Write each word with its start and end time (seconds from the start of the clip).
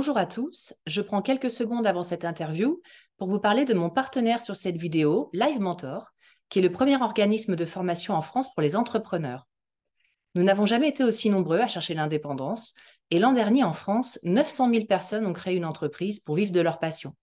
Bonjour 0.00 0.16
à 0.16 0.24
tous, 0.24 0.72
je 0.86 1.02
prends 1.02 1.20
quelques 1.20 1.50
secondes 1.50 1.86
avant 1.86 2.02
cette 2.02 2.24
interview 2.24 2.80
pour 3.18 3.28
vous 3.28 3.38
parler 3.38 3.66
de 3.66 3.74
mon 3.74 3.90
partenaire 3.90 4.40
sur 4.40 4.56
cette 4.56 4.78
vidéo, 4.78 5.28
Live 5.34 5.60
Mentor, 5.60 6.14
qui 6.48 6.58
est 6.58 6.62
le 6.62 6.72
premier 6.72 6.96
organisme 6.96 7.54
de 7.54 7.66
formation 7.66 8.14
en 8.14 8.22
France 8.22 8.50
pour 8.54 8.62
les 8.62 8.76
entrepreneurs. 8.76 9.46
Nous 10.34 10.42
n'avons 10.42 10.64
jamais 10.64 10.88
été 10.88 11.04
aussi 11.04 11.28
nombreux 11.28 11.58
à 11.58 11.68
chercher 11.68 11.92
l'indépendance 11.92 12.74
et 13.10 13.18
l'an 13.18 13.32
dernier 13.32 13.62
en 13.62 13.74
France, 13.74 14.18
900 14.22 14.70
000 14.70 14.86
personnes 14.86 15.26
ont 15.26 15.34
créé 15.34 15.54
une 15.54 15.66
entreprise 15.66 16.18
pour 16.18 16.36
vivre 16.36 16.50
de 16.50 16.62
leur 16.62 16.78
passion. 16.78 17.14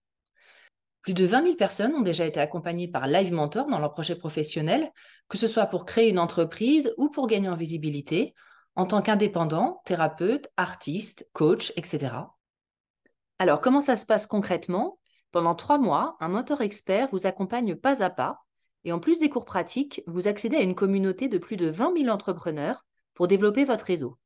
Plus 1.02 1.14
de 1.14 1.26
20 1.26 1.42
000 1.42 1.54
personnes 1.56 1.96
ont 1.96 2.02
déjà 2.02 2.26
été 2.26 2.38
accompagnées 2.38 2.86
par 2.86 3.08
Live 3.08 3.32
Mentor 3.32 3.66
dans 3.66 3.80
leur 3.80 3.92
projet 3.92 4.14
professionnel, 4.14 4.92
que 5.28 5.36
ce 5.36 5.48
soit 5.48 5.66
pour 5.66 5.84
créer 5.84 6.10
une 6.10 6.20
entreprise 6.20 6.94
ou 6.96 7.10
pour 7.10 7.26
gagner 7.26 7.48
en 7.48 7.56
visibilité, 7.56 8.36
en 8.76 8.86
tant 8.86 9.02
qu'indépendant, 9.02 9.82
thérapeute, 9.84 10.46
artiste, 10.56 11.28
coach, 11.32 11.72
etc. 11.74 12.37
Alors, 13.38 13.60
comment 13.60 13.80
ça 13.80 13.96
se 13.96 14.06
passe 14.06 14.26
concrètement? 14.26 14.98
Pendant 15.30 15.54
trois 15.54 15.78
mois, 15.78 16.16
un 16.20 16.28
mentor 16.28 16.60
expert 16.62 17.08
vous 17.12 17.26
accompagne 17.26 17.76
pas 17.76 18.02
à 18.02 18.10
pas 18.10 18.40
et 18.84 18.92
en 18.92 18.98
plus 18.98 19.20
des 19.20 19.28
cours 19.28 19.44
pratiques, 19.44 20.02
vous 20.06 20.28
accédez 20.28 20.56
à 20.56 20.62
une 20.62 20.74
communauté 20.74 21.28
de 21.28 21.38
plus 21.38 21.56
de 21.56 21.68
20 21.68 21.94
000 21.98 22.08
entrepreneurs 22.08 22.84
pour 23.14 23.28
développer 23.28 23.64
votre 23.64 23.84
réseau. 23.84 24.18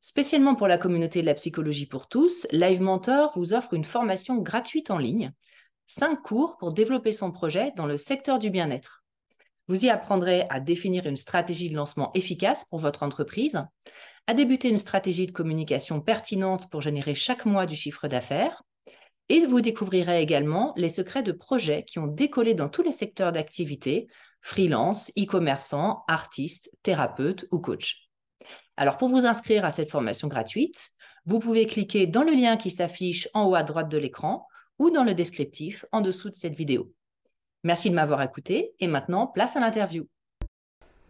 Spécialement 0.00 0.54
pour 0.54 0.66
la 0.66 0.78
communauté 0.78 1.20
de 1.20 1.26
la 1.26 1.34
psychologie 1.34 1.86
pour 1.86 2.08
tous, 2.08 2.46
Live 2.50 2.80
Mentor 2.80 3.32
vous 3.36 3.54
offre 3.54 3.74
une 3.74 3.84
formation 3.84 4.38
gratuite 4.38 4.90
en 4.90 4.98
ligne, 4.98 5.32
cinq 5.86 6.22
cours 6.22 6.56
pour 6.58 6.72
développer 6.72 7.12
son 7.12 7.30
projet 7.30 7.72
dans 7.76 7.86
le 7.86 7.96
secteur 7.96 8.38
du 8.38 8.50
bien-être. 8.50 9.04
Vous 9.68 9.86
y 9.86 9.90
apprendrez 9.90 10.46
à 10.50 10.58
définir 10.58 11.06
une 11.06 11.16
stratégie 11.16 11.70
de 11.70 11.76
lancement 11.76 12.10
efficace 12.14 12.64
pour 12.64 12.80
votre 12.80 13.04
entreprise, 13.04 13.64
à 14.26 14.34
débuter 14.34 14.68
une 14.68 14.78
stratégie 14.78 15.26
de 15.26 15.32
communication 15.32 16.00
pertinente 16.00 16.70
pour 16.70 16.80
générer 16.80 17.14
chaque 17.14 17.44
mois 17.44 17.66
du 17.66 17.76
chiffre 17.76 18.08
d'affaires, 18.08 18.62
et 19.28 19.46
vous 19.46 19.60
découvrirez 19.60 20.20
également 20.20 20.74
les 20.76 20.88
secrets 20.88 21.22
de 21.22 21.32
projets 21.32 21.84
qui 21.84 21.98
ont 21.98 22.06
décollé 22.06 22.54
dans 22.54 22.68
tous 22.68 22.82
les 22.82 22.92
secteurs 22.92 23.32
d'activité, 23.32 24.06
freelance, 24.40 25.10
e-commerçant, 25.18 26.04
artiste, 26.08 26.70
thérapeute 26.82 27.46
ou 27.50 27.60
coach. 27.60 28.08
Alors 28.76 28.98
pour 28.98 29.08
vous 29.08 29.26
inscrire 29.26 29.64
à 29.64 29.70
cette 29.70 29.90
formation 29.90 30.28
gratuite, 30.28 30.90
vous 31.24 31.38
pouvez 31.38 31.66
cliquer 31.66 32.06
dans 32.06 32.24
le 32.24 32.32
lien 32.32 32.56
qui 32.56 32.70
s'affiche 32.70 33.28
en 33.32 33.46
haut 33.46 33.54
à 33.54 33.62
droite 33.62 33.88
de 33.88 33.98
l'écran 33.98 34.46
ou 34.78 34.90
dans 34.90 35.04
le 35.04 35.14
descriptif 35.14 35.84
en 35.92 36.00
dessous 36.00 36.30
de 36.30 36.34
cette 36.34 36.54
vidéo. 36.54 36.92
Merci 37.62 37.90
de 37.90 37.94
m'avoir 37.94 38.20
écouté 38.22 38.74
et 38.80 38.88
maintenant 38.88 39.28
place 39.28 39.56
à 39.56 39.60
l'interview. 39.60 40.08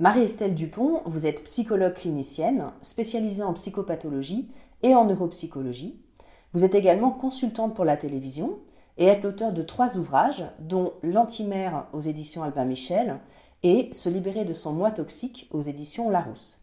Marie-Estelle 0.02 0.56
Dupont, 0.56 1.00
vous 1.04 1.28
êtes 1.28 1.44
psychologue 1.44 1.94
clinicienne 1.94 2.72
spécialisée 2.82 3.44
en 3.44 3.52
psychopathologie 3.52 4.48
et 4.82 4.96
en 4.96 5.04
neuropsychologie. 5.04 5.96
Vous 6.52 6.64
êtes 6.64 6.74
également 6.74 7.12
consultante 7.12 7.72
pour 7.72 7.84
la 7.84 7.96
télévision 7.96 8.58
et 8.98 9.04
êtes 9.04 9.22
l'auteur 9.22 9.52
de 9.52 9.62
trois 9.62 9.96
ouvrages, 9.96 10.44
dont 10.58 10.94
L'antimère 11.04 11.86
aux 11.92 12.00
éditions 12.00 12.42
Albin 12.42 12.64
Michel 12.64 13.20
et 13.62 13.90
Se 13.92 14.08
libérer 14.08 14.44
de 14.44 14.54
son 14.54 14.72
moi 14.72 14.90
toxique 14.90 15.48
aux 15.52 15.62
éditions 15.62 16.10
Larousse. 16.10 16.62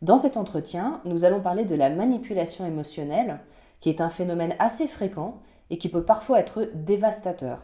Dans 0.00 0.16
cet 0.16 0.36
entretien, 0.36 1.00
nous 1.04 1.24
allons 1.24 1.40
parler 1.40 1.64
de 1.64 1.74
la 1.74 1.90
manipulation 1.90 2.64
émotionnelle, 2.64 3.40
qui 3.80 3.88
est 3.88 4.00
un 4.00 4.08
phénomène 4.08 4.54
assez 4.60 4.86
fréquent 4.86 5.40
et 5.70 5.78
qui 5.78 5.88
peut 5.88 6.04
parfois 6.04 6.38
être 6.38 6.70
dévastateur. 6.74 7.60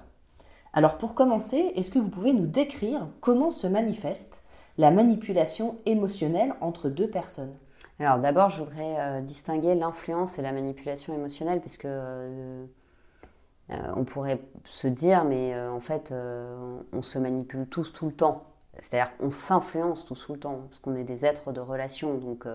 Alors 0.73 0.99
pour 0.99 1.15
commencer, 1.15 1.71
est-ce 1.77 1.93
que 1.93 2.01
vous 2.01 2.11
pouvez 2.11 2.33
nous 2.33 2.49
décrire 2.49 3.07
comment 3.21 3.53
se 3.53 3.69
manifeste 3.69 4.41
la 4.79 4.93
manipulation 4.93 5.77
émotionnelle 5.85 6.55
entre 6.61 6.89
deux 6.89 7.11
personnes 7.11 7.53
Alors 7.99 8.19
d'abord, 8.19 8.49
je 8.49 8.63
voudrais 8.63 8.97
euh, 8.99 9.21
distinguer 9.21 9.75
l'influence 9.75 10.39
et 10.39 10.43
la 10.43 10.53
manipulation 10.53 11.15
émotionnelle, 11.15 11.61
parce 11.61 11.77
que 11.77 11.89
euh, 11.89 12.65
euh, 13.71 13.77
on 13.97 14.05
pourrait 14.05 14.41
se 14.65 14.87
dire, 14.87 15.25
mais 15.25 15.55
en 15.61 15.81
fait, 15.81 16.15
on 16.93 17.03
se 17.03 17.19
manipule 17.19 17.67
tous 17.67 17.93
tout 17.93 18.07
le 18.07 18.13
temps. 18.13 18.45
C'est-à-dire 18.79 19.15
qu'on 19.19 19.31
s'influence 19.31 20.07
tous 20.07 20.27
tout 20.27 20.35
le 20.35 20.39
temps, 20.39 20.61
parce 20.71 20.81
qu'on 20.81 20.95
est 20.95 21.05
des 21.05 21.27
êtres 21.27 21.53
de 21.53 21.61
relation. 21.61 22.17
Donc 22.17 22.47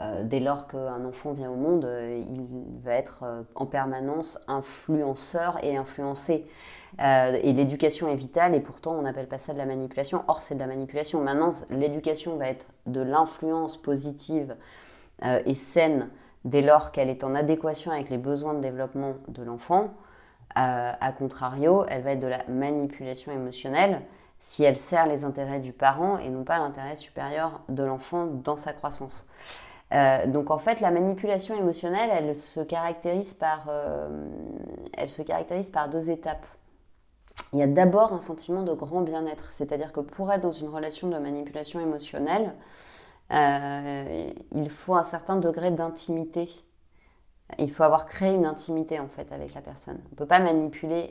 euh, 0.00 0.24
dès 0.24 0.40
lors 0.40 0.66
qu'un 0.66 1.04
enfant 1.04 1.32
vient 1.32 1.50
au 1.50 1.56
monde, 1.56 1.84
euh, 1.84 2.22
il 2.26 2.80
va 2.82 2.94
être 2.94 3.20
euh, 3.22 3.42
en 3.54 3.66
permanence 3.66 4.38
influenceur 4.48 5.62
et 5.62 5.76
influencé. 5.76 6.46
Et 6.98 7.52
l'éducation 7.52 8.08
est 8.08 8.16
vitale 8.16 8.52
et 8.52 8.60
pourtant 8.60 8.94
on 8.94 9.02
n'appelle 9.02 9.28
pas 9.28 9.38
ça 9.38 9.52
de 9.52 9.58
la 9.58 9.64
manipulation. 9.64 10.24
Or, 10.26 10.42
c'est 10.42 10.56
de 10.56 10.60
la 10.60 10.66
manipulation. 10.66 11.22
Maintenant, 11.22 11.52
l'éducation 11.70 12.36
va 12.36 12.48
être 12.48 12.66
de 12.86 13.00
l'influence 13.00 13.80
positive 13.80 14.56
et 15.22 15.54
saine 15.54 16.10
dès 16.44 16.62
lors 16.62 16.90
qu'elle 16.90 17.08
est 17.08 17.22
en 17.22 17.36
adéquation 17.36 17.92
avec 17.92 18.10
les 18.10 18.18
besoins 18.18 18.54
de 18.54 18.60
développement 18.60 19.14
de 19.28 19.42
l'enfant. 19.44 19.94
A 20.56 21.12
contrario, 21.16 21.84
elle 21.88 22.02
va 22.02 22.10
être 22.10 22.20
de 22.20 22.26
la 22.26 22.44
manipulation 22.48 23.30
émotionnelle 23.30 24.02
si 24.40 24.64
elle 24.64 24.76
sert 24.76 25.06
les 25.06 25.22
intérêts 25.22 25.60
du 25.60 25.72
parent 25.72 26.18
et 26.18 26.28
non 26.28 26.42
pas 26.42 26.58
l'intérêt 26.58 26.96
supérieur 26.96 27.60
de 27.68 27.84
l'enfant 27.84 28.26
dans 28.26 28.56
sa 28.56 28.72
croissance. 28.72 29.28
Euh, 29.92 30.26
donc 30.26 30.50
en 30.50 30.58
fait, 30.58 30.80
la 30.80 30.90
manipulation 30.90 31.56
émotionnelle, 31.56 32.10
elle 32.12 32.36
se 32.36 32.60
caractérise 32.60 33.34
par, 33.34 33.66
euh, 33.68 34.08
elle 34.96 35.08
se 35.08 35.22
caractérise 35.22 35.70
par 35.70 35.88
deux 35.88 36.10
étapes. 36.10 36.46
Il 37.52 37.58
y 37.58 37.62
a 37.62 37.66
d'abord 37.66 38.12
un 38.12 38.20
sentiment 38.20 38.62
de 38.62 38.72
grand 38.72 39.00
bien-être, 39.00 39.50
c'est-à-dire 39.50 39.92
que 39.92 40.00
pour 40.00 40.30
être 40.32 40.42
dans 40.42 40.52
une 40.52 40.68
relation 40.68 41.08
de 41.08 41.18
manipulation 41.18 41.80
émotionnelle, 41.80 42.54
euh, 43.32 44.30
il 44.52 44.70
faut 44.70 44.94
un 44.94 45.04
certain 45.04 45.36
degré 45.36 45.70
d'intimité. 45.70 46.48
Il 47.58 47.72
faut 47.72 47.82
avoir 47.82 48.06
créé 48.06 48.34
une 48.34 48.46
intimité 48.46 49.00
en 49.00 49.08
fait 49.08 49.32
avec 49.32 49.54
la 49.54 49.60
personne. 49.60 50.00
On 50.06 50.10
ne 50.12 50.16
peut 50.16 50.26
pas 50.26 50.38
manipuler 50.38 51.10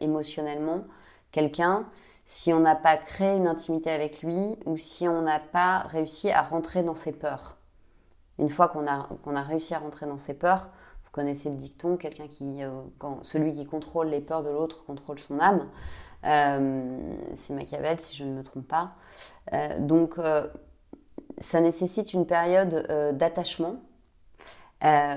émotionnellement 0.00 0.82
quelqu'un 1.30 1.86
si 2.26 2.52
on 2.52 2.58
n'a 2.58 2.74
pas 2.74 2.96
créé 2.96 3.36
une 3.36 3.46
intimité 3.46 3.90
avec 3.90 4.22
lui 4.22 4.56
ou 4.66 4.76
si 4.76 5.06
on 5.06 5.22
n'a 5.22 5.38
pas 5.38 5.80
réussi 5.88 6.32
à 6.32 6.42
rentrer 6.42 6.82
dans 6.82 6.96
ses 6.96 7.12
peurs. 7.12 7.57
Une 8.38 8.50
fois 8.50 8.68
qu'on 8.68 8.86
a, 8.86 9.08
qu'on 9.22 9.36
a 9.36 9.42
réussi 9.42 9.74
à 9.74 9.78
rentrer 9.78 10.06
dans 10.06 10.18
ses 10.18 10.34
peurs, 10.34 10.68
faut 11.02 11.10
connaissez 11.12 11.50
le 11.50 11.56
dicton, 11.56 11.96
quelqu'un 11.96 12.28
qui, 12.28 12.60
quand, 12.98 13.24
celui 13.24 13.52
qui 13.52 13.66
contrôle 13.66 14.08
les 14.08 14.20
peurs 14.20 14.42
de 14.42 14.50
l'autre 14.50 14.84
contrôle 14.84 15.18
son 15.18 15.40
âme. 15.40 15.66
c'est 16.22 17.54
Machiavel, 17.54 17.98
si 17.98 18.16
je 18.16 18.24
ne 18.24 18.32
me 18.32 18.44
trompe 18.44 18.68
pas. 18.68 18.92
donc, 19.78 20.16
ça 21.38 21.60
nécessite 21.60 22.12
une 22.12 22.26
période 22.26 22.86
d'attachement 23.16 23.76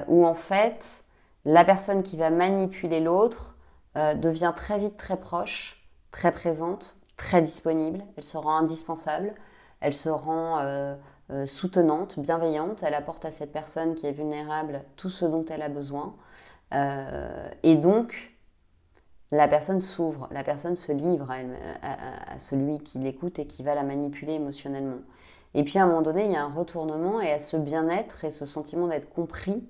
où 0.07 0.25
en 0.25 0.33
fait, 0.33 1.03
la 1.45 1.65
personne 1.65 2.03
qui 2.03 2.17
va 2.17 2.29
manipuler 2.29 2.99
l'autre 2.99 3.57
devient 3.95 4.53
très 4.55 4.79
vite 4.79 4.97
très 4.97 5.17
proche, 5.17 5.87
très 6.11 6.31
présente, 6.31 6.97
très 7.17 7.41
disponible, 7.41 8.03
elle 8.17 8.23
se 8.23 8.37
rend 8.37 8.57
indispensable, 8.57 9.35
elle 9.81 9.93
se 9.93 10.09
rend 10.09 10.97
euh, 11.33 11.45
soutenante, 11.45 12.19
bienveillante, 12.19 12.83
elle 12.83 12.93
apporte 12.93 13.23
à 13.23 13.31
cette 13.31 13.53
personne 13.53 13.95
qui 13.95 14.05
est 14.05 14.11
vulnérable 14.11 14.81
tout 14.97 15.09
ce 15.09 15.23
dont 15.23 15.45
elle 15.45 15.61
a 15.61 15.69
besoin. 15.69 16.13
Euh, 16.73 17.49
et 17.63 17.75
donc, 17.75 18.35
la 19.31 19.47
personne 19.47 19.79
s'ouvre, 19.79 20.27
la 20.31 20.43
personne 20.43 20.75
se 20.75 20.91
livre 20.91 21.31
à, 21.81 22.37
celui 22.37 22.79
qui 22.79 22.99
l'écoute 22.99 23.39
et 23.39 23.45
qui 23.45 23.63
va 23.63 23.75
la 23.75 23.83
manipuler 23.83 24.33
émotionnellement. 24.33 24.99
Et 25.53 25.63
puis 25.63 25.79
à 25.79 25.83
un 25.83 25.87
moment 25.87 26.01
donné, 26.01 26.25
il 26.25 26.31
y 26.31 26.35
a 26.35 26.43
un 26.43 26.49
retournement 26.49 27.21
et 27.21 27.31
à 27.31 27.39
ce 27.39 27.55
bien-être 27.55 28.25
et 28.25 28.31
ce 28.31 28.45
sentiment 28.45 28.87
d'être 28.87 29.09
compris 29.09 29.65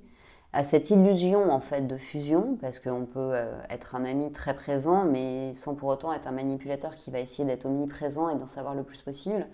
à 0.54 0.64
cette 0.64 0.90
illusion 0.90 1.52
en 1.52 1.60
fait 1.60 1.86
de 1.86 1.98
fusion, 1.98 2.58
parce 2.60 2.80
qu'on 2.80 3.06
peut 3.06 3.20
euh, 3.20 3.54
être 3.70 3.94
un 3.94 4.04
ami 4.04 4.32
très 4.32 4.56
présent, 4.56 5.06
mais 5.06 5.54
sans 5.54 5.76
pour 5.76 5.90
autant 5.90 6.12
être 6.12 6.28
un 6.28 6.32
manipulateur 6.32 6.96
qui 6.96 7.12
va 7.12 7.20
essayer 7.20 7.46
d'être 7.46 7.66
omniprésent 7.66 8.30
et 8.30 8.36
d'en 8.36 8.48
savoir 8.48 8.74
le 8.74 8.82
plus 8.82 9.04
possible, 9.04 9.48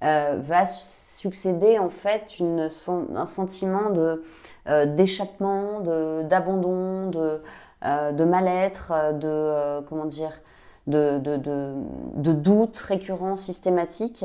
va 0.00 0.64
succéder 1.18 1.78
en 1.78 1.90
fait 1.90 2.38
une, 2.38 2.68
un 3.14 3.26
sentiment 3.26 3.90
de 3.90 4.22
euh, 4.68 4.86
d'échappement, 4.86 5.80
d'abandon, 5.80 7.08
de, 7.08 7.42
de 7.82 8.24
mal-être, 8.24 8.92
de 9.18 9.80
comment 9.88 10.06
dire. 10.06 10.32
De, 10.86 11.18
de, 11.18 11.36
de, 11.36 12.32
doutes 12.32 12.78
récurrents, 12.78 13.36
systématiques, 13.36 14.24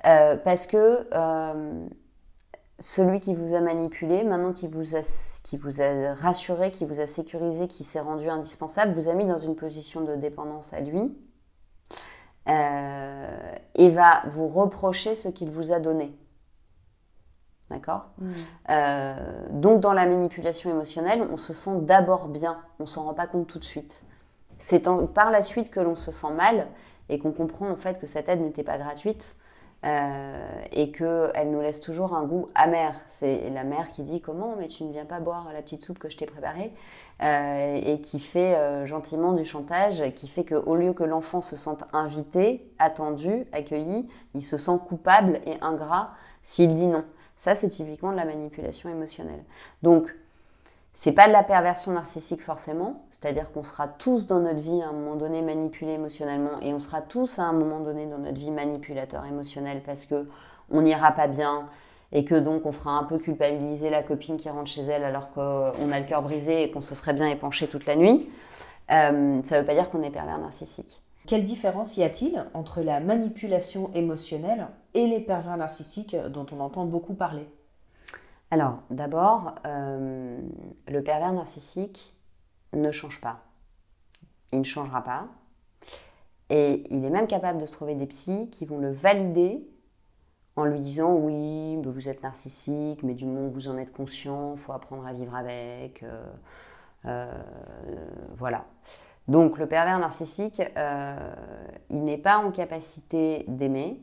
parce 0.00 0.68
que 0.68 1.08
celui 2.78 3.18
qui 3.18 3.34
vous 3.34 3.52
a 3.52 3.60
manipulé, 3.60 4.22
maintenant 4.22 4.52
qu'il 4.52 4.70
vous 4.70 4.94
a 4.94 5.02
qui 5.44 5.56
vous 5.56 5.82
a 5.82 6.14
rassuré, 6.14 6.70
qui 6.70 6.84
vous 6.84 7.00
a 7.00 7.06
sécurisé, 7.06 7.68
qui 7.68 7.84
s'est 7.84 8.00
rendu 8.00 8.28
indispensable, 8.28 8.92
vous 8.92 9.08
a 9.08 9.14
mis 9.14 9.26
dans 9.26 9.38
une 9.38 9.54
position 9.54 10.00
de 10.00 10.16
dépendance 10.16 10.72
à 10.72 10.80
lui 10.80 11.16
euh, 12.48 13.54
et 13.74 13.88
va 13.90 14.22
vous 14.30 14.48
reprocher 14.48 15.14
ce 15.14 15.28
qu'il 15.28 15.50
vous 15.50 15.72
a 15.72 15.78
donné. 15.78 16.14
D'accord 17.74 18.10
mm. 18.18 18.30
euh, 18.70 19.14
Donc 19.50 19.80
dans 19.80 19.92
la 19.92 20.06
manipulation 20.06 20.70
émotionnelle, 20.70 21.22
on 21.30 21.36
se 21.36 21.52
sent 21.52 21.80
d'abord 21.82 22.28
bien, 22.28 22.58
on 22.78 22.86
s'en 22.86 23.04
rend 23.04 23.14
pas 23.14 23.26
compte 23.26 23.46
tout 23.46 23.58
de 23.58 23.64
suite. 23.64 24.04
C'est 24.58 24.88
par 25.12 25.30
la 25.30 25.42
suite 25.42 25.70
que 25.70 25.80
l'on 25.80 25.96
se 25.96 26.12
sent 26.12 26.32
mal 26.32 26.68
et 27.08 27.18
qu'on 27.18 27.32
comprend 27.32 27.68
en 27.68 27.74
fait 27.74 27.98
que 27.98 28.06
cette 28.06 28.28
aide 28.28 28.40
n'était 28.40 28.62
pas 28.62 28.78
gratuite 28.78 29.36
euh, 29.84 30.62
et 30.72 30.90
qu'elle 30.92 31.50
nous 31.50 31.60
laisse 31.60 31.80
toujours 31.80 32.14
un 32.14 32.24
goût 32.24 32.48
amer. 32.54 32.94
C'est 33.08 33.50
la 33.50 33.64
mère 33.64 33.90
qui 33.90 34.02
dit 34.02 34.22
comment 34.22 34.56
mais 34.58 34.68
tu 34.68 34.84
ne 34.84 34.92
viens 34.92 35.04
pas 35.04 35.20
boire 35.20 35.50
la 35.52 35.60
petite 35.60 35.82
soupe 35.82 35.98
que 35.98 36.08
je 36.08 36.16
t'ai 36.16 36.24
préparée 36.24 36.72
euh, 37.22 37.80
et 37.84 38.00
qui 38.00 38.18
fait 38.18 38.54
euh, 38.54 38.86
gentiment 38.86 39.34
du 39.34 39.44
chantage, 39.44 40.02
qui 40.14 40.26
fait 40.26 40.44
qu'au 40.44 40.74
lieu 40.74 40.94
que 40.94 41.04
l'enfant 41.04 41.42
se 41.42 41.56
sente 41.56 41.84
invité, 41.92 42.66
attendu, 42.78 43.46
accueilli, 43.52 44.08
il 44.32 44.42
se 44.42 44.56
sent 44.56 44.78
coupable 44.88 45.40
et 45.44 45.56
ingrat 45.60 46.12
s'il 46.42 46.74
dit 46.74 46.86
non. 46.86 47.04
Ça, 47.36 47.54
c'est 47.54 47.68
typiquement 47.68 48.12
de 48.12 48.16
la 48.16 48.24
manipulation 48.24 48.88
émotionnelle. 48.90 49.42
Donc, 49.82 50.14
c'est 50.96 51.12
pas 51.12 51.26
de 51.26 51.32
la 51.32 51.42
perversion 51.42 51.90
narcissique 51.90 52.40
forcément, 52.40 53.04
c'est-à-dire 53.10 53.50
qu'on 53.50 53.64
sera 53.64 53.88
tous 53.88 54.28
dans 54.28 54.38
notre 54.38 54.60
vie 54.60 54.80
à 54.80 54.88
un 54.88 54.92
moment 54.92 55.16
donné 55.16 55.42
manipulés 55.42 55.94
émotionnellement 55.94 56.60
et 56.62 56.72
on 56.72 56.78
sera 56.78 57.02
tous 57.02 57.40
à 57.40 57.42
un 57.42 57.52
moment 57.52 57.80
donné 57.80 58.06
dans 58.06 58.18
notre 58.18 58.38
vie 58.38 58.52
manipulateurs 58.52 59.26
émotionnels 59.26 59.82
parce 59.84 60.06
que 60.06 60.28
on 60.70 60.82
n'ira 60.82 61.10
pas 61.10 61.26
bien 61.26 61.68
et 62.12 62.24
que 62.24 62.36
donc 62.36 62.64
on 62.64 62.70
fera 62.70 62.92
un 62.92 63.02
peu 63.02 63.18
culpabiliser 63.18 63.90
la 63.90 64.04
copine 64.04 64.36
qui 64.36 64.48
rentre 64.48 64.70
chez 64.70 64.82
elle 64.82 65.02
alors 65.02 65.32
qu'on 65.32 65.90
a 65.90 65.98
le 65.98 66.06
cœur 66.06 66.22
brisé 66.22 66.62
et 66.62 66.70
qu'on 66.70 66.80
se 66.80 66.94
serait 66.94 67.12
bien 67.12 67.28
épanché 67.28 67.66
toute 67.66 67.86
la 67.86 67.96
nuit. 67.96 68.30
Euh, 68.92 69.40
ça 69.42 69.56
ne 69.56 69.60
veut 69.60 69.66
pas 69.66 69.74
dire 69.74 69.90
qu'on 69.90 70.02
est 70.02 70.10
pervers 70.10 70.38
narcissique. 70.38 71.02
Quelle 71.26 71.42
différence 71.42 71.96
y 71.96 72.02
a-t-il 72.02 72.44
entre 72.52 72.82
la 72.82 73.00
manipulation 73.00 73.90
émotionnelle 73.94 74.68
et 74.92 75.06
les 75.06 75.20
pervers 75.20 75.56
narcissiques 75.56 76.16
dont 76.28 76.46
on 76.52 76.60
entend 76.60 76.84
beaucoup 76.84 77.14
parler? 77.14 77.48
Alors, 78.50 78.80
d'abord, 78.90 79.54
euh, 79.66 80.38
le 80.86 81.02
pervers 81.02 81.32
narcissique 81.32 82.14
ne 82.74 82.90
change 82.90 83.20
pas. 83.20 83.42
Il 84.52 84.58
ne 84.58 84.64
changera 84.64 85.02
pas. 85.02 85.28
Et 86.50 86.84
il 86.90 87.04
est 87.04 87.10
même 87.10 87.26
capable 87.26 87.58
de 87.58 87.66
se 87.66 87.72
trouver 87.72 87.94
des 87.94 88.06
psys 88.06 88.50
qui 88.50 88.66
vont 88.66 88.78
le 88.78 88.92
valider 88.92 89.66
en 90.56 90.64
lui 90.66 90.78
disant 90.78 91.12
oui, 91.14 91.76
vous 91.82 92.08
êtes 92.08 92.22
narcissique, 92.22 93.02
mais 93.02 93.14
du 93.14 93.24
moment 93.24 93.48
où 93.48 93.50
vous 93.50 93.68
en 93.68 93.78
êtes 93.78 93.92
conscient, 93.92 94.52
il 94.52 94.58
faut 94.58 94.72
apprendre 94.72 95.06
à 95.06 95.12
vivre 95.12 95.34
avec. 95.34 96.02
Euh, 96.02 96.26
euh, 97.06 97.42
voilà. 98.34 98.66
Donc 99.28 99.58
le 99.58 99.66
pervers 99.66 99.98
narcissique, 99.98 100.60
il 101.90 102.04
n'est 102.04 102.18
pas 102.18 102.38
en 102.38 102.50
capacité 102.50 103.44
d'aimer. 103.48 104.00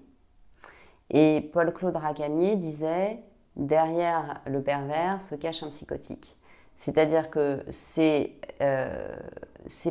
Et 1.11 1.49
Paul-Claude 1.53 1.95
Racamier 1.95 2.55
disait 2.55 3.19
derrière 3.55 4.41
le 4.45 4.61
pervers 4.61 5.21
se 5.21 5.35
cache 5.35 5.61
un 5.63 5.69
psychotique. 5.69 6.37
C'est-à-dire 6.75 7.29
que 7.29 7.63
c'est 7.69 8.31
euh, 8.61 9.15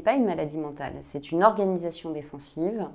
pas 0.05 0.15
une 0.15 0.25
maladie 0.25 0.59
mentale, 0.59 0.94
c'est 1.03 1.31
une 1.31 1.44
organisation 1.44 2.11
défensive 2.11 2.88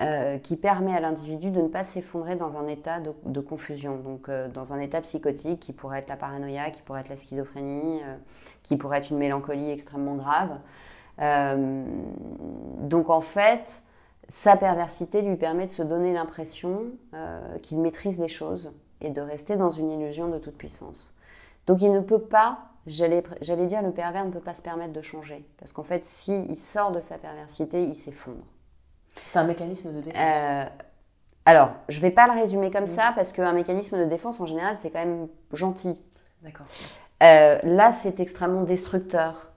euh, 0.00 0.38
qui 0.38 0.56
permet 0.56 0.94
à 0.94 1.00
l'individu 1.00 1.50
de 1.50 1.60
ne 1.60 1.66
pas 1.66 1.82
s'effondrer 1.82 2.36
dans 2.36 2.56
un 2.56 2.68
état 2.68 3.00
de, 3.00 3.40
confusion, 3.40 3.96
donc 3.96 4.28
euh, 4.28 4.46
dans 4.46 4.72
un 4.72 4.78
état 4.78 5.00
psychotique 5.00 5.58
qui 5.58 5.72
pourrait 5.72 5.98
être 5.98 6.08
la 6.08 6.16
paranoïa, 6.16 6.70
qui 6.70 6.82
pourrait 6.82 7.00
être 7.00 7.08
la 7.08 7.16
schizophrénie, 7.16 8.00
euh, 8.04 8.16
qui 8.62 8.76
pourrait 8.76 8.98
être 8.98 9.10
une 9.10 9.18
mélancolie 9.18 9.68
extrêmement 9.68 10.14
grave. 10.14 10.60
Donc 11.18 13.10
en 13.10 13.20
fait, 13.20 13.82
sa 14.28 14.56
perversité 14.56 15.22
lui 15.22 15.36
permet 15.36 15.66
de 15.66 15.72
se 15.72 15.82
donner 15.82 16.12
l'impression 16.12 16.86
qu'il 17.62 17.78
maîtrise 17.78 18.18
les 18.18 18.28
choses, 18.28 18.72
et 19.00 19.10
de 19.10 19.20
rester 19.20 19.56
dans 19.56 19.70
une 19.70 19.90
illusion 19.90 20.28
de 20.28 20.38
toute 20.38 20.56
puissance. 20.56 21.14
Donc 21.66 21.82
il 21.82 21.92
ne 21.92 22.00
peut 22.00 22.20
pas, 22.20 22.58
j'allais 22.86 23.22
dire, 23.66 23.82
le 23.82 23.92
pervers 23.92 24.24
ne 24.24 24.30
peut 24.30 24.40
pas 24.40 24.54
se 24.54 24.62
permettre 24.62 24.92
de 24.92 25.02
changer. 25.02 25.46
Parce 25.58 25.72
qu'en 25.72 25.82
fait, 25.82 26.04
s'il 26.04 26.56
sort 26.56 26.92
de 26.92 27.00
sa 27.00 27.18
perversité, 27.18 27.84
il 27.84 27.94
s'effondre. 27.94 28.44
C'est 29.26 29.38
un 29.38 29.44
mécanisme 29.44 29.92
de 29.92 30.00
défense. 30.00 30.20
Euh, 30.20 30.64
alors, 31.44 31.70
je 31.88 31.98
ne 31.98 32.02
vais 32.02 32.10
pas 32.10 32.26
le 32.26 32.32
résumer 32.32 32.70
comme 32.70 32.86
ça, 32.86 33.12
parce 33.14 33.32
qu'un 33.32 33.52
mécanisme 33.52 33.98
de 33.98 34.04
défense, 34.04 34.40
en 34.40 34.46
général, 34.46 34.76
c'est 34.76 34.90
quand 34.90 35.04
même 35.04 35.28
gentil. 35.52 35.96
D'accord. 36.42 36.66
Euh, 37.22 37.58
là, 37.62 37.92
c'est 37.92 38.20
extrêmement 38.20 38.62
destructeur. 38.62 39.52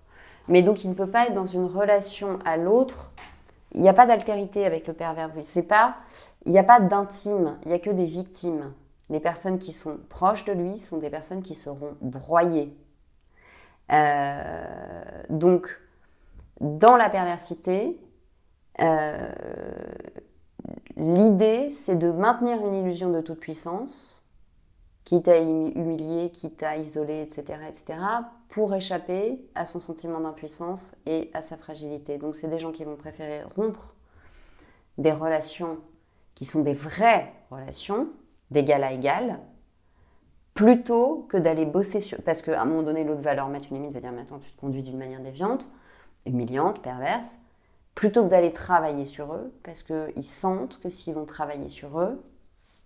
Mais 0.51 0.61
donc, 0.61 0.83
il 0.83 0.91
ne 0.91 0.95
peut 0.95 1.09
pas 1.09 1.25
être 1.25 1.33
dans 1.33 1.45
une 1.45 1.65
relation 1.65 2.37
à 2.45 2.57
l'autre. 2.57 3.11
Il 3.73 3.81
n'y 3.81 3.89
a 3.89 3.93
pas 3.93 4.05
d'altérité 4.05 4.65
avec 4.65 4.85
le 4.85 4.93
pervers. 4.93 5.31
Pas, 5.67 5.95
il 6.45 6.51
n'y 6.51 6.59
a 6.59 6.63
pas 6.63 6.79
d'intime. 6.79 7.57
Il 7.63 7.69
n'y 7.69 7.73
a 7.73 7.79
que 7.79 7.89
des 7.89 8.05
victimes 8.05 8.71
les 9.11 9.19
personnes 9.19 9.59
qui 9.59 9.73
sont 9.73 9.97
proches 10.09 10.45
de 10.45 10.53
lui 10.53 10.77
sont 10.77 10.97
des 10.97 11.09
personnes 11.09 11.43
qui 11.43 11.53
seront 11.53 11.97
broyées. 12.01 12.73
Euh, 13.91 14.63
donc, 15.29 15.79
dans 16.61 16.95
la 16.95 17.09
perversité, 17.09 17.99
euh, 18.79 19.29
l'idée, 20.95 21.69
c'est 21.71 21.97
de 21.97 22.09
maintenir 22.09 22.65
une 22.65 22.73
illusion 22.73 23.11
de 23.11 23.19
toute 23.19 23.41
puissance, 23.41 24.20
quitte 25.03 25.27
à 25.27 25.39
humilier, 25.39 26.29
quitte 26.31 26.63
à 26.63 26.77
isoler, 26.77 27.21
etc., 27.21 27.59
etc., 27.67 27.99
pour 28.49 28.73
échapper 28.73 29.43
à 29.55 29.65
son 29.65 29.79
sentiment 29.79 30.19
d'impuissance 30.19 30.93
et 31.05 31.29
à 31.33 31.41
sa 31.41 31.57
fragilité. 31.57 32.17
Donc, 32.17 32.35
c'est 32.35 32.47
des 32.47 32.59
gens 32.59 32.71
qui 32.71 32.85
vont 32.85 32.95
préférer 32.95 33.43
rompre 33.43 33.95
des 34.97 35.11
relations 35.11 35.79
qui 36.35 36.45
sont 36.45 36.61
des 36.61 36.73
vraies 36.73 37.33
relations, 37.49 38.09
d'égal 38.51 38.83
à 38.83 38.93
égal, 38.93 39.39
plutôt 40.53 41.25
que 41.29 41.37
d'aller 41.37 41.65
bosser 41.65 42.01
sur... 42.01 42.21
Parce 42.21 42.41
qu'à 42.41 42.61
un 42.61 42.65
moment 42.65 42.83
donné, 42.83 43.03
l'autre 43.03 43.21
va 43.21 43.33
leur 43.33 43.47
mettre 43.47 43.67
une 43.71 43.77
limite, 43.77 43.93
va 43.93 44.01
dire, 44.01 44.11
maintenant 44.11 44.39
tu 44.39 44.51
te 44.51 44.59
conduis 44.59 44.83
d'une 44.83 44.97
manière 44.97 45.21
déviante, 45.21 45.69
humiliante, 46.25 46.81
perverse, 46.81 47.37
plutôt 47.95 48.23
que 48.23 48.29
d'aller 48.29 48.51
travailler 48.51 49.05
sur 49.05 49.33
eux, 49.33 49.53
parce 49.63 49.83
qu'ils 49.83 50.25
sentent 50.25 50.79
que 50.79 50.89
s'ils 50.89 51.13
vont 51.13 51.25
travailler 51.25 51.69
sur 51.69 51.99
eux, 51.99 52.23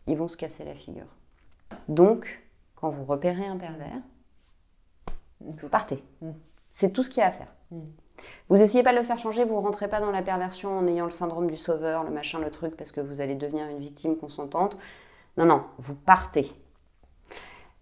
ils 0.08 0.18
vont 0.18 0.28
se 0.28 0.38
casser 0.38 0.64
la 0.64 0.76
figure. 0.76 1.15
Donc, 1.88 2.44
quand 2.76 2.90
vous 2.90 3.06
repérez 3.06 3.46
un 3.46 3.58
pervers, 3.58 4.02
vous 5.42 5.70
partez. 5.70 6.04
Mm. 6.22 6.32
C'est 6.72 6.92
tout 6.92 7.04
ce 7.04 7.10
qu'il 7.10 7.20
y 7.20 7.24
a 7.24 7.28
à 7.28 7.32
faire. 7.32 7.54
Mm. 7.72 7.82
Vous 8.50 8.62
essayez 8.62 8.84
pas 8.84 8.94
de 8.94 8.98
le 8.98 9.04
faire 9.04 9.20
changer, 9.20 9.44
vous 9.44 9.60
rentrez 9.60 9.88
pas 9.88 10.00
dans 10.00 10.12
la 10.12 10.22
perversion 10.22 10.78
en 10.78 10.88
ayant 10.88 11.06
le 11.06 11.12
syndrome 11.12 11.48
du 11.48 11.58
sauveur, 11.58 12.04
le 12.04 12.12
machin, 12.12 12.40
le 12.40 12.50
truc, 12.50 12.76
parce 12.78 12.92
que 12.92 13.02
vous 13.02 13.22
allez 13.22 13.36
devenir 13.36 13.68
une 13.68 13.80
victime 13.80 14.16
consentante. 14.16 14.78
Non, 15.38 15.46
non, 15.46 15.64
vous 15.78 15.96
partez. 15.96 16.52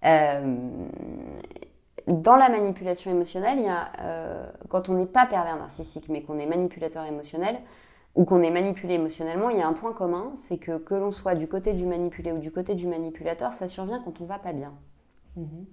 Euh, 0.06 0.58
dans 2.08 2.36
la 2.36 2.50
manipulation 2.50 3.12
émotionnelle, 3.12 3.60
il 3.60 3.66
y 3.66 3.70
a, 3.70 3.92
euh, 4.00 4.52
quand 4.70 4.90
on 4.90 4.94
n'est 4.94 5.06
pas 5.06 5.26
pervers 5.26 5.56
narcissique, 5.56 6.10
mais 6.10 6.24
qu'on 6.24 6.40
est 6.40 6.46
manipulateur 6.46 7.06
émotionnel, 7.06 7.60
ou 8.16 8.26
qu'on 8.26 8.44
est 8.44 8.52
manipulé 8.52 8.96
émotionnellement, 8.96 9.50
il 9.50 9.58
y 9.58 9.62
a 9.62 9.68
un 9.68 9.74
point 9.74 9.94
commun, 9.94 10.32
c'est 10.36 10.58
que 10.58 10.78
que 10.78 10.94
l'on 10.94 11.12
soit 11.12 11.36
du 11.36 11.48
côté 11.48 11.74
du 11.74 11.86
manipulé 11.86 12.32
ou 12.32 12.38
du 12.38 12.52
côté 12.52 12.76
du 12.76 12.88
manipulateur, 12.88 13.54
ça 13.54 13.68
survient 13.68 14.02
quand 14.04 14.22
on 14.22 14.26
va 14.26 14.40
pas 14.40 14.54
bien. 14.54 14.74
Mhm. 15.36 15.66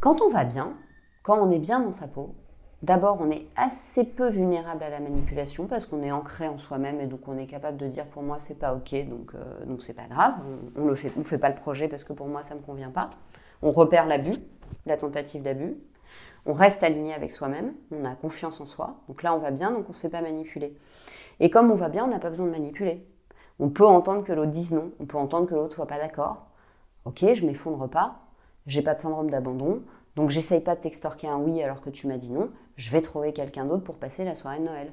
Quand 0.00 0.22
on 0.22 0.30
va 0.30 0.44
bien, 0.44 0.74
quand 1.22 1.38
on 1.38 1.50
est 1.50 1.58
bien 1.58 1.80
dans 1.80 1.92
sa 1.92 2.08
peau, 2.08 2.34
d'abord 2.82 3.18
on 3.20 3.30
est 3.30 3.46
assez 3.56 4.04
peu 4.04 4.30
vulnérable 4.30 4.82
à 4.82 4.88
la 4.88 5.00
manipulation 5.00 5.66
parce 5.66 5.84
qu'on 5.84 6.02
est 6.02 6.10
ancré 6.10 6.48
en 6.48 6.56
soi-même 6.56 7.00
et 7.00 7.06
donc 7.06 7.28
on 7.28 7.36
est 7.36 7.46
capable 7.46 7.76
de 7.76 7.86
dire 7.86 8.06
pour 8.06 8.22
moi 8.22 8.38
c'est 8.38 8.58
pas 8.58 8.74
ok 8.74 8.94
donc 9.08 9.32
euh, 9.34 9.64
donc 9.66 9.82
c'est 9.82 9.92
pas 9.92 10.06
grave, 10.08 10.34
on, 10.76 10.86
ne 10.86 10.94
fait, 10.94 11.12
on 11.18 11.22
fait 11.22 11.38
pas 11.38 11.50
le 11.50 11.54
projet 11.54 11.88
parce 11.88 12.04
que 12.04 12.14
pour 12.14 12.26
moi 12.26 12.42
ça 12.42 12.54
me 12.54 12.60
convient 12.60 12.90
pas. 12.90 13.10
On 13.62 13.70
repère 13.70 14.06
l'abus, 14.06 14.36
la 14.86 14.96
tentative 14.96 15.42
d'abus, 15.42 15.76
on 16.46 16.54
reste 16.54 16.82
aligné 16.82 17.12
avec 17.12 17.32
soi-même, 17.32 17.74
on 17.90 18.06
a 18.06 18.14
confiance 18.14 18.58
en 18.62 18.66
soi, 18.66 18.96
donc 19.08 19.22
là 19.22 19.34
on 19.34 19.38
va 19.38 19.50
bien 19.50 19.70
donc 19.70 19.90
on 19.90 19.92
se 19.92 20.00
fait 20.00 20.08
pas 20.08 20.22
manipuler. 20.22 20.74
Et 21.40 21.50
comme 21.50 21.70
on 21.70 21.74
va 21.74 21.88
bien, 21.88 22.04
on 22.04 22.08
n'a 22.08 22.18
pas 22.18 22.30
besoin 22.30 22.46
de 22.46 22.52
manipuler. 22.52 23.00
On 23.58 23.68
peut 23.68 23.86
entendre 23.86 24.24
que 24.24 24.32
l'autre 24.32 24.50
dise 24.50 24.72
non, 24.72 24.92
on 25.00 25.06
peut 25.06 25.18
entendre 25.18 25.46
que 25.46 25.54
l'autre 25.54 25.74
soit 25.74 25.86
pas 25.86 25.98
d'accord. 25.98 26.46
Ok, 27.04 27.24
je 27.32 27.44
m'effondre 27.44 27.88
pas, 27.88 28.20
j'ai 28.66 28.82
pas 28.82 28.94
de 28.94 29.00
syndrome 29.00 29.30
d'abandon, 29.30 29.82
donc 30.16 30.30
j'essaye 30.30 30.60
pas 30.60 30.76
de 30.76 30.80
t'extorquer 30.80 31.28
un 31.28 31.38
oui 31.38 31.62
alors 31.62 31.80
que 31.80 31.90
tu 31.90 32.06
m'as 32.06 32.18
dit 32.18 32.30
non, 32.30 32.50
je 32.76 32.90
vais 32.90 33.00
trouver 33.00 33.32
quelqu'un 33.32 33.64
d'autre 33.64 33.84
pour 33.84 33.96
passer 33.96 34.24
la 34.24 34.34
soirée 34.34 34.58
de 34.58 34.64
Noël. 34.64 34.92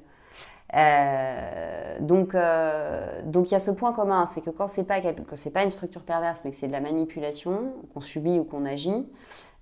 Euh, 0.75 1.97
donc, 2.01 2.35
euh, 2.35 3.21
donc 3.23 3.49
il 3.49 3.53
y 3.53 3.55
a 3.55 3.59
ce 3.59 3.71
point 3.71 3.93
commun, 3.93 4.25
c'est 4.25 4.41
que 4.41 4.49
quand 4.49 4.67
c'est 4.67 4.83
pas 4.83 4.99
pas 5.01 5.63
une 5.63 5.69
structure 5.69 6.01
perverse, 6.01 6.41
mais 6.43 6.51
que 6.51 6.57
c'est 6.57 6.67
de 6.67 6.73
la 6.73 6.81
manipulation 6.81 7.73
qu'on 7.93 8.01
subit 8.01 8.39
ou 8.39 8.43
qu'on 8.43 8.65
agit, 8.65 9.07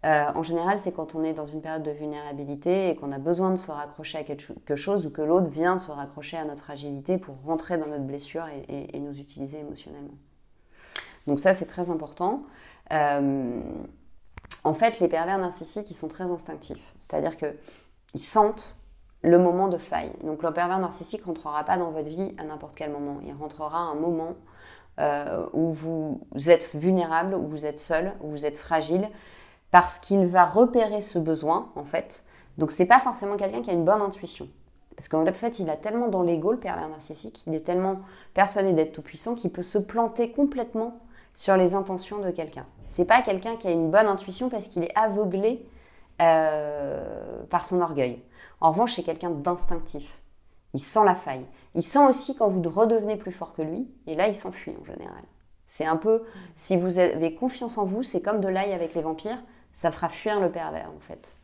euh, 0.05 0.25
en 0.35 0.43
général, 0.43 0.77
c'est 0.77 0.91
quand 0.91 1.15
on 1.15 1.23
est 1.23 1.33
dans 1.33 1.47
une 1.47 1.61
période 1.61 1.81
de 1.81 1.89
vulnérabilité 1.89 2.89
et 2.89 2.95
qu'on 2.95 3.11
a 3.11 3.17
besoin 3.17 3.49
de 3.49 3.55
se 3.55 3.71
raccrocher 3.71 4.19
à 4.19 4.23
quelque 4.23 4.75
chose 4.75 5.07
ou 5.07 5.09
que 5.09 5.23
l'autre 5.23 5.47
vient 5.47 5.79
se 5.79 5.89
raccrocher 5.89 6.37
à 6.37 6.45
notre 6.45 6.61
fragilité 6.61 7.17
pour 7.17 7.41
rentrer 7.41 7.79
dans 7.79 7.87
notre 7.87 8.03
blessure 8.03 8.45
et, 8.69 8.99
nous 8.99 9.19
utiliser 9.19 9.59
émotionnellement. 9.59 10.13
Donc 11.25 11.39
ça, 11.39 11.53
c'est 11.53 11.65
très 11.65 11.89
important. 11.89 12.43
Euh, 12.93 13.59
en 14.63 14.73
fait, 14.73 14.99
les 14.99 15.07
pervers 15.07 15.39
narcissiques, 15.39 15.89
ils 15.89 15.95
sont 15.95 16.07
très 16.07 16.25
instinctifs. 16.25 16.93
C'est-à-dire 16.99 17.35
qu'ils 17.35 18.21
sentent 18.21 18.77
le 19.23 19.39
moment 19.39 19.69
de 19.69 19.77
faille. 19.77 20.11
Donc 20.23 20.43
le 20.43 20.51
pervers 20.51 20.77
narcissique 20.77 21.21
ne 21.21 21.27
rentrera 21.27 21.63
pas 21.63 21.77
dans 21.77 21.89
votre 21.89 22.09
vie 22.09 22.35
à 22.37 22.43
n'importe 22.43 22.75
quel 22.75 22.91
moment. 22.91 23.21
Il 23.25 23.33
rentrera 23.33 23.77
à 23.77 23.81
un 23.81 23.95
moment 23.95 24.35
euh, 24.99 25.47
où 25.53 25.71
vous 25.71 26.19
êtes 26.47 26.75
vulnérable, 26.75 27.33
où 27.33 27.47
vous 27.47 27.65
êtes 27.65 27.79
seul, 27.79 28.13
où 28.21 28.29
vous 28.29 28.45
êtes 28.45 28.55
fragile 28.55 29.09
parce 29.71 29.99
qu'il 29.99 30.27
va 30.27 30.45
repérer 30.45 31.01
ce 31.01 31.19
besoin, 31.19 31.71
en 31.75 31.83
fait. 31.83 32.23
Donc, 32.57 32.71
c'est 32.71 32.85
pas 32.85 32.99
forcément 32.99 33.35
quelqu'un 33.35 33.61
qui 33.61 33.69
a 33.69 33.73
une 33.73 33.85
bonne 33.85 34.01
intuition. 34.01 34.47
Parce 34.95 35.09
qu'en 35.09 35.25
fait, 35.33 35.59
il 35.59 35.69
a 35.69 35.75
tellement 35.75 36.07
dans 36.07 36.23
l'ego, 36.23 36.51
le 36.53 36.59
pervers 36.59 36.87
narcissique, 36.87 37.43
il 37.47 37.53
est 37.53 37.65
tellement 37.65 37.99
persuadé 38.33 38.71
d'être 38.71 38.93
tout 38.93 39.01
puissant 39.01 39.35
qu'il 39.35 39.51
peut 39.51 39.63
se 39.63 39.77
planter 39.77 40.31
complètement 40.31 40.99
sur 41.33 41.57
les 41.57 41.75
intentions 41.75 42.19
de 42.19 42.31
quelqu'un. 42.31 42.65
C'est 42.87 43.05
pas 43.05 43.21
quelqu'un 43.21 43.57
qui 43.57 43.67
a 43.67 43.71
une 43.71 43.91
bonne 43.91 44.07
intuition 44.07 44.47
parce 44.47 44.69
qu'il 44.69 44.83
est 44.83 44.95
aveuglé 44.95 45.67
euh, 46.21 47.43
par 47.49 47.65
son 47.65 47.81
orgueil. 47.81 48.23
En 48.61 48.71
revanche, 48.71 48.93
c'est 48.93 49.03
quelqu'un 49.03 49.31
d'instinctif. 49.31 50.21
Il 50.73 50.79
sent 50.79 51.03
la 51.03 51.15
faille. 51.15 51.45
Il 51.73 51.83
sent 51.83 52.05
aussi 52.07 52.35
quand 52.35 52.47
vous 52.47 52.61
redevenez 52.69 53.17
plus 53.17 53.33
fort 53.33 53.53
que 53.53 53.61
lui, 53.61 53.87
et 54.07 54.15
là, 54.15 54.29
il 54.29 54.35
s'enfuit 54.35 54.73
en 54.81 54.85
général. 54.85 55.23
C'est 55.65 55.85
un 55.85 55.97
peu, 55.97 56.23
si 56.55 56.77
vous 56.77 56.99
avez 56.99 57.35
confiance 57.35 57.77
en 57.77 57.83
vous, 57.83 58.03
c'est 58.03 58.21
comme 58.21 58.39
de 58.39 58.47
l'ail 58.47 58.71
avec 58.71 58.93
les 58.93 59.01
vampires 59.01 59.41
ça 59.75 59.91
fera 59.91 60.09
fuir 60.09 60.39
le 60.39 60.49
pervers 60.49 60.89
en 60.95 60.99
fait. 60.99 61.35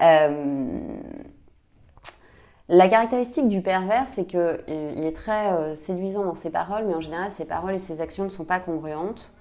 Euh, 0.00 0.78
la 2.68 2.88
caractéristique 2.88 3.48
du 3.48 3.60
pervers, 3.60 4.06
c'est 4.06 4.26
qu'il 4.26 4.38
euh, 4.38 4.94
est 4.96 5.14
très 5.14 5.52
euh, 5.52 5.74
séduisant 5.74 6.24
dans 6.24 6.34
ses 6.34 6.50
paroles, 6.50 6.84
mais 6.86 6.94
en 6.94 7.00
général, 7.00 7.30
ses 7.30 7.44
paroles 7.44 7.74
et 7.74 7.78
ses 7.78 8.00
actions 8.00 8.24
ne 8.24 8.30
sont 8.30 8.44
pas 8.44 8.60
congruentes. 8.60 9.32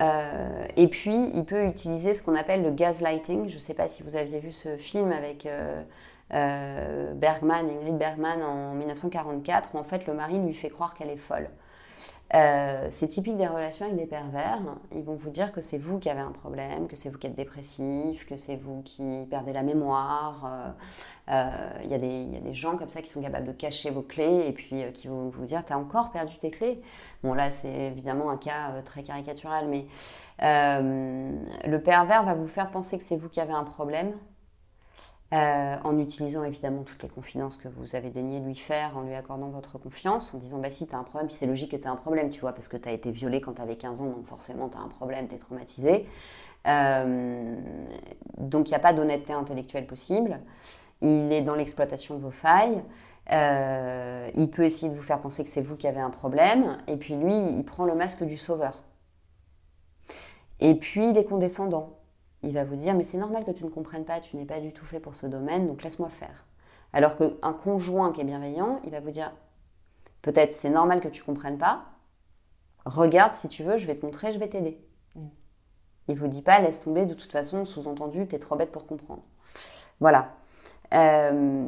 et 0.00 0.88
puis, 0.88 1.30
il 1.34 1.44
peut 1.44 1.64
utiliser 1.64 2.14
ce 2.14 2.22
qu'on 2.22 2.34
appelle 2.34 2.62
le 2.62 2.70
gaslighting. 2.70 3.48
Je 3.48 3.54
ne 3.54 3.58
sais 3.58 3.74
pas 3.74 3.88
si 3.88 4.02
vous 4.02 4.14
aviez 4.16 4.40
vu 4.40 4.52
ce 4.52 4.76
film 4.76 5.10
avec 5.10 5.48
Bergman, 6.30 7.70
Ingrid 7.70 7.96
Bergman 7.96 8.42
en 8.42 8.74
1944, 8.74 9.74
où 9.74 9.78
en 9.78 9.84
fait 9.84 10.06
le 10.06 10.12
mari 10.12 10.38
lui 10.38 10.52
fait 10.52 10.68
croire 10.68 10.94
qu'elle 10.94 11.08
est 11.08 11.16
folle. 11.16 11.48
Euh, 12.34 12.88
c'est 12.90 13.08
typique 13.08 13.36
des 13.36 13.46
relations 13.46 13.84
avec 13.84 13.96
des 13.96 14.06
pervers. 14.06 14.60
Ils 14.94 15.04
vont 15.04 15.14
vous 15.14 15.30
dire 15.30 15.52
que 15.52 15.60
c'est 15.60 15.78
vous 15.78 15.98
qui 15.98 16.10
avez 16.10 16.20
un 16.20 16.32
problème, 16.32 16.88
que 16.88 16.96
c'est 16.96 17.08
vous 17.08 17.18
qui 17.18 17.26
êtes 17.26 17.34
dépressif, 17.34 18.26
que 18.26 18.36
c'est 18.36 18.56
vous 18.56 18.82
qui 18.82 19.26
perdez 19.30 19.52
la 19.52 19.62
mémoire. 19.62 20.44
Euh, 20.44 20.70
euh, 21.28 21.82
il 21.84 21.90
y, 21.90 21.94
a 21.94 21.98
des 21.98 22.54
gens 22.54 22.76
comme 22.76 22.88
ça 22.88 23.02
qui 23.02 23.08
sont 23.08 23.20
capables 23.20 23.46
de 23.46 23.52
cacher 23.52 23.90
vos 23.90 24.02
clés 24.02 24.46
et 24.46 24.52
puis 24.52 24.84
qui 24.92 25.08
vont 25.08 25.28
vous 25.28 25.44
dire 25.44 25.64
T'as 25.64 25.76
encore 25.76 26.12
perdu 26.12 26.36
tes 26.38 26.50
clés 26.50 26.80
Bon, 27.22 27.34
là, 27.34 27.50
c'est 27.50 27.88
évidemment 27.88 28.30
un 28.30 28.36
cas 28.36 28.82
très 28.84 29.02
caricatural, 29.02 29.66
mais 29.68 29.86
le 30.40 31.78
pervers 31.78 32.22
va 32.22 32.34
vous 32.34 32.46
faire 32.46 32.70
penser 32.70 32.96
que 32.98 33.04
c'est 33.04 33.16
vous 33.16 33.28
qui 33.28 33.40
avez 33.40 33.52
un 33.52 33.64
problème 33.64 34.12
euh, 35.32 35.76
en 35.82 35.98
utilisant 35.98 36.44
évidemment 36.44 36.84
toutes 36.84 37.02
les 37.02 37.08
confidences 37.08 37.56
que 37.56 37.66
vous 37.66 37.96
avez 37.96 38.10
daigné 38.10 38.38
lui 38.38 38.54
faire, 38.54 38.96
en 38.96 39.02
lui 39.02 39.14
accordant 39.14 39.48
votre 39.48 39.76
confiance, 39.76 40.32
en 40.34 40.38
disant 40.38 40.58
bah 40.58 40.70
si 40.70 40.86
tu 40.86 40.94
as 40.94 40.98
un 40.98 41.02
problème, 41.02 41.30
c'est 41.30 41.46
logique 41.46 41.72
que 41.72 41.76
tu 41.76 41.88
as 41.88 41.90
un 41.90 41.96
problème, 41.96 42.30
tu 42.30 42.40
vois, 42.40 42.52
parce 42.52 42.68
que 42.68 42.76
tu 42.76 42.88
as 42.88 42.92
été 42.92 43.10
violé 43.10 43.40
quand 43.40 43.54
tu 43.54 43.62
avais 43.62 43.76
15 43.76 44.00
ans, 44.00 44.06
donc 44.06 44.26
forcément 44.26 44.68
tu 44.68 44.76
as 44.76 44.80
un 44.80 44.88
problème, 44.88 45.26
tu 45.26 45.34
es 45.34 45.38
traumatisé. 45.38 46.06
Euh, 46.68 47.56
donc 48.38 48.68
il 48.68 48.72
n'y 48.72 48.76
a 48.76 48.80
pas 48.80 48.92
d'honnêteté 48.92 49.32
intellectuelle 49.32 49.86
possible. 49.86 50.40
Il 51.00 51.32
est 51.32 51.42
dans 51.42 51.54
l'exploitation 51.54 52.14
de 52.14 52.20
vos 52.20 52.30
failles. 52.30 52.82
Euh, 53.32 54.30
il 54.36 54.50
peut 54.50 54.62
essayer 54.62 54.88
de 54.88 54.94
vous 54.94 55.02
faire 55.02 55.20
penser 55.20 55.42
que 55.42 55.50
c'est 55.50 55.60
vous 55.60 55.76
qui 55.76 55.88
avez 55.88 56.00
un 56.00 56.10
problème. 56.10 56.78
Et 56.86 56.96
puis 56.96 57.14
lui, 57.16 57.34
il 57.34 57.64
prend 57.64 57.84
le 57.84 57.94
masque 57.94 58.22
du 58.22 58.36
sauveur. 58.36 58.84
Et 60.60 60.76
puis 60.76 61.10
il 61.10 61.18
est 61.18 61.24
condescendant 61.24 61.95
il 62.42 62.52
va 62.52 62.64
vous 62.64 62.76
dire 62.76 62.94
mais 62.94 63.02
c'est 63.02 63.18
normal 63.18 63.44
que 63.44 63.50
tu 63.50 63.64
ne 63.64 63.70
comprennes 63.70 64.04
pas, 64.04 64.20
tu 64.20 64.36
n'es 64.36 64.44
pas 64.44 64.60
du 64.60 64.72
tout 64.72 64.84
fait 64.84 65.00
pour 65.00 65.14
ce 65.14 65.26
domaine, 65.26 65.66
donc 65.66 65.82
laisse-moi 65.82 66.08
faire. 66.08 66.46
Alors 66.92 67.16
qu'un 67.16 67.52
conjoint 67.52 68.12
qui 68.12 68.20
est 68.20 68.24
bienveillant, 68.24 68.80
il 68.84 68.90
va 68.90 69.00
vous 69.00 69.10
dire 69.10 69.32
peut-être 70.22 70.52
c'est 70.52 70.70
normal 70.70 71.00
que 71.00 71.08
tu 71.08 71.22
ne 71.22 71.26
comprennes 71.26 71.58
pas, 71.58 71.84
regarde 72.84 73.32
si 73.32 73.48
tu 73.48 73.62
veux, 73.62 73.76
je 73.76 73.86
vais 73.86 73.96
te 73.96 74.04
montrer, 74.04 74.32
je 74.32 74.38
vais 74.38 74.48
t'aider. 74.48 74.80
Mm. 75.14 75.26
Il 76.08 76.18
vous 76.18 76.28
dit 76.28 76.42
pas 76.42 76.60
laisse 76.60 76.82
tomber, 76.82 77.04
de 77.04 77.14
toute 77.14 77.32
façon, 77.32 77.64
sous-entendu, 77.64 78.26
tu 78.28 78.36
es 78.36 78.38
trop 78.38 78.56
bête 78.56 78.70
pour 78.70 78.86
comprendre. 78.86 79.22
Voilà. 80.00 80.34
Euh, 80.94 81.66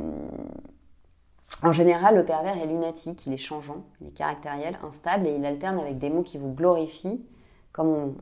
en 1.63 1.73
général, 1.73 2.15
le 2.15 2.25
pervers 2.25 2.57
est 2.57 2.67
lunatique, 2.67 3.27
il 3.27 3.33
est 3.33 3.39
changeant, 3.39 3.85
il 4.01 4.09
est 4.09 4.13
caractériel, 4.13 4.79
instable 4.85 5.27
et 5.27 5.35
il 5.35 5.45
alterne 5.45 5.79
avec 5.79 5.99
des 5.99 6.09
mots 6.09 6.23
qui 6.23 6.39
vous 6.39 6.53
glorifient 6.53 7.21
comme 7.79 8.17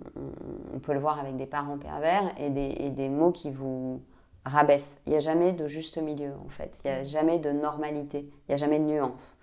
on, 0.75 0.78
peut 0.80 0.92
le 0.92 0.98
voir 0.98 1.18
avec 1.18 1.38
des 1.38 1.46
parents 1.46 1.78
pervers, 1.78 2.30
et 2.36 2.50
des, 2.50 3.08
mots 3.08 3.32
qui 3.32 3.50
vous 3.50 4.02
rabaissent. 4.44 5.00
Il 5.06 5.12
n'y 5.12 5.16
a 5.16 5.20
jamais 5.20 5.54
de 5.54 5.66
juste 5.66 5.96
milieu, 5.96 6.34
en 6.44 6.50
fait. 6.50 6.82
Il 6.84 6.90
n'y 6.90 6.96
a 6.98 7.04
jamais 7.04 7.38
de 7.38 7.52
normalité. 7.52 8.28
Il 8.30 8.50
n'y 8.50 8.54
a 8.54 8.58
jamais 8.58 8.78
de 8.78 8.84
nuance. 8.84 9.38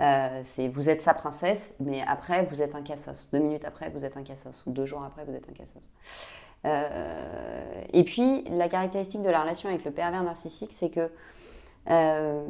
Euh, 0.00 0.40
c'est 0.42 0.68
vous 0.68 0.88
êtes 0.88 1.02
sa 1.02 1.12
princesse, 1.12 1.74
mais 1.80 2.00
après, 2.06 2.46
vous 2.46 2.62
êtes 2.62 2.74
un 2.74 2.80
cassos. 2.80 3.28
Deux 3.30 3.40
minutes 3.40 3.66
après, 3.66 3.90
vous 3.90 4.06
êtes 4.06 4.16
un 4.16 4.22
cassos. 4.22 4.64
Ou 4.64 4.70
deux 4.70 4.86
jours 4.86 5.02
après, 5.04 5.26
vous 5.26 5.34
êtes 5.34 5.46
un 5.50 5.52
cassos. 5.52 5.90
Euh, 6.64 7.82
et 7.92 8.04
puis, 8.04 8.44
la 8.44 8.70
caractéristique 8.70 9.20
de 9.20 9.28
la 9.28 9.42
relation 9.42 9.68
avec 9.68 9.84
le 9.84 9.90
pervers 9.90 10.22
narcissique, 10.22 10.72
c'est 10.72 10.88
que 10.88 11.10
euh, 11.90 12.42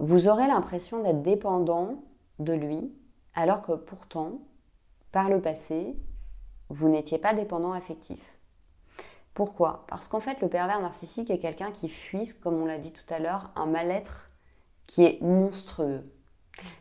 vous 0.00 0.26
aurez 0.26 0.48
l'impression 0.48 1.04
d'être 1.04 1.22
dépendant 1.22 2.02
de 2.40 2.52
lui, 2.52 2.92
alors 3.36 3.62
que 3.62 3.74
pourtant, 3.74 4.40
par 5.12 5.28
le 5.28 5.40
passé, 5.40 5.96
vous 6.68 6.88
n'étiez 6.88 7.18
pas 7.18 7.34
dépendant 7.34 7.72
affectif. 7.72 8.20
Pourquoi? 9.34 9.84
Parce 9.88 10.08
qu'en 10.08 10.20
fait, 10.20 10.40
le 10.40 10.48
pervers 10.48 10.80
narcissique 10.80 11.30
est 11.30 11.38
quelqu'un 11.38 11.70
qui 11.70 11.88
fuit, 11.88 12.32
comme 12.42 12.60
on 12.60 12.66
l'a 12.66 12.78
dit 12.78 12.92
tout 12.92 13.14
à 13.14 13.18
l'heure, 13.18 13.50
un 13.56 13.66
mal-être 13.66 14.30
qui 14.86 15.04
est 15.04 15.22
monstrueux. 15.22 16.02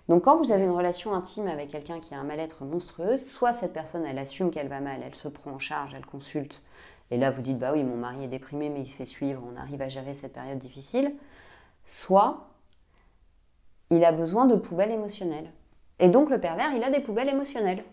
Donc 0.09 0.25
quand 0.25 0.35
vous 0.35 0.51
avez 0.51 0.63
une 0.63 0.71
relation 0.71 1.13
intime 1.13 1.47
avec 1.47 1.69
quelqu'un 1.69 1.99
qui 1.99 2.13
a 2.13 2.19
un 2.19 2.23
mal-être 2.23 2.65
monstrueux, 2.65 3.17
soit 3.17 3.53
cette 3.53 3.73
personne, 3.73 4.05
elle 4.05 4.17
assume 4.17 4.51
qu'elle 4.51 4.67
va 4.67 4.81
mal, 4.81 5.01
elle 5.03 5.15
se 5.15 5.29
prend 5.29 5.51
en 5.51 5.59
charge, 5.59 5.93
elle 5.93 6.05
consulte, 6.05 6.61
et 7.09 7.17
là 7.17 7.31
vous 7.31 7.41
dites, 7.41 7.57
bah 7.57 7.71
oui, 7.73 7.83
mon 7.83 7.95
mari 7.95 8.23
est 8.23 8.29
déprimé, 8.29 8.69
mais 8.69 8.81
il 8.81 8.87
se 8.87 8.95
fait 8.95 9.05
suivre, 9.05 9.41
on 9.49 9.55
arrive 9.55 9.81
à 9.81 9.89
gérer 9.89 10.13
cette 10.13 10.33
période 10.33 10.59
difficile, 10.59 11.13
soit 11.85 12.49
il 13.89 14.03
a 14.03 14.11
besoin 14.11 14.45
de 14.45 14.55
poubelles 14.55 14.91
émotionnelles. 14.91 15.51
Et 15.99 16.09
donc 16.09 16.29
le 16.29 16.39
pervers, 16.39 16.73
il 16.73 16.83
a 16.83 16.89
des 16.89 17.01
poubelles 17.01 17.29
émotionnelles. 17.29 17.83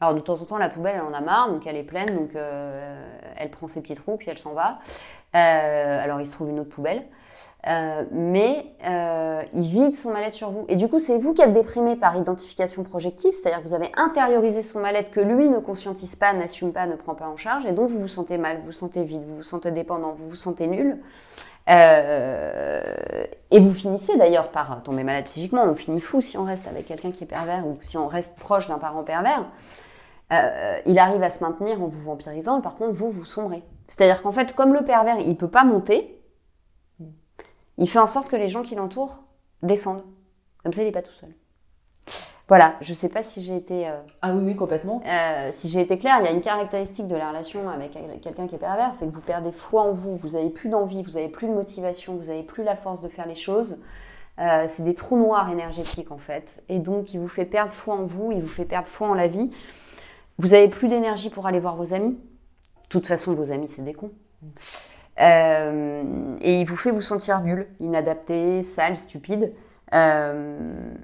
Alors 0.00 0.14
de 0.14 0.20
temps 0.20 0.40
en 0.40 0.44
temps, 0.44 0.58
la 0.58 0.68
poubelle, 0.68 0.94
elle 0.94 1.02
en 1.02 1.12
a 1.12 1.20
marre, 1.20 1.50
donc 1.50 1.66
elle 1.66 1.76
est 1.76 1.82
pleine, 1.82 2.06
donc 2.14 2.36
euh, 2.36 3.04
elle 3.36 3.50
prend 3.50 3.66
ses 3.66 3.80
petits 3.80 3.94
trous, 3.94 4.16
puis 4.16 4.30
elle 4.30 4.38
s'en 4.38 4.52
va. 4.52 4.78
Euh, 5.34 6.04
alors 6.04 6.20
il 6.20 6.28
se 6.28 6.32
trouve 6.32 6.48
une 6.50 6.60
autre 6.60 6.70
poubelle. 6.70 7.04
Euh, 7.66 8.04
mais 8.12 8.66
il 9.52 9.62
vide 9.62 9.96
son 9.96 10.12
mal-être 10.12 10.34
sur 10.34 10.50
vous. 10.50 10.64
Et 10.68 10.76
du 10.76 10.88
coup, 10.88 11.00
c'est 11.00 11.18
vous 11.18 11.34
qui 11.34 11.42
êtes 11.42 11.52
déprimé 11.52 11.96
par 11.96 12.16
identification 12.16 12.84
projective, 12.84 13.32
c'est-à-dire 13.32 13.60
que 13.60 13.68
vous 13.68 13.74
avez 13.74 13.90
intériorisé 13.96 14.62
son 14.62 14.78
mal-être 14.78 15.10
que 15.10 15.20
lui 15.20 15.48
ne 15.48 15.58
conscientise 15.58 16.14
pas, 16.14 16.32
n'assume 16.32 16.72
pas, 16.72 16.86
ne 16.86 16.94
prend 16.94 17.16
pas 17.16 17.28
en 17.28 17.36
charge, 17.36 17.66
et 17.66 17.72
donc 17.72 17.88
vous 17.88 17.98
vous 17.98 18.08
sentez 18.08 18.38
mal, 18.38 18.58
vous 18.58 18.66
vous 18.66 18.72
sentez 18.72 19.02
vide, 19.02 19.24
vous 19.26 19.38
vous 19.38 19.42
sentez 19.42 19.72
dépendant, 19.72 20.12
vous 20.12 20.28
vous 20.28 20.36
sentez 20.36 20.68
nul. 20.68 21.00
Et 21.66 23.60
vous 23.60 23.74
finissez 23.74 24.16
d'ailleurs 24.16 24.50
par 24.50 24.80
tomber 24.84 25.02
malade 25.02 25.24
psychiquement. 25.24 25.64
On 25.64 25.74
finit 25.74 26.00
fou 26.00 26.20
si 26.20 26.38
on 26.38 26.44
reste 26.44 26.68
avec 26.68 26.86
quelqu'un 26.86 27.10
qui 27.10 27.24
est 27.24 27.26
pervers 27.26 27.66
ou 27.66 27.76
si 27.80 27.98
on 27.98 28.06
reste 28.06 28.38
proche 28.38 28.68
d'un 28.68 28.78
parent 28.78 29.02
pervers. 29.02 29.44
Il 30.30 30.98
arrive 30.98 31.22
à 31.22 31.30
se 31.30 31.42
maintenir 31.42 31.82
en 31.82 31.86
vous 31.86 32.02
vampirisant, 32.02 32.58
et 32.58 32.62
par 32.62 32.76
contre, 32.76 32.92
vous, 32.92 33.10
vous 33.10 33.24
sombrez. 33.24 33.62
C'est-à-dire 33.86 34.22
qu'en 34.22 34.32
fait, 34.32 34.54
comme 34.54 34.74
le 34.74 34.84
pervers, 34.84 35.18
il 35.18 35.30
ne 35.30 35.34
peut 35.34 35.48
pas 35.48 35.64
monter, 35.64 36.20
il 37.78 37.88
fait 37.88 37.98
en 37.98 38.06
sorte 38.06 38.28
que 38.28 38.36
les 38.36 38.48
gens 38.48 38.62
qui 38.62 38.74
l'entourent 38.74 39.22
descendent. 39.62 40.04
Comme 40.62 40.72
ça, 40.72 40.82
il 40.82 40.86
n'est 40.86 40.92
pas 40.92 41.02
tout 41.02 41.12
seul. 41.12 41.30
Voilà, 42.48 42.76
je 42.80 42.90
ne 42.90 42.94
sais 42.94 43.10
pas 43.10 43.22
si 43.22 43.42
j'ai 43.42 43.56
été. 43.56 43.88
Euh, 43.88 44.00
ah 44.22 44.34
oui, 44.34 44.42
oui, 44.42 44.56
complètement. 44.56 45.02
Euh, 45.06 45.50
si 45.52 45.68
j'ai 45.68 45.80
été 45.80 45.98
claire, 45.98 46.16
il 46.20 46.24
y 46.24 46.28
a 46.28 46.32
une 46.32 46.40
caractéristique 46.40 47.06
de 47.06 47.14
la 47.14 47.28
relation 47.28 47.68
avec 47.68 47.92
quelqu'un 48.22 48.46
qui 48.46 48.54
est 48.54 48.58
pervers, 48.58 48.94
c'est 48.94 49.06
que 49.06 49.14
vous 49.14 49.20
perdez 49.20 49.52
foi 49.52 49.82
en 49.82 49.92
vous, 49.92 50.16
vous 50.16 50.30
n'avez 50.30 50.48
plus 50.48 50.70
d'envie, 50.70 51.02
vous 51.02 51.12
n'avez 51.12 51.28
plus 51.28 51.46
de 51.46 51.52
motivation, 51.52 52.16
vous 52.16 52.24
n'avez 52.24 52.42
plus 52.42 52.64
la 52.64 52.74
force 52.74 53.02
de 53.02 53.08
faire 53.08 53.26
les 53.26 53.34
choses. 53.34 53.78
Euh, 54.38 54.64
c'est 54.66 54.84
des 54.84 54.94
trous 54.94 55.18
noirs 55.18 55.50
énergétiques 55.50 56.10
en 56.10 56.16
fait. 56.16 56.62
Et 56.70 56.78
donc, 56.78 57.12
il 57.12 57.20
vous 57.20 57.28
fait 57.28 57.44
perdre 57.44 57.72
foi 57.72 57.96
en 57.96 58.06
vous, 58.06 58.32
il 58.32 58.40
vous 58.40 58.48
fait 58.48 58.64
perdre 58.64 58.88
foi 58.88 59.08
en 59.08 59.14
la 59.14 59.28
vie. 59.28 59.50
Vous 60.38 60.48
n'avez 60.48 60.68
plus 60.68 60.88
d'énergie 60.88 61.30
pour 61.30 61.46
aller 61.46 61.60
voir 61.60 61.76
vos 61.76 61.94
amis? 61.94 62.12
De 62.14 62.88
toute 62.88 63.06
façon, 63.06 63.34
vos 63.34 63.52
amis, 63.52 63.68
c'est 63.68 63.82
des 63.82 63.92
cons. 63.92 64.12
Euh, 65.20 66.36
et 66.40 66.60
il 66.60 66.64
vous 66.64 66.76
fait 66.76 66.92
vous 66.92 67.02
sentir 67.02 67.40
nul, 67.42 67.66
inadapté, 67.80 68.62
sale, 68.62 68.96
stupide. 68.96 69.52
Euh, 69.92 70.94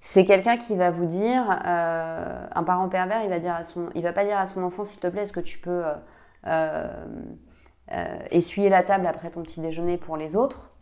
c'est 0.00 0.24
quelqu'un 0.24 0.56
qui 0.56 0.76
va 0.76 0.90
vous 0.90 1.04
dire, 1.04 1.60
euh, 1.66 2.46
un 2.50 2.62
parent 2.64 2.88
pervers, 2.88 3.22
il 3.22 3.28
va 3.28 3.38
dire 3.38 3.54
à 3.54 3.64
son, 3.64 3.90
il 3.94 4.02
va 4.02 4.14
pas 4.14 4.24
dire 4.24 4.38
à 4.38 4.46
son 4.46 4.62
enfant, 4.62 4.84
s'il 4.84 5.00
te 5.00 5.06
plaît, 5.08 5.22
est-ce 5.22 5.32
que 5.32 5.40
tu 5.40 5.58
peux 5.58 5.84
essuyer 8.30 8.70
la 8.70 8.82
table 8.82 9.06
après 9.06 9.30
ton 9.30 9.42
petit 9.42 9.60
déjeuner 9.60 9.98
pour 9.98 10.16
les 10.16 10.36
autres? 10.36 10.72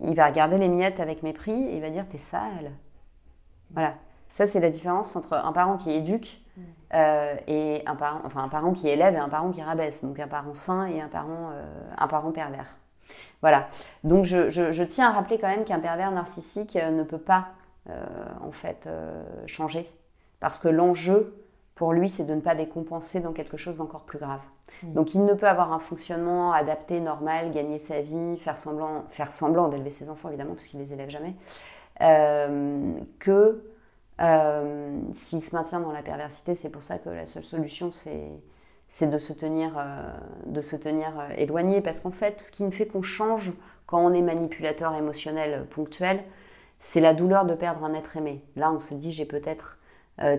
Il 0.00 0.14
va 0.14 0.26
regarder 0.26 0.58
les 0.58 0.68
miettes 0.68 1.00
avec 1.00 1.22
mépris 1.22 1.64
et 1.64 1.76
il 1.76 1.80
va 1.80 1.88
dire, 1.88 2.06
t'es 2.06 2.18
sale. 2.18 2.72
Voilà. 3.70 3.94
Ça, 4.30 4.46
c'est 4.46 4.60
la 4.60 4.70
différence 4.70 5.16
entre 5.16 5.34
un 5.34 5.52
parent 5.52 5.76
qui 5.76 5.90
éduque 5.90 6.40
euh, 6.94 7.34
et 7.46 7.82
un 7.84 7.96
parent, 7.96 8.20
enfin 8.24 8.42
un 8.42 8.48
parent 8.48 8.72
qui 8.72 8.88
élève 8.88 9.14
et 9.14 9.18
un 9.18 9.28
parent 9.28 9.50
qui 9.50 9.60
rabaisse, 9.60 10.02
donc 10.02 10.18
un 10.20 10.28
parent 10.28 10.54
sain 10.54 10.86
et 10.86 11.02
un 11.02 11.08
parent, 11.08 11.50
euh, 11.52 11.64
un 11.98 12.08
parent 12.08 12.32
pervers. 12.32 12.78
Voilà. 13.42 13.68
Donc 14.04 14.24
je, 14.24 14.48
je, 14.48 14.82
tiens 14.84 15.10
à 15.10 15.12
rappeler 15.12 15.38
quand 15.38 15.48
même 15.48 15.64
qu'un 15.64 15.80
pervers 15.80 16.10
narcissique 16.10 16.76
euh, 16.76 16.90
ne 16.90 17.02
peut 17.02 17.18
pas 17.18 17.48
en 18.44 18.50
fait 18.50 18.86
changer, 19.46 19.90
parce 20.40 20.58
que 20.58 20.68
l'enjeu 20.68 21.42
pour 21.74 21.94
lui 21.94 22.10
c'est 22.10 22.26
de 22.26 22.34
ne 22.34 22.40
pas 22.42 22.54
décompenser 22.54 23.20
dans 23.20 23.32
quelque 23.32 23.56
chose 23.56 23.78
d'encore 23.78 24.02
plus 24.02 24.18
grave. 24.18 24.42
Mmh. 24.82 24.92
Donc 24.92 25.14
il 25.14 25.24
ne 25.24 25.32
peut 25.32 25.48
avoir 25.48 25.72
un 25.72 25.78
fonctionnement 25.78 26.52
adapté, 26.52 27.00
normal, 27.00 27.50
gagner 27.50 27.78
sa 27.78 28.02
vie, 28.02 28.36
faire 28.36 28.58
semblant, 28.58 29.04
faire 29.08 29.32
semblant 29.32 29.68
d'élever 29.68 29.88
ses 29.88 30.10
enfants 30.10 30.28
évidemment 30.28 30.52
parce 30.52 30.66
qu'il 30.66 30.78
les 30.80 30.92
élève 30.92 31.08
jamais, 31.08 31.34
que 33.18 33.64
euh, 34.20 35.00
s'il 35.14 35.42
se 35.42 35.54
maintient 35.54 35.80
dans 35.80 35.92
la 35.92 36.02
perversité, 36.02 36.54
c'est 36.54 36.70
pour 36.70 36.82
ça 36.82 36.98
que 36.98 37.08
la 37.08 37.26
seule 37.26 37.44
solution, 37.44 37.92
c'est 37.92 39.06
de 39.06 39.18
se 39.18 39.32
tenir, 39.32 39.78
euh, 39.78 40.12
euh, 40.56 41.28
éloigné. 41.36 41.80
Parce 41.80 42.00
qu'en 42.00 42.10
fait, 42.10 42.40
ce 42.40 42.50
qui 42.50 42.64
ne 42.64 42.70
fait 42.70 42.86
qu'on 42.86 43.02
change 43.02 43.52
quand 43.86 44.04
on 44.04 44.12
est 44.12 44.22
manipulateur 44.22 44.94
émotionnel 44.94 45.66
ponctuel, 45.70 46.22
c'est 46.80 47.00
la 47.00 47.14
douleur 47.14 47.44
de 47.44 47.54
perdre 47.54 47.84
un 47.84 47.94
être 47.94 48.16
aimé. 48.16 48.44
Là, 48.56 48.72
on 48.72 48.78
se 48.78 48.94
dit, 48.94 49.12
j'ai 49.12 49.24
peut-être 49.24 49.78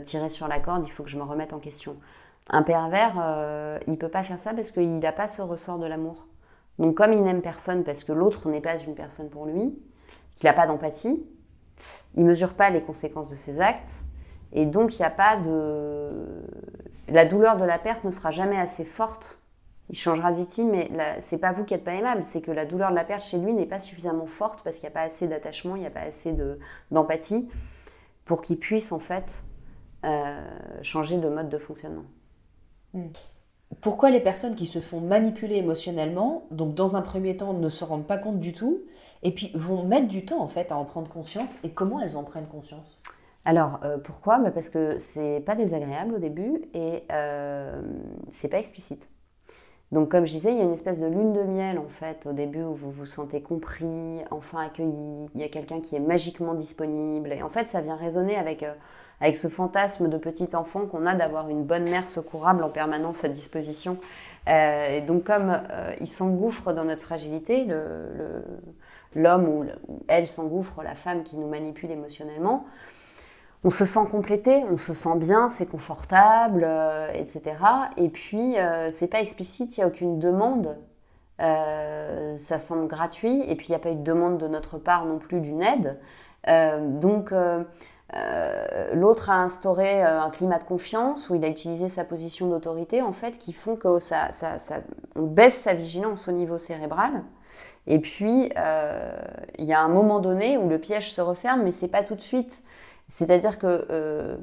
tiré 0.05 0.27
sur 0.27 0.49
la 0.49 0.59
corde, 0.59 0.85
il 0.85 0.91
faut 0.91 1.03
que 1.03 1.09
je 1.09 1.17
me 1.17 1.23
remette 1.23 1.53
en 1.53 1.59
question. 1.59 1.95
Un 2.49 2.63
pervers, 2.63 3.13
il 3.87 3.93
ne 3.93 3.95
peut 3.95 4.09
pas 4.09 4.23
faire 4.23 4.37
ça 4.37 4.53
parce 4.53 4.71
qu'il 4.71 4.99
n'a 4.99 5.13
pas 5.13 5.29
ce 5.29 5.41
ressort 5.41 5.79
de 5.79 5.85
l'amour. 5.85 6.27
Donc 6.79 6.95
comme 6.95 7.13
il 7.13 7.23
n'aime 7.23 7.41
personne 7.41 7.85
parce 7.85 8.03
que 8.03 8.11
l'autre 8.11 8.49
n'est 8.49 8.59
pas 8.59 8.77
une 8.77 8.93
personne 8.93 9.29
pour 9.29 9.45
lui, 9.45 9.79
qu'il 10.35 10.47
n'a 10.47 10.53
pas 10.53 10.67
d'empathie, 10.67 11.25
il 12.15 12.25
mesure 12.25 12.53
pas 12.53 12.69
les 12.69 12.81
conséquences 12.81 13.29
de 13.29 13.35
ses 13.35 13.61
actes. 13.61 14.01
Et 14.51 14.65
donc, 14.65 14.97
il 14.97 15.01
n'y 15.01 15.05
a 15.05 15.11
pas 15.11 15.37
de. 15.37 16.09
La 17.07 17.25
douleur 17.25 17.57
de 17.57 17.65
la 17.65 17.77
perte 17.79 18.03
ne 18.03 18.11
sera 18.11 18.31
jamais 18.31 18.57
assez 18.57 18.85
forte. 18.85 19.41
Il 19.89 19.97
changera 19.97 20.31
de 20.31 20.37
victime, 20.37 20.69
mais 20.69 20.91
c'est 21.19 21.39
pas 21.39 21.51
vous 21.51 21.63
qui 21.63 21.73
n'êtes 21.73 21.83
pas 21.83 21.93
aimable, 21.93 22.23
c'est 22.23 22.41
que 22.41 22.51
la 22.51 22.65
douleur 22.65 22.91
de 22.91 22.95
la 22.95 23.03
perte 23.03 23.23
chez 23.23 23.39
lui 23.39 23.55
n'est 23.55 23.65
pas 23.65 23.79
suffisamment 23.79 24.27
forte 24.27 24.61
parce 24.63 24.77
qu'il 24.77 24.87
n'y 24.87 24.93
a 24.93 24.99
pas 24.99 25.01
assez 25.01 25.27
d'attachement, 25.27 25.75
il 25.75 25.79
n'y 25.79 25.87
a 25.87 25.91
pas 25.91 26.01
assez 26.01 26.35
d'empathie 26.91 27.49
pour 28.23 28.43
qu'il 28.43 28.59
puisse 28.59 28.91
en 28.91 28.99
fait 28.99 29.43
euh, 30.05 30.41
changer 30.83 31.17
de 31.17 31.27
mode 31.27 31.49
de 31.49 31.57
fonctionnement. 31.57 32.05
Hmm. 32.93 33.07
Pourquoi 33.81 34.09
les 34.09 34.19
personnes 34.19 34.55
qui 34.55 34.65
se 34.65 34.79
font 34.79 34.99
manipuler 34.99 35.55
émotionnellement, 35.55 36.43
donc 36.51 36.73
dans 36.73 36.95
un 36.95 37.01
premier 37.01 37.37
temps 37.37 37.53
ne 37.53 37.69
se 37.69 37.83
rendent 37.83 38.07
pas 38.07 38.17
compte 38.17 38.39
du 38.39 38.51
tout, 38.51 38.81
et 39.23 39.31
puis 39.33 39.51
vont 39.53 39.83
mettre 39.83 40.07
du 40.07 40.25
temps 40.25 40.41
en 40.41 40.47
fait 40.47 40.71
à 40.71 40.77
en 40.77 40.85
prendre 40.85 41.09
conscience, 41.09 41.55
et 41.63 41.69
comment 41.69 41.99
elles 41.99 42.17
en 42.17 42.23
prennent 42.23 42.47
conscience? 42.47 42.99
Alors, 43.45 43.79
euh, 43.83 43.97
pourquoi? 43.97 44.39
Bah, 44.39 44.51
Parce 44.51 44.69
que 44.69 44.99
c'est 44.99 45.41
pas 45.45 45.55
désagréable 45.55 46.15
au 46.15 46.19
début 46.19 46.61
et 46.73 47.03
euh, 47.11 47.81
c'est 48.29 48.49
pas 48.49 48.59
explicite. 48.59 49.07
Donc, 49.91 50.09
comme 50.09 50.25
je 50.25 50.31
disais, 50.31 50.51
il 50.51 50.57
y 50.57 50.61
a 50.61 50.65
une 50.65 50.73
espèce 50.73 50.99
de 50.99 51.07
lune 51.07 51.33
de 51.33 51.41
miel 51.43 51.79
en 51.79 51.87
fait 51.87 52.27
au 52.27 52.33
début 52.33 52.61
où 52.61 52.75
vous 52.75 52.91
vous 52.91 53.07
sentez 53.07 53.41
compris, 53.41 54.19
enfin 54.29 54.59
accueilli, 54.59 55.25
il 55.33 55.41
y 55.41 55.43
a 55.43 55.47
quelqu'un 55.49 55.81
qui 55.81 55.95
est 55.95 55.99
magiquement 55.99 56.53
disponible. 56.53 57.33
Et 57.33 57.41
en 57.41 57.49
fait, 57.49 57.67
ça 57.67 57.81
vient 57.81 57.95
résonner 57.95 58.35
avec 58.35 58.61
euh, 58.61 58.73
avec 59.21 59.37
ce 59.37 59.47
fantasme 59.47 60.09
de 60.09 60.17
petit 60.17 60.55
enfant 60.55 60.85
qu'on 60.85 61.05
a 61.05 61.15
d'avoir 61.15 61.49
une 61.49 61.63
bonne 61.63 61.89
mère 61.89 62.07
secourable 62.07 62.63
en 62.63 62.69
permanence 62.69 63.23
à 63.23 63.29
disposition. 63.29 63.97
Euh, 64.47 64.97
et 64.97 65.01
donc 65.01 65.25
comme 65.25 65.61
euh, 65.71 65.93
il 65.99 66.07
s'engouffre 66.07 66.73
dans 66.73 66.85
notre 66.85 67.03
fragilité, 67.03 67.67
l'homme 69.15 69.49
ou, 69.49 69.65
elle 70.07 70.27
s'engouffre, 70.27 70.81
la 70.83 70.95
femme 70.95 71.23
qui 71.23 71.37
nous 71.37 71.47
manipule 71.47 71.91
émotionnellement, 71.91 72.65
on 73.65 73.69
se 73.69 73.85
sent 73.85 74.05
complété, 74.09 74.63
on 74.71 74.77
se 74.77 74.93
sent 74.93 75.17
bien, 75.17 75.49
c'est 75.49 75.65
confortable, 75.65 76.63
euh, 76.65 77.11
etc. 77.13 77.41
Et 77.97 78.07
puis, 78.07 78.55
c'est 78.89 79.07
pas 79.07 79.21
explicite, 79.21 79.75
il 79.75 79.81
n'y 79.81 79.83
a 79.83 79.87
aucune 79.87 80.17
demande. 80.17 80.77
ça 81.37 82.59
semble 82.59 82.87
gratuit, 82.87 83.43
et 83.49 83.55
puis 83.55 83.67
il 83.67 83.71
n'y 83.71 83.75
a 83.75 83.79
pas 83.79 83.91
eu 83.91 83.95
de 83.95 84.03
demande 84.03 84.37
de 84.37 84.47
notre 84.47 84.77
part 84.77 85.05
non 85.05 85.19
plus 85.19 85.41
d'une 85.41 85.61
aide. 85.61 85.99
donc, 87.01 87.33
euh, 87.33 87.63
l'autre 88.93 89.29
a 89.29 89.35
instauré 89.35 90.03
euh, 90.03 90.21
un 90.21 90.29
climat 90.29 90.57
de 90.57 90.63
confiance 90.63 91.29
où 91.29 91.35
il 91.35 91.43
a 91.45 91.47
utilisé 91.47 91.89
sa 91.89 92.03
position 92.03 92.47
d'autorité, 92.47 93.01
en 93.01 93.11
fait, 93.11 93.37
qui 93.37 93.53
font 93.53 93.75
que 93.75 93.99
ça, 93.99 94.29
on 95.15 95.23
baisse 95.23 95.55
sa 95.55 95.73
vigilance 95.73 96.27
au 96.27 96.31
niveau 96.31 96.57
cérébral. 96.57 97.23
Et 97.87 97.99
puis, 97.99 98.51
euh, 98.57 99.19
il 99.57 99.65
y 99.65 99.73
a 99.73 99.81
un 99.81 99.87
moment 99.87 100.19
donné 100.19 100.57
où 100.57 100.69
le 100.69 100.79
piège 100.79 101.11
se 101.11 101.21
referme, 101.21 101.63
mais 101.63 101.71
c'est 101.71 101.87
pas 101.87 102.03
tout 102.03 102.15
de 102.15 102.21
suite. 102.21 102.63
C'est-à-dire 103.07 103.57
que 103.57 104.37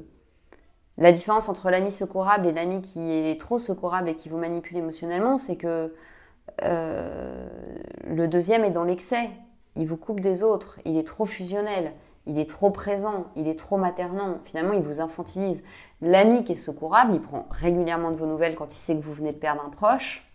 la 0.98 1.12
différence 1.12 1.48
entre 1.48 1.70
l'ami 1.70 1.92
secourable 1.92 2.46
et 2.46 2.52
l'ami 2.52 2.82
qui 2.82 3.12
est 3.12 3.40
trop 3.40 3.58
secourable 3.58 4.08
et 4.08 4.14
qui 4.14 4.28
vous 4.28 4.38
manipule 4.38 4.78
émotionnellement, 4.78 5.38
c'est 5.38 5.56
que 5.56 5.92
le 6.62 8.26
deuxième 8.26 8.64
est 8.64 8.70
dans 8.70 8.82
l'excès. 8.82 9.30
Il 9.76 9.86
vous 9.86 9.96
coupe 9.96 10.18
des 10.18 10.42
autres, 10.42 10.80
il 10.84 10.96
est 10.96 11.06
trop 11.06 11.26
fusionnel 11.26 11.92
il 12.26 12.38
est 12.38 12.48
trop 12.48 12.70
présent, 12.70 13.26
il 13.36 13.48
est 13.48 13.58
trop 13.58 13.76
maternant, 13.76 14.38
finalement 14.44 14.72
il 14.72 14.82
vous 14.82 15.00
infantilise. 15.00 15.62
L'ami 16.02 16.44
qui 16.44 16.52
est 16.52 16.56
secourable, 16.56 17.14
il 17.14 17.20
prend 17.20 17.46
régulièrement 17.50 18.10
de 18.10 18.16
vos 18.16 18.26
nouvelles 18.26 18.56
quand 18.56 18.74
il 18.74 18.78
sait 18.78 18.94
que 18.96 19.02
vous 19.02 19.12
venez 19.12 19.32
de 19.32 19.38
perdre 19.38 19.62
un 19.64 19.70
proche, 19.70 20.28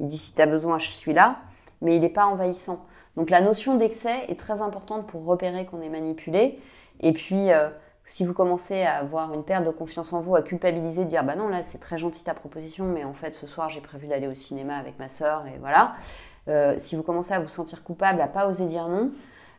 il 0.00 0.08
dit 0.08 0.18
si 0.18 0.34
tu 0.34 0.42
as 0.42 0.46
besoin, 0.46 0.78
je 0.78 0.90
suis 0.90 1.12
là, 1.12 1.36
mais 1.80 1.96
il 1.96 2.00
n'est 2.00 2.08
pas 2.08 2.26
envahissant. 2.26 2.84
Donc 3.16 3.30
la 3.30 3.40
notion 3.40 3.76
d'excès 3.76 4.24
est 4.28 4.38
très 4.38 4.62
importante 4.62 5.06
pour 5.06 5.24
repérer 5.24 5.66
qu'on 5.66 5.82
est 5.82 5.88
manipulé. 5.88 6.58
Et 7.00 7.12
puis, 7.12 7.52
euh, 7.52 7.68
si 8.04 8.24
vous 8.24 8.34
commencez 8.34 8.82
à 8.82 8.96
avoir 8.96 9.32
une 9.32 9.44
perte 9.44 9.64
de 9.64 9.70
confiance 9.70 10.12
en 10.12 10.20
vous, 10.20 10.34
à 10.34 10.42
culpabiliser, 10.42 11.04
dire 11.04 11.24
bah 11.24 11.36
non, 11.36 11.48
là 11.48 11.62
c'est 11.62 11.78
très 11.78 11.98
gentil 11.98 12.24
ta 12.24 12.34
proposition, 12.34 12.84
mais 12.84 13.04
en 13.04 13.14
fait 13.14 13.32
ce 13.34 13.46
soir 13.46 13.70
j'ai 13.70 13.80
prévu 13.80 14.06
d'aller 14.06 14.26
au 14.26 14.34
cinéma 14.34 14.76
avec 14.76 14.98
ma 14.98 15.08
soeur 15.08 15.46
et 15.46 15.58
voilà. 15.58 15.94
Euh, 16.48 16.74
si 16.78 16.96
vous 16.96 17.04
commencez 17.04 17.32
à 17.32 17.38
vous 17.38 17.48
sentir 17.48 17.84
coupable, 17.84 18.20
à 18.20 18.26
pas 18.26 18.48
oser 18.48 18.66
dire 18.66 18.88
non, 18.88 19.12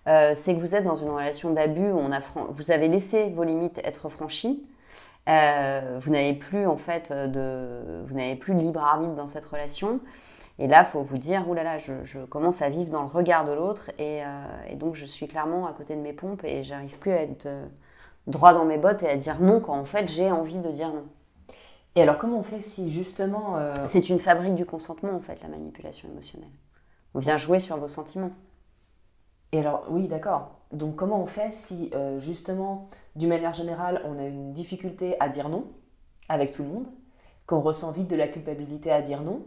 euh, 0.08 0.34
c'est 0.36 0.56
que 0.56 0.60
vous 0.60 0.76
êtes 0.76 0.84
dans 0.84 0.96
une 0.96 1.10
relation 1.10 1.52
d'abus 1.52 1.92
où 1.92 1.98
on 1.98 2.12
a 2.12 2.20
vous 2.50 2.72
avez 2.72 2.88
laissé 2.88 3.30
vos 3.30 3.44
limites 3.44 3.80
être 3.84 4.10
franchies. 4.10 4.66
Euh, 5.30 5.98
vous 6.02 6.12
n'avez 6.12 6.34
plus 6.34 6.68
en 6.68 6.76
fait 6.76 7.14
de, 7.14 8.04
vous 8.06 8.14
n'avez 8.14 8.36
plus 8.36 8.54
de 8.54 8.60
libre 8.60 8.82
arbitre 8.84 9.14
dans 9.14 9.28
cette 9.28 9.46
relation. 9.46 10.02
Et 10.60 10.68
là, 10.68 10.84
il 10.86 10.86
faut 10.86 11.02
vous 11.02 11.18
dire, 11.18 11.52
là 11.54 11.64
là, 11.64 11.78
je, 11.78 12.26
commence 12.26 12.62
à 12.62 12.70
vivre 12.70 12.92
dans 12.92 13.02
le 13.02 13.08
regard 13.08 13.46
de 13.46 13.54
l'autre 13.54 13.90
et, 13.98 14.24
euh, 14.24 14.28
et, 14.70 14.76
donc 14.76 14.94
je 14.94 15.06
suis 15.06 15.28
clairement 15.28 15.66
à 15.66 15.74
côté 15.74 15.96
de 15.96 16.02
mes 16.02 16.14
pompes 16.14 16.44
et 16.44 16.64
j'arrive 16.64 17.00
plus 17.00 17.12
à 17.12 17.24
être 17.24 17.48
droit 18.28 18.54
dans 18.54 18.66
mes 18.66 18.78
bottes 18.78 19.02
et 19.04 19.10
à 19.10 19.16
dire 19.16 19.42
non 19.42 19.60
quand 19.62 19.74
en 19.74 19.86
fait 19.86 20.12
j'ai 20.12 20.32
envie 20.32 20.60
de 20.60 20.70
dire 20.72 20.90
non. 20.90 21.06
Et 21.96 22.02
alors 22.02 22.18
comment 22.18 22.38
on 22.38 22.44
fait 22.44 22.62
si 22.62 22.90
justement... 22.90 23.58
C'est 23.88 24.10
une 24.10 24.20
fabrique 24.20 24.56
du 24.56 24.66
consentement 24.66 25.14
en 25.14 25.22
fait, 25.22 25.42
la 25.42 25.48
manipulation 25.48 26.10
émotionnelle. 26.10 26.50
On 27.16 27.20
vient 27.20 27.38
jouer 27.38 27.60
sur 27.60 27.78
vos 27.78 27.88
sentiments. 27.88 28.32
Et 29.54 29.60
alors, 29.60 29.86
oui, 29.90 30.08
d'accord. 30.08 30.60
Donc, 30.72 30.96
comment 30.96 31.22
on 31.22 31.28
fait 31.28 31.52
si, 31.52 31.92
euh, 31.94 32.20
justement, 32.20 32.90
d'une 33.16 33.30
manière 33.30 33.54
générale, 33.54 34.02
on 34.04 34.18
a 34.18 34.26
une 34.26 34.52
difficulté 34.52 35.16
à 35.22 35.30
dire 35.30 35.48
non 35.48 35.68
avec 36.28 36.52
tout 36.52 36.64
le 36.64 36.70
monde, 36.70 36.88
qu'on 37.46 37.62
ressent 37.62 37.92
vite 37.92 38.08
de 38.08 38.16
la 38.16 38.28
culpabilité 38.28 38.92
à 38.92 39.04
dire 39.04 39.22
non 39.22 39.46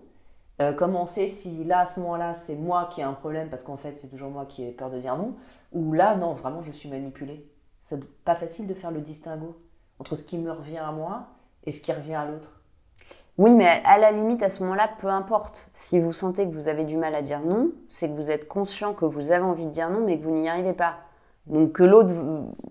euh, 0.63 0.73
Comment 0.73 1.03
on 1.03 1.07
sait 1.07 1.27
si 1.27 1.65
là, 1.65 1.81
à 1.81 1.87
ce 1.87 1.99
moment-là, 2.01 2.35
c'est 2.35 2.55
moi 2.55 2.89
qui 2.93 3.01
ai 3.01 3.05
un 3.05 3.15
problème 3.15 3.51
parce 3.51 3.65
qu'en 3.65 3.77
fait, 3.77 3.95
c'est 3.95 4.09
toujours 4.09 4.31
moi 4.31 4.47
qui 4.47 4.63
ai 4.63 4.71
peur 4.71 4.91
de 4.91 5.01
dire 5.01 5.17
non 5.17 5.35
Ou 5.73 5.93
là, 5.93 6.15
non, 6.15 6.35
vraiment, 6.35 6.63
je 6.63 6.71
suis 6.71 6.89
manipulée 6.89 7.51
C'est 7.81 8.07
pas 8.23 8.37
facile 8.37 8.69
de 8.69 8.75
faire 8.75 8.93
le 8.93 9.01
distinguo 9.01 9.61
entre 9.99 10.15
ce 10.15 10.23
qui 10.23 10.39
me 10.39 10.53
revient 10.53 10.79
à 10.79 10.93
moi 10.93 11.31
et 11.65 11.73
ce 11.73 11.81
qui 11.81 11.93
revient 11.93 12.15
à 12.15 12.27
l'autre. 12.27 12.63
Oui, 13.39 13.51
mais 13.51 13.83
à 13.85 13.99
la 13.99 14.13
limite, 14.13 14.43
à 14.43 14.49
ce 14.49 14.63
moment-là, 14.63 14.89
peu 14.99 15.09
importe. 15.09 15.69
Si 15.75 16.01
vous 16.01 16.13
sentez 16.13 16.47
que 16.47 16.55
vous 16.55 16.69
avez 16.69 16.85
du 16.85 16.97
mal 16.97 17.15
à 17.15 17.21
dire 17.21 17.41
non, 17.41 17.71
c'est 17.89 18.09
que 18.09 18.15
vous 18.15 18.31
êtes 18.31 18.49
conscient 18.49 18.95
que 18.95 19.05
vous 19.05 19.31
avez 19.31 19.45
envie 19.45 19.67
de 19.67 19.71
dire 19.71 19.91
non, 19.91 20.01
mais 20.05 20.19
que 20.19 20.25
vous 20.25 20.31
n'y 20.31 20.49
arrivez 20.49 20.73
pas. 20.73 20.97
Donc 21.47 21.73
que 21.73 21.85
l'autre, 21.85 22.13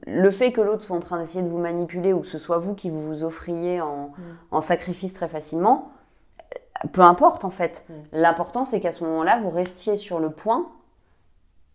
le 0.08 0.30
fait 0.32 0.52
que 0.52 0.62
l'autre 0.62 0.84
soit 0.84 0.98
en 0.98 1.00
train 1.00 1.20
d'essayer 1.20 1.44
de 1.44 1.50
vous 1.50 1.60
manipuler 1.60 2.14
ou 2.14 2.22
que 2.22 2.28
ce 2.28 2.38
soit 2.38 2.58
vous 2.58 2.74
qui 2.74 2.90
vous, 2.90 3.02
vous 3.02 3.24
offriez 3.24 3.80
en, 3.80 4.12
mm. 4.52 4.62
sacrifice 4.62 5.14
très 5.14 5.30
facilement, 5.30 5.92
peu 6.92 7.02
importe 7.02 7.46
en 7.46 7.52
fait. 7.52 7.86
Mm. 7.88 7.94
L'important 8.14 8.66
c'est 8.66 8.82
qu'à 8.82 8.92
ce 8.92 9.04
moment-là, 9.06 9.40
vous 9.40 9.52
restiez 9.52 9.96
sur 9.96 10.20
le 10.20 10.30
point 10.30 10.68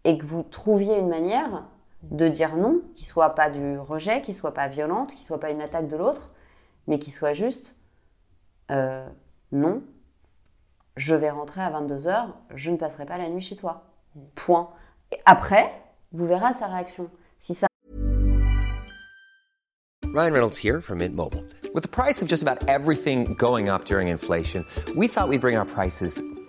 et 0.04 0.18
que 0.18 0.26
vous 0.26 0.42
trouviez 0.42 0.98
une 0.98 1.08
manière 1.08 1.64
de 2.02 2.28
dire 2.28 2.56
non, 2.56 2.80
qui 2.94 3.04
soit 3.04 3.30
pas 3.30 3.50
du 3.50 3.78
rejet, 3.78 4.20
qui 4.20 4.34
soit 4.34 4.52
pas 4.52 4.68
violente, 4.68 5.12
qui 5.12 5.24
soit 5.24 5.40
pas 5.40 5.50
une 5.50 5.62
attaque 5.62 5.88
de 5.88 5.96
l'autre, 5.96 6.30
mais 6.86 6.98
qui 6.98 7.10
soit 7.10 7.32
juste 7.32 7.74
euh, 8.70 9.06
non, 9.52 9.82
je 10.96 11.14
vais 11.14 11.30
rentrer 11.30 11.60
à 11.60 11.70
22h, 11.70 12.28
je 12.54 12.70
ne 12.70 12.76
passerai 12.76 13.06
pas 13.06 13.18
la 13.18 13.28
nuit 13.28 13.40
chez 13.40 13.56
toi. 13.56 13.84
Point. 14.34 14.70
Et 15.12 15.18
après, 15.24 15.72
vous 16.12 16.26
verrez 16.26 16.52
sa 16.52 16.66
réaction. 16.66 17.10
Ryan 20.12 20.32
Reynolds 20.32 20.58
here 20.58 20.80
from 20.80 20.98
Mint 20.98 21.14
Mobile. 21.14 21.44
With 21.72 21.84
the 21.84 21.88
price 21.88 22.20
of 22.20 22.28
just 22.28 22.42
about 22.42 22.68
everything 22.68 23.34
going 23.34 23.68
up 23.68 23.84
during 23.84 24.08
inflation, 24.08 24.66
we 24.96 25.06
thought 25.06 25.28
we'd 25.28 25.40
bring 25.40 25.56
our 25.56 25.64
prices 25.64 26.20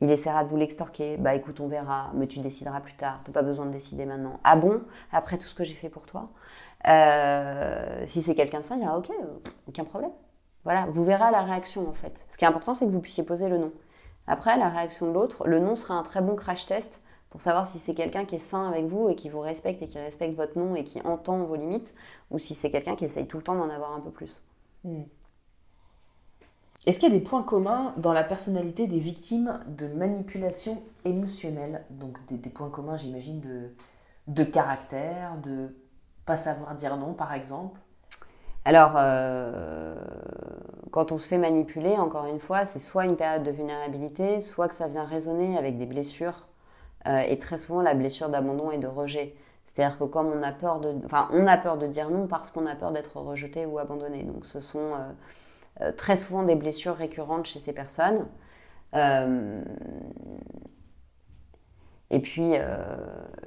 Il 0.00 0.10
essaiera 0.10 0.44
de 0.44 0.48
vous 0.48 0.56
l'extorquer. 0.56 1.16
Bah 1.16 1.34
écoute, 1.34 1.60
on 1.60 1.68
verra, 1.68 2.10
mais 2.14 2.26
tu 2.26 2.40
décideras 2.40 2.80
plus 2.80 2.94
tard. 2.96 3.20
T'as 3.24 3.32
pas 3.32 3.42
besoin 3.42 3.66
de 3.66 3.72
décider 3.72 4.04
maintenant. 4.06 4.40
Ah 4.44 4.56
bon? 4.56 4.82
Après 5.10 5.38
tout 5.38 5.46
ce 5.48 5.54
que 5.54 5.64
j'ai 5.64 5.74
fait 5.74 5.88
pour 5.88 6.06
toi? 6.06 6.30
Euh, 6.88 8.04
Si 8.06 8.22
c'est 8.22 8.34
quelqu'un 8.34 8.60
de 8.60 8.64
ça, 8.64 8.74
il 8.74 8.80
dira 8.80 8.98
ok, 8.98 9.10
euh, 9.10 9.24
aucun 9.68 9.84
problème. 9.84 10.12
Voilà, 10.64 10.86
vous 10.86 11.04
verrez 11.04 11.30
la 11.30 11.42
réaction 11.42 11.88
en 11.88 11.92
fait. 11.92 12.24
Ce 12.28 12.36
qui 12.36 12.44
est 12.44 12.48
important, 12.48 12.74
c'est 12.74 12.86
que 12.86 12.90
vous 12.90 13.00
puissiez 13.00 13.22
poser 13.24 13.48
le 13.48 13.58
nom. 13.58 13.72
Après, 14.26 14.58
la 14.58 14.68
réaction 14.68 15.06
de 15.06 15.12
l'autre, 15.12 15.46
le 15.46 15.60
nom 15.60 15.76
sera 15.76 15.94
un 15.94 16.02
très 16.02 16.20
bon 16.20 16.34
crash 16.34 16.66
test 16.66 17.00
pour 17.30 17.40
savoir 17.40 17.66
si 17.66 17.78
c'est 17.78 17.94
quelqu'un 17.94 18.24
qui 18.24 18.36
est 18.36 18.40
sain 18.40 18.68
avec 18.68 18.86
vous 18.86 19.08
et 19.08 19.14
qui 19.14 19.28
vous 19.28 19.40
respecte 19.40 19.82
et 19.82 19.86
qui 19.86 19.98
respecte 19.98 20.36
votre 20.36 20.58
nom 20.58 20.74
et 20.74 20.84
qui 20.84 21.00
entend 21.02 21.38
vos 21.44 21.54
limites, 21.56 21.94
ou 22.30 22.38
si 22.38 22.54
c'est 22.54 22.70
quelqu'un 22.70 22.96
qui 22.96 23.04
essaye 23.04 23.26
tout 23.26 23.36
le 23.36 23.42
temps 23.42 23.56
d'en 23.56 23.70
avoir 23.70 23.92
un 23.92 24.00
peu 24.00 24.10
plus. 24.10 24.42
Hmm. 24.84 25.02
Est-ce 26.86 27.00
qu'il 27.00 27.12
y 27.12 27.16
a 27.16 27.18
des 27.18 27.24
points 27.24 27.42
communs 27.42 27.92
dans 27.96 28.12
la 28.12 28.22
personnalité 28.22 28.86
des 28.86 29.00
victimes 29.00 29.58
de 29.66 29.88
manipulation 29.88 30.80
émotionnelle? 31.04 31.84
Donc 31.90 32.16
des, 32.28 32.48
points 32.48 32.70
communs, 32.70 32.96
j'imagine, 32.96 33.40
de, 33.40 33.72
de 34.28 34.44
caractère, 34.44 35.36
de 35.42 35.74
pas 36.26 36.36
savoir 36.36 36.76
dire 36.76 36.96
non, 36.96 37.12
par 37.12 37.34
exemple? 37.34 37.80
Alors, 38.64 38.94
euh, 38.96 39.96
quand 40.92 41.10
on 41.10 41.18
se 41.18 41.26
fait 41.26 41.38
manipuler, 41.38 41.96
encore 41.96 42.26
une 42.26 42.38
fois, 42.38 42.66
c'est 42.66 42.78
soit 42.78 43.04
une 43.04 43.16
période 43.16 43.42
de 43.42 43.50
vulnérabilité, 43.50 44.40
soit 44.40 44.68
que 44.68 44.74
ça 44.74 44.86
vient 44.86 45.04
résonner 45.04 45.58
avec 45.58 45.78
des 45.78 45.86
blessures, 45.86 46.46
euh, 47.08 47.18
et 47.18 47.38
très 47.38 47.58
souvent 47.58 47.82
la 47.82 47.94
blessure 47.94 48.28
d'abandon 48.28 48.70
et 48.70 48.78
de 48.78 48.86
rejet. 48.86 49.34
C'est-à-dire 49.66 49.98
que 49.98 50.04
comme 50.04 50.28
on 50.28 50.42
a 50.42 50.52
peur 50.52 50.78
de, 50.80 50.94
enfin, 51.04 51.28
on 51.32 51.48
a 51.48 51.56
peur 51.56 51.78
de 51.78 51.86
dire 51.86 52.10
non 52.10 52.28
parce 52.28 52.52
qu'on 52.52 52.66
a 52.66 52.76
peur 52.76 52.92
d'être 52.92 53.16
rejeté 53.16 53.66
ou 53.66 53.78
abandonné. 53.78 54.22
Donc, 54.22 54.46
ce 54.46 54.60
sont 54.60 54.78
euh, 54.78 55.12
euh, 55.82 55.92
très 55.92 56.16
souvent 56.16 56.42
des 56.42 56.54
blessures 56.54 56.94
récurrentes 56.94 57.46
chez 57.46 57.58
ces 57.58 57.72
personnes. 57.72 58.26
Euh, 58.94 59.62
et 62.08 62.20
puis, 62.20 62.52
euh, 62.54 62.78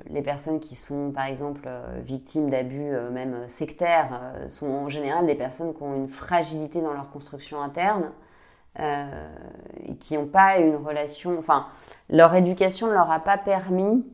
les 0.08 0.22
personnes 0.22 0.60
qui 0.60 0.76
sont, 0.76 1.12
par 1.12 1.26
exemple, 1.26 1.68
victimes 2.02 2.50
d'abus, 2.50 2.92
même 3.12 3.48
sectaires, 3.48 4.22
sont 4.50 4.70
en 4.70 4.90
général 4.90 5.26
des 5.26 5.36
personnes 5.36 5.74
qui 5.74 5.82
ont 5.82 5.96
une 5.96 6.10
fragilité 6.10 6.82
dans 6.82 6.94
leur 6.94 7.10
construction 7.10 7.62
interne, 7.62 8.12
qui 10.00 10.18
n'ont 10.18 10.28
pas 10.28 10.58
une 10.60 10.76
relation, 10.76 11.38
enfin, 11.38 11.68
leur 12.10 12.36
éducation 12.36 12.88
ne 12.88 12.94
leur 12.94 13.10
a 13.12 13.22
pas 13.22 13.38
permis 13.38 14.06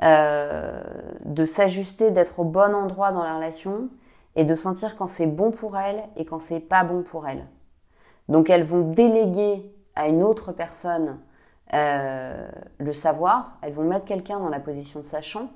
de 0.00 1.44
s'ajuster, 1.44 2.10
d'être 2.10 2.40
au 2.40 2.44
bon 2.44 2.74
endroit 2.74 3.12
dans 3.12 3.22
la 3.22 3.36
relation, 3.36 3.90
et 4.36 4.44
de 4.44 4.54
sentir 4.54 4.96
quand 4.96 5.06
c'est 5.06 5.26
bon 5.26 5.50
pour 5.50 5.76
elles 5.76 6.02
et 6.16 6.24
quand 6.24 6.40
c'est 6.40 6.60
pas 6.60 6.84
bon 6.84 7.02
pour 7.02 7.26
elles. 7.26 7.46
Donc 8.28 8.50
elles 8.50 8.64
vont 8.64 8.90
déléguer 8.92 9.70
à 9.94 10.08
une 10.08 10.22
autre 10.22 10.52
personne 10.52 11.18
euh, 11.74 12.48
le 12.78 12.92
savoir, 12.92 13.58
elles 13.62 13.72
vont 13.72 13.84
mettre 13.84 14.04
quelqu'un 14.04 14.38
dans 14.38 14.48
la 14.48 14.60
position 14.60 15.00
de 15.00 15.04
sachant, 15.04 15.50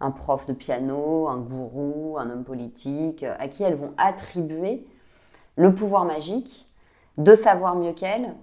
un 0.00 0.10
prof 0.10 0.46
de 0.46 0.52
piano, 0.52 1.28
un 1.28 1.38
gourou, 1.38 2.16
un 2.18 2.30
homme 2.30 2.44
politique, 2.44 3.22
à 3.22 3.48
qui 3.48 3.62
elles 3.62 3.74
vont 3.74 3.92
attribuer 3.98 4.86
le 5.56 5.74
pouvoir 5.74 6.06
magique 6.06 6.66
de 7.18 7.34
savoir 7.34 7.76
mieux 7.76 7.92
qu'elles 7.92 8.34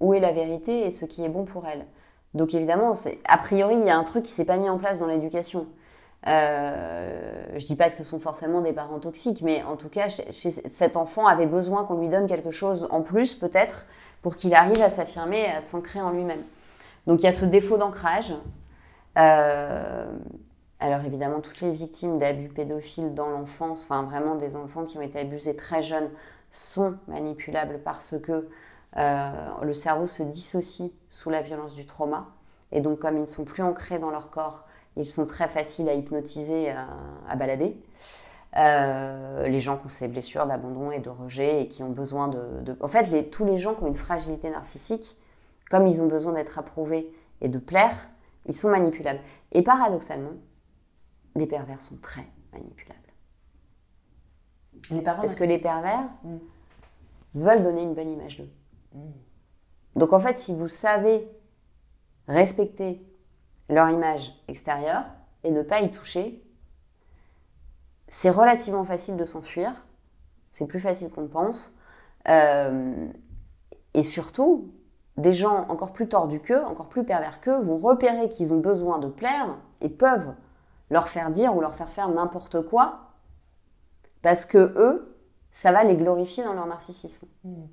où 0.00 0.12
est 0.12 0.20
la 0.20 0.32
vérité 0.32 0.84
et 0.84 0.90
ce 0.90 1.06
qui 1.06 1.24
est 1.24 1.30
bon 1.30 1.44
pour 1.44 1.66
elles. 1.66 1.86
Donc 2.34 2.54
évidemment, 2.54 2.92
a 3.26 3.38
priori, 3.38 3.76
il 3.76 3.86
y 3.86 3.90
a 3.90 3.96
un 3.96 4.04
truc 4.04 4.24
qui 4.24 4.32
s'est 4.32 4.44
pas 4.44 4.58
mis 4.58 4.68
en 4.68 4.76
place 4.76 4.98
dans 4.98 5.06
l'éducation. 5.06 5.66
Euh, 6.26 7.44
je 7.56 7.64
dis 7.64 7.76
pas 7.76 7.88
que 7.88 7.94
ce 7.94 8.02
sont 8.02 8.18
forcément 8.18 8.60
des 8.60 8.72
parents 8.72 8.98
toxiques, 8.98 9.42
mais 9.42 9.62
en 9.62 9.76
tout 9.76 9.88
cas, 9.88 10.08
cet 10.08 10.96
enfant 10.96 11.26
avait 11.26 11.46
besoin 11.46 11.84
qu'on 11.84 11.98
lui 11.98 12.08
donne 12.08 12.26
quelque 12.26 12.50
chose 12.50 12.88
en 12.90 13.02
plus, 13.02 13.34
peut-être, 13.34 13.86
pour 14.22 14.36
qu'il 14.36 14.54
arrive 14.54 14.82
à 14.82 14.88
s'affirmer 14.88 15.42
et 15.42 15.50
à 15.50 15.60
s'ancrer 15.60 16.00
en 16.00 16.10
lui-même. 16.10 16.42
Donc 17.06 17.20
il 17.20 17.24
y 17.24 17.28
a 17.28 17.32
ce 17.32 17.44
défaut 17.44 17.78
d'ancrage. 17.78 18.34
Euh, 19.18 20.06
alors 20.80 21.04
évidemment, 21.04 21.40
toutes 21.40 21.60
les 21.60 21.70
victimes 21.70 22.18
d'abus 22.18 22.48
pédophiles 22.48 23.14
dans 23.14 23.30
l'enfance, 23.30 23.84
enfin 23.84 24.02
vraiment 24.02 24.34
des 24.34 24.56
enfants 24.56 24.84
qui 24.84 24.98
ont 24.98 25.02
été 25.02 25.20
abusés 25.20 25.54
très 25.54 25.80
jeunes, 25.80 26.10
sont 26.50 26.96
manipulables 27.06 27.80
parce 27.84 28.16
que 28.20 28.48
euh, 28.96 29.30
le 29.62 29.72
cerveau 29.72 30.06
se 30.06 30.22
dissocie 30.22 30.90
sous 31.08 31.30
la 31.30 31.42
violence 31.42 31.74
du 31.74 31.86
trauma. 31.86 32.26
Et 32.72 32.80
donc 32.80 32.98
comme 32.98 33.16
ils 33.16 33.22
ne 33.22 33.26
sont 33.26 33.44
plus 33.44 33.62
ancrés 33.62 33.98
dans 33.98 34.10
leur 34.10 34.30
corps, 34.30 34.66
ils 34.96 35.04
sont 35.04 35.26
très 35.26 35.48
faciles 35.48 35.88
à 35.88 35.94
hypnotiser, 35.94 36.70
à, 36.70 37.36
balader. 37.36 37.76
Euh, 38.56 39.48
les 39.48 39.60
gens 39.60 39.76
qui 39.76 39.86
ont 39.86 39.90
ces 39.90 40.08
blessures 40.08 40.46
d'abandon 40.46 40.90
et 40.90 41.00
de 41.00 41.10
rejet 41.10 41.62
et 41.62 41.68
qui 41.68 41.82
ont 41.82 41.90
besoin 41.90 42.28
de... 42.28 42.76
En 42.80 42.88
fait, 42.88 43.30
tous 43.30 43.44
les 43.44 43.58
gens 43.58 43.74
qui 43.74 43.82
ont 43.82 43.88
une 43.88 43.94
fragilité 43.94 44.48
narcissique, 44.48 45.14
comme 45.70 45.86
ils 45.86 46.00
ont 46.00 46.06
besoin 46.06 46.32
d'être 46.32 46.58
approuvés 46.58 47.12
et 47.42 47.48
de 47.48 47.58
plaire, 47.58 48.08
ils 48.46 48.54
sont 48.54 48.70
manipulables. 48.70 49.20
Et 49.52 49.62
paradoxalement, 49.62 50.32
les 51.34 51.46
pervers 51.46 51.82
sont 51.82 51.96
très 51.96 52.26
manipulables. 52.52 53.00
Les 54.90 55.02
Parce 55.02 55.34
que 55.34 55.44
les 55.44 55.58
pervers 55.58 56.08
mm. 56.22 56.36
veulent 57.34 57.62
donner 57.62 57.82
une 57.82 57.94
bonne 57.94 58.10
image 58.10 58.38
d'eux. 58.38 58.50
Mm. 58.94 59.10
Donc 59.96 60.12
en 60.12 60.20
fait, 60.20 60.38
si 60.38 60.54
vous 60.54 60.68
savez 60.68 61.28
respecter 62.28 63.05
leur 63.68 63.90
image 63.90 64.32
extérieure 64.48 65.04
et 65.44 65.50
ne 65.50 65.62
pas 65.62 65.80
y 65.80 65.90
toucher, 65.90 66.42
c'est 68.08 68.30
relativement 68.30 68.84
facile 68.84 69.16
de 69.16 69.24
s'enfuir. 69.24 69.72
C'est 70.50 70.66
plus 70.66 70.80
facile 70.80 71.10
qu'on 71.10 71.22
ne 71.22 71.28
pense. 71.28 71.76
Euh, 72.28 73.08
et 73.94 74.02
surtout, 74.02 74.72
des 75.16 75.32
gens 75.32 75.66
encore 75.68 75.92
plus 75.92 76.08
tordus 76.08 76.40
qu'eux, 76.40 76.64
encore 76.64 76.88
plus 76.88 77.04
pervers 77.04 77.40
qu'eux, 77.40 77.60
vont 77.60 77.78
repérer 77.78 78.28
qu'ils 78.28 78.52
ont 78.52 78.60
besoin 78.60 78.98
de 78.98 79.08
plaire 79.08 79.56
et 79.80 79.88
peuvent 79.88 80.34
leur 80.90 81.08
faire 81.08 81.30
dire 81.30 81.56
ou 81.56 81.60
leur 81.60 81.74
faire 81.74 81.88
faire 81.88 82.08
n'importe 82.08 82.62
quoi 82.62 83.06
parce 84.22 84.44
que 84.44 84.58
eux, 84.58 85.16
ça 85.50 85.72
va 85.72 85.84
les 85.84 85.96
glorifier 85.96 86.42
dans 86.42 86.52
leur 86.52 86.66
narcissisme. 86.66 87.26
Hmm. 87.44 87.66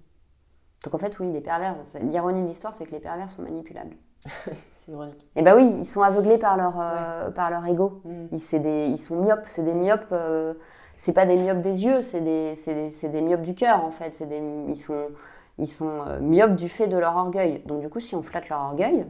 Donc 0.84 0.93
en 0.93 0.99
fait, 0.99 1.17
oui, 1.19 1.32
les 1.32 1.41
pervers, 1.41 1.75
l'ironie 2.01 2.43
de 2.43 2.47
l'histoire, 2.47 2.75
c'est 2.75 2.86
que 2.86 2.91
les 2.91 2.99
pervers 2.99 3.29
sont 3.29 3.41
manipulables. 3.41 3.95
c'est 4.86 4.91
ironique. 4.91 5.22
Et 5.36 5.39
eh 5.39 5.41
bah 5.41 5.56
oui, 5.56 5.72
ils 5.80 5.86
sont 5.86 6.02
aveuglés 6.02 6.38
par 6.38 6.58
leur, 6.58 6.74
euh, 6.80 7.32
par 7.32 7.50
leur 7.50 7.65
ego. 7.65 8.02
Hmm. 8.06 8.28
Ils, 8.32 8.62
des, 8.62 8.88
ils, 8.88 8.98
sont 8.98 9.15
myopes, 9.22 9.46
c'est 9.48 9.63
des 9.63 9.74
myopes. 9.74 10.08
Euh, 10.12 10.54
c'est 10.98 11.13
pas 11.13 11.26
des 11.26 11.36
myopes 11.36 11.62
des 11.62 11.86
yeux, 11.86 12.02
c'est 12.02 12.22
des, 12.22 12.54
des, 12.65 13.10
des, 13.10 13.22
myopes 13.22 13.41
du 13.41 13.56
cœur 13.56 13.84
en 13.84 13.91
fait. 13.91 14.24
Des, 14.28 14.41
ils 14.69 14.78
sont, 14.78 15.08
ils 15.58 15.67
sont 15.67 16.02
euh, 16.08 16.19
myopes 16.19 16.56
du 16.56 16.69
fait 16.69 16.88
de 16.88 16.98
leur 16.98 17.15
orgueil. 17.15 17.62
Donc 17.65 17.82
du 17.82 17.89
coup, 17.89 18.00
si 18.00 18.15
on 18.15 18.24
flatte 18.24 18.50
leur 18.50 18.62
orgueil, 18.62 19.06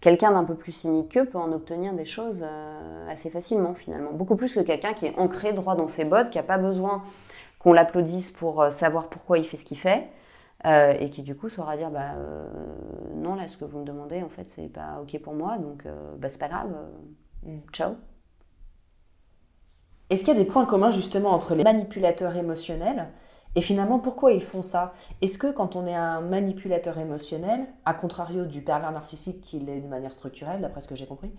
quelqu'un 0.00 0.32
d'un 0.32 0.44
peu 0.44 0.54
plus 0.54 0.72
cynique 0.72 1.12
qu'eux 1.12 1.26
peut 1.26 1.38
en 1.38 1.52
obtenir 1.52 1.94
des 1.94 2.04
choses 2.04 2.44
euh, 2.46 3.10
assez 3.10 3.30
facilement 3.30 3.74
finalement. 3.74 4.12
Beaucoup 4.12 4.36
plus 4.36 4.54
que 4.54 4.60
quelqu'un 4.60 4.94
qui 4.94 5.06
est 5.06 5.18
ancré 5.18 5.52
droit 5.52 5.76
dans 5.76 5.88
ses 5.88 6.04
bottes, 6.04 6.30
qui 6.30 6.38
n'a 6.38 6.44
pas 6.44 6.58
besoin 6.58 7.02
qu'on 7.58 7.72
l'applaudisse 7.72 8.30
pour 8.30 8.64
savoir 8.70 9.08
pourquoi 9.08 9.38
il 9.38 9.44
fait 9.44 9.56
ce 9.56 9.64
qu'il 9.64 9.78
fait. 9.78 10.08
Et 10.64 11.10
qui 11.10 11.22
du 11.22 11.34
coup 11.34 11.48
saura 11.48 11.76
dire 11.76 11.90
bah 11.90 12.14
non 13.16 13.34
là 13.34 13.48
ce 13.48 13.56
que 13.56 13.64
vous 13.64 13.80
me 13.80 13.84
demandez 13.84 14.22
en 14.22 14.28
fait 14.28 14.48
c'est 14.48 14.68
pas 14.68 15.00
ok 15.02 15.20
pour 15.20 15.34
moi 15.34 15.58
donc 15.58 15.84
bah 16.18 16.28
c'est 16.28 16.38
pas 16.38 16.48
grave. 16.48 16.72
Mm. 17.44 17.58
ciao. 17.72 17.94
Est-ce 20.10 20.24
qu'il 20.24 20.34
y 20.34 20.36
a 20.36 20.40
des 20.40 20.46
points 20.46 20.66
communs 20.66 20.90
justement 20.90 21.30
entre 21.30 21.54
les 21.54 21.64
manipulateurs 21.64 22.36
émotionnels 22.36 23.08
et 23.54 23.60
finalement, 23.60 23.98
pourquoi 23.98 24.32
ils 24.32 24.42
font 24.42 24.62
ça? 24.62 24.94
Est-ce 25.20 25.36
que 25.36 25.52
quand 25.52 25.76
on 25.76 25.86
est 25.86 25.94
un 25.94 26.20
manipulateur 26.20 26.98
émotionnel, 26.98 27.66
à 27.84 27.92
contrario 27.92 28.46
du 28.46 28.62
pervers 28.62 28.92
narcissique 28.92 29.42
qui 29.42 29.58
l'est 29.58 29.80
de 29.80 29.88
manière 29.88 30.12
structurelle, 30.12 30.62
d'après 30.62 30.80
ce 30.80 30.88
que 30.88 30.96
j'ai 30.96 31.06
compris, 31.06 31.30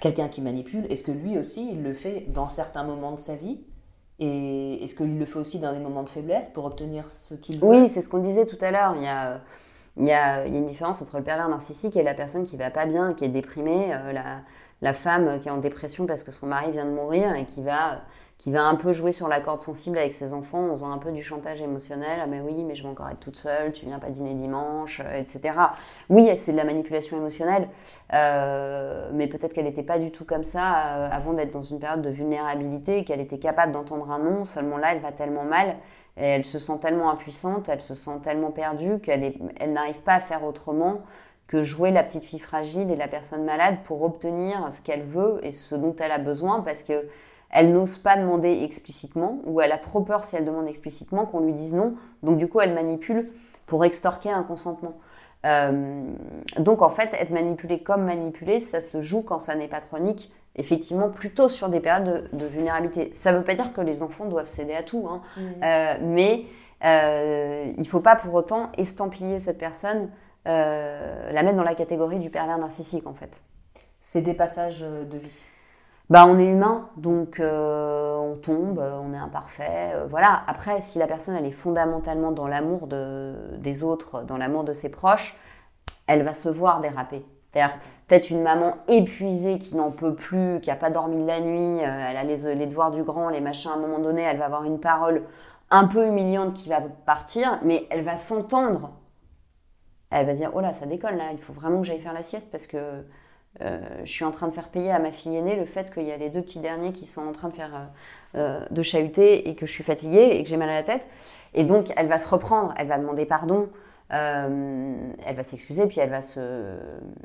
quelqu'un 0.00 0.28
qui 0.28 0.40
manipule, 0.40 0.86
est-ce 0.88 1.02
que 1.02 1.10
lui 1.10 1.36
aussi, 1.36 1.68
il 1.72 1.82
le 1.82 1.94
fait 1.94 2.26
dans 2.28 2.48
certains 2.48 2.84
moments 2.84 3.12
de 3.12 3.18
sa 3.18 3.34
vie? 3.34 3.60
Et 4.20 4.84
est-ce 4.84 4.94
qu'il 4.94 5.18
le 5.18 5.24
fait 5.24 5.38
aussi 5.38 5.58
dans 5.58 5.72
des 5.72 5.78
moments 5.78 6.02
de 6.02 6.08
faiblesse 6.08 6.50
pour 6.50 6.66
obtenir 6.66 7.08
ce 7.08 7.34
qu'il 7.34 7.58
veut? 7.58 7.66
Oui, 7.66 7.88
c'est 7.88 8.02
ce 8.02 8.08
qu'on 8.08 8.18
disait 8.18 8.46
tout 8.46 8.58
à 8.60 8.70
l'heure. 8.70 8.94
Il 8.96 9.02
y 9.02 9.08
a... 9.08 9.40
Une 9.96 10.66
différence 10.66 11.02
entre 11.02 11.18
le 11.18 11.24
pervers 11.24 11.48
narcissique 11.48 11.96
et 11.96 12.02
la 12.02 12.14
personne 12.14 12.44
qui 12.44 12.56
va 12.56 12.70
pas 12.70 12.86
bien, 12.86 13.12
qui 13.12 13.24
est 13.24 13.28
déprimée, 13.28 13.92
euh, 13.92 14.12
la, 14.80 14.92
femme 14.92 15.40
qui 15.40 15.48
est 15.48 15.50
en 15.50 15.58
dépression 15.58 16.06
parce 16.06 16.22
que 16.22 16.32
son 16.32 16.46
mari 16.46 16.70
vient 16.70 16.86
de 16.86 16.90
mourir 16.90 17.34
et 17.34 17.44
qui 17.44 17.60
va 17.62 18.02
qui 18.40 18.50
va 18.50 18.64
un 18.64 18.74
peu 18.74 18.94
jouer 18.94 19.12
sur 19.12 19.28
la 19.28 19.38
corde 19.38 19.60
sensible 19.60 19.98
avec 19.98 20.14
ses 20.14 20.32
enfants 20.32 20.66
en 20.66 20.70
faisant 20.70 20.90
un 20.90 20.96
peu 20.96 21.12
du 21.12 21.22
chantage 21.22 21.60
émotionnel. 21.60 22.20
Ah 22.22 22.26
mais 22.26 22.40
oui, 22.40 22.64
mais 22.64 22.74
je 22.74 22.82
vais 22.82 22.88
encore 22.88 23.10
être 23.10 23.20
toute 23.20 23.36
seule, 23.36 23.70
tu 23.70 23.84
viens 23.84 23.98
pas 23.98 24.08
dîner 24.08 24.32
dimanche, 24.32 25.02
euh, 25.04 25.20
etc. 25.20 25.54
Oui, 26.08 26.26
c'est 26.38 26.52
de 26.52 26.56
la 26.56 26.64
manipulation 26.64 27.18
émotionnelle, 27.18 27.68
euh, 28.14 29.10
mais 29.12 29.26
peut-être 29.26 29.52
qu'elle 29.52 29.66
n'était 29.66 29.82
pas 29.82 29.98
du 29.98 30.10
tout 30.10 30.24
comme 30.24 30.42
ça 30.42 30.62
euh, 30.62 31.08
avant 31.12 31.34
d'être 31.34 31.50
dans 31.50 31.60
une 31.60 31.78
période 31.78 32.00
de 32.00 32.08
vulnérabilité, 32.08 33.04
qu'elle 33.04 33.20
était 33.20 33.38
capable 33.38 33.72
d'entendre 33.72 34.10
un 34.10 34.18
non, 34.18 34.46
seulement 34.46 34.78
là, 34.78 34.94
elle 34.94 35.00
va 35.00 35.12
tellement 35.12 35.44
mal. 35.44 35.76
Elle 36.16 36.46
se 36.46 36.58
sent 36.58 36.78
tellement 36.80 37.10
impuissante, 37.10 37.68
elle 37.68 37.82
se 37.82 37.94
sent 37.94 38.20
tellement 38.22 38.52
perdue 38.52 39.00
qu'elle 39.00 39.34
elle 39.58 39.72
n'arrive 39.74 40.02
pas 40.02 40.14
à 40.14 40.20
faire 40.20 40.44
autrement 40.44 41.02
que 41.46 41.62
jouer 41.62 41.90
la 41.90 42.02
petite 42.02 42.24
fille 42.24 42.38
fragile 42.38 42.90
et 42.90 42.96
la 42.96 43.08
personne 43.08 43.44
malade 43.44 43.78
pour 43.84 44.02
obtenir 44.02 44.72
ce 44.72 44.80
qu'elle 44.80 45.02
veut 45.02 45.40
et 45.42 45.52
ce 45.52 45.74
dont 45.74 45.94
elle 45.98 46.12
a 46.12 46.18
besoin 46.18 46.60
parce 46.60 46.82
que 46.82 47.06
elle 47.50 47.72
n'ose 47.72 47.98
pas 47.98 48.16
demander 48.16 48.62
explicitement, 48.62 49.40
ou 49.44 49.60
elle 49.60 49.72
a 49.72 49.78
trop 49.78 50.00
peur 50.02 50.24
si 50.24 50.36
elle 50.36 50.44
demande 50.44 50.68
explicitement 50.68 51.26
qu'on 51.26 51.40
lui 51.40 51.52
dise 51.52 51.74
non. 51.74 51.94
Donc 52.22 52.38
du 52.38 52.48
coup, 52.48 52.60
elle 52.60 52.74
manipule 52.74 53.30
pour 53.66 53.84
extorquer 53.84 54.30
un 54.30 54.42
consentement. 54.42 54.94
Euh, 55.46 56.04
donc 56.58 56.82
en 56.82 56.90
fait, 56.90 57.10
être 57.14 57.30
manipulé 57.30 57.82
comme 57.82 58.04
manipulé, 58.04 58.60
ça 58.60 58.80
se 58.80 59.00
joue 59.00 59.22
quand 59.22 59.40
ça 59.40 59.54
n'est 59.54 59.68
pas 59.68 59.80
chronique, 59.80 60.30
effectivement 60.54 61.08
plutôt 61.08 61.48
sur 61.48 61.68
des 61.68 61.80
périodes 61.80 62.28
de, 62.32 62.46
vulnérabilité. 62.46 63.10
Ça 63.14 63.32
ne 63.32 63.38
veut 63.38 63.44
pas 63.44 63.54
dire 63.54 63.72
que 63.72 63.80
les 63.80 64.02
enfants 64.02 64.26
doivent 64.26 64.48
céder 64.48 64.74
à 64.74 64.82
tout, 64.82 65.08
hein. 65.08 65.22
mmh. 65.36 65.40
euh, 65.62 65.94
mais 66.02 66.44
euh, 66.84 67.72
il 67.74 67.80
ne 67.80 67.86
faut 67.86 68.00
pas 68.00 68.16
pour 68.16 68.34
autant 68.34 68.70
estampiller 68.76 69.40
cette 69.40 69.58
personne, 69.58 70.10
la 70.44 71.42
mettre 71.42 71.56
dans 71.56 71.62
la 71.62 71.74
catégorie 71.74 72.18
du 72.18 72.30
pervers 72.30 72.58
narcissique 72.58 73.06
en 73.06 73.14
fait. 73.14 73.40
C'est 74.00 74.22
des 74.22 74.34
passages 74.34 74.80
de 74.80 75.18
vie 75.18 75.42
bah, 76.10 76.26
on 76.28 76.38
est 76.40 76.50
humain, 76.50 76.88
donc 76.96 77.38
euh, 77.38 78.16
on 78.16 78.34
tombe, 78.34 78.78
on 78.78 79.12
est 79.12 79.16
imparfait. 79.16 79.92
Euh, 79.94 80.06
voilà. 80.08 80.42
Après, 80.48 80.80
si 80.80 80.98
la 80.98 81.06
personne 81.06 81.36
elle 81.36 81.46
est 81.46 81.52
fondamentalement 81.52 82.32
dans 82.32 82.48
l'amour 82.48 82.88
de, 82.88 83.36
des 83.58 83.84
autres, 83.84 84.24
dans 84.24 84.36
l'amour 84.36 84.64
de 84.64 84.72
ses 84.72 84.88
proches, 84.88 85.36
elle 86.08 86.24
va 86.24 86.34
se 86.34 86.48
voir 86.48 86.80
déraper. 86.80 87.24
C'est-à-dire 87.52 87.76
peut-être 88.08 88.30
une 88.30 88.42
maman 88.42 88.74
épuisée 88.88 89.58
qui 89.58 89.76
n'en 89.76 89.92
peut 89.92 90.16
plus, 90.16 90.60
qui 90.60 90.68
n'a 90.68 90.76
pas 90.76 90.90
dormi 90.90 91.22
de 91.22 91.26
la 91.26 91.40
nuit, 91.40 91.80
euh, 91.80 92.08
elle 92.10 92.16
a 92.16 92.24
les, 92.24 92.56
les, 92.56 92.66
devoirs 92.66 92.90
du 92.90 93.04
grand, 93.04 93.28
les 93.28 93.40
machins, 93.40 93.70
à 93.70 93.74
un 93.74 93.78
moment 93.78 94.00
donné, 94.00 94.22
elle 94.22 94.38
va 94.38 94.46
avoir 94.46 94.64
une 94.64 94.80
parole 94.80 95.22
un 95.70 95.86
peu 95.86 96.04
humiliante 96.06 96.54
qui 96.54 96.68
va 96.68 96.80
partir, 96.80 97.60
mais 97.62 97.86
elle 97.90 98.02
va 98.02 98.16
s'entendre. 98.16 98.90
Elle 100.10 100.26
va 100.26 100.34
dire, 100.34 100.50
oh 100.54 100.60
là, 100.60 100.72
ça 100.72 100.86
décolle 100.86 101.16
là, 101.16 101.26
il 101.30 101.38
faut 101.38 101.52
vraiment 101.52 101.80
que 101.82 101.86
j'aille 101.86 102.00
faire 102.00 102.12
la 102.12 102.24
sieste 102.24 102.50
parce 102.50 102.66
que 102.66 102.76
euh, 102.76 103.02
je 103.60 104.10
suis 104.10 104.24
en 104.24 104.30
train 104.30 104.48
de 104.48 104.52
faire 104.52 104.68
payer 104.68 104.90
à 104.90 104.98
ma 104.98 105.12
fille 105.12 105.36
aînée 105.36 105.56
le 105.56 105.64
fait 105.64 105.92
qu'il 105.92 106.04
y 106.04 106.12
a 106.12 106.16
les 106.16 106.30
deux 106.30 106.42
petits 106.42 106.60
derniers 106.60 106.92
qui 106.92 107.06
sont 107.06 107.20
en 107.20 107.32
train 107.32 107.48
de 107.48 107.54
faire 107.54 107.74
euh, 107.74 108.38
euh, 108.38 108.66
de 108.70 108.82
chahuter 108.82 109.48
et 109.48 109.54
que 109.54 109.66
je 109.66 109.72
suis 109.72 109.84
fatiguée 109.84 110.30
et 110.32 110.42
que 110.42 110.48
j'ai 110.48 110.56
mal 110.56 110.70
à 110.70 110.74
la 110.74 110.82
tête. 110.82 111.08
Et 111.54 111.64
donc, 111.64 111.92
elle 111.96 112.08
va 112.08 112.18
se 112.18 112.28
reprendre, 112.28 112.74
elle 112.76 112.86
va 112.86 112.98
demander 112.98 113.26
pardon, 113.26 113.68
elle 114.08 115.36
va 115.36 115.42
s'excuser, 115.44 115.86
puis 115.86 116.00
elle 116.00 116.10
va, 116.10 116.20
se, 116.20 116.78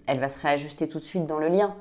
elle 0.06 0.20
va 0.20 0.30
se 0.30 0.40
réajuster 0.40 0.88
tout 0.88 1.00
de 1.00 1.04
suite 1.04 1.26
dans 1.26 1.40
le 1.40 1.48
lien. 1.48 1.76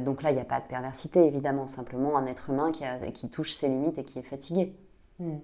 donc 0.00 0.22
là, 0.22 0.30
il 0.30 0.34
n'y 0.34 0.40
a 0.40 0.44
pas 0.44 0.60
de 0.60 0.66
perversité, 0.66 1.26
évidemment, 1.26 1.66
simplement 1.66 2.16
un 2.16 2.26
être 2.26 2.50
humain 2.50 2.70
qui, 2.70 3.28
touche 3.30 3.54
ses 3.54 3.66
limites 3.66 3.98
et 3.98 4.04
qui 4.04 4.20
est 4.20 4.22
fatigué. 4.22 4.76
Hmm. 5.18 5.38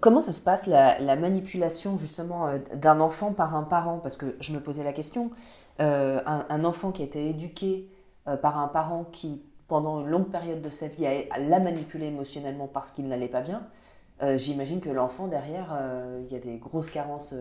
Comment 0.00 0.22
ça 0.22 0.32
se 0.32 0.40
passe 0.40 0.66
la 0.66 1.16
manipulation 1.16 1.98
justement 1.98 2.48
d'un 2.74 3.00
enfant 3.00 3.34
par 3.34 3.54
un 3.54 3.64
parent? 3.64 3.98
Parce 3.98 4.16
que 4.16 4.34
je 4.40 4.52
me 4.54 4.60
posais 4.60 4.82
la 4.82 4.94
question, 4.94 5.30
euh, 5.80 6.20
un, 6.26 6.64
enfant 6.64 6.90
qui 6.90 7.02
a 7.02 7.04
été 7.04 7.28
éduqué 7.28 7.88
euh, 8.26 8.36
par 8.36 8.58
un 8.58 8.66
parent 8.66 9.04
qui, 9.12 9.42
pendant 9.68 10.00
une 10.00 10.08
longue 10.08 10.28
période 10.28 10.60
de 10.60 10.70
sa 10.70 10.88
vie, 10.88 11.06
l'a 11.38 11.60
manipulé 11.60 12.06
émotionnellement 12.06 12.66
parce 12.66 12.90
qu'il 12.90 13.06
n'allait 13.06 13.28
pas 13.28 13.42
bien, 13.42 13.62
euh, 14.20 14.36
j'imagine 14.36 14.80
que 14.80 14.88
l'enfant 14.88 15.28
derrière, 15.28 15.78
il 16.20 16.32
y 16.32 16.34
a 16.34 16.40
des 16.40 16.56
grosses 16.56 16.90
carences, 16.90 17.32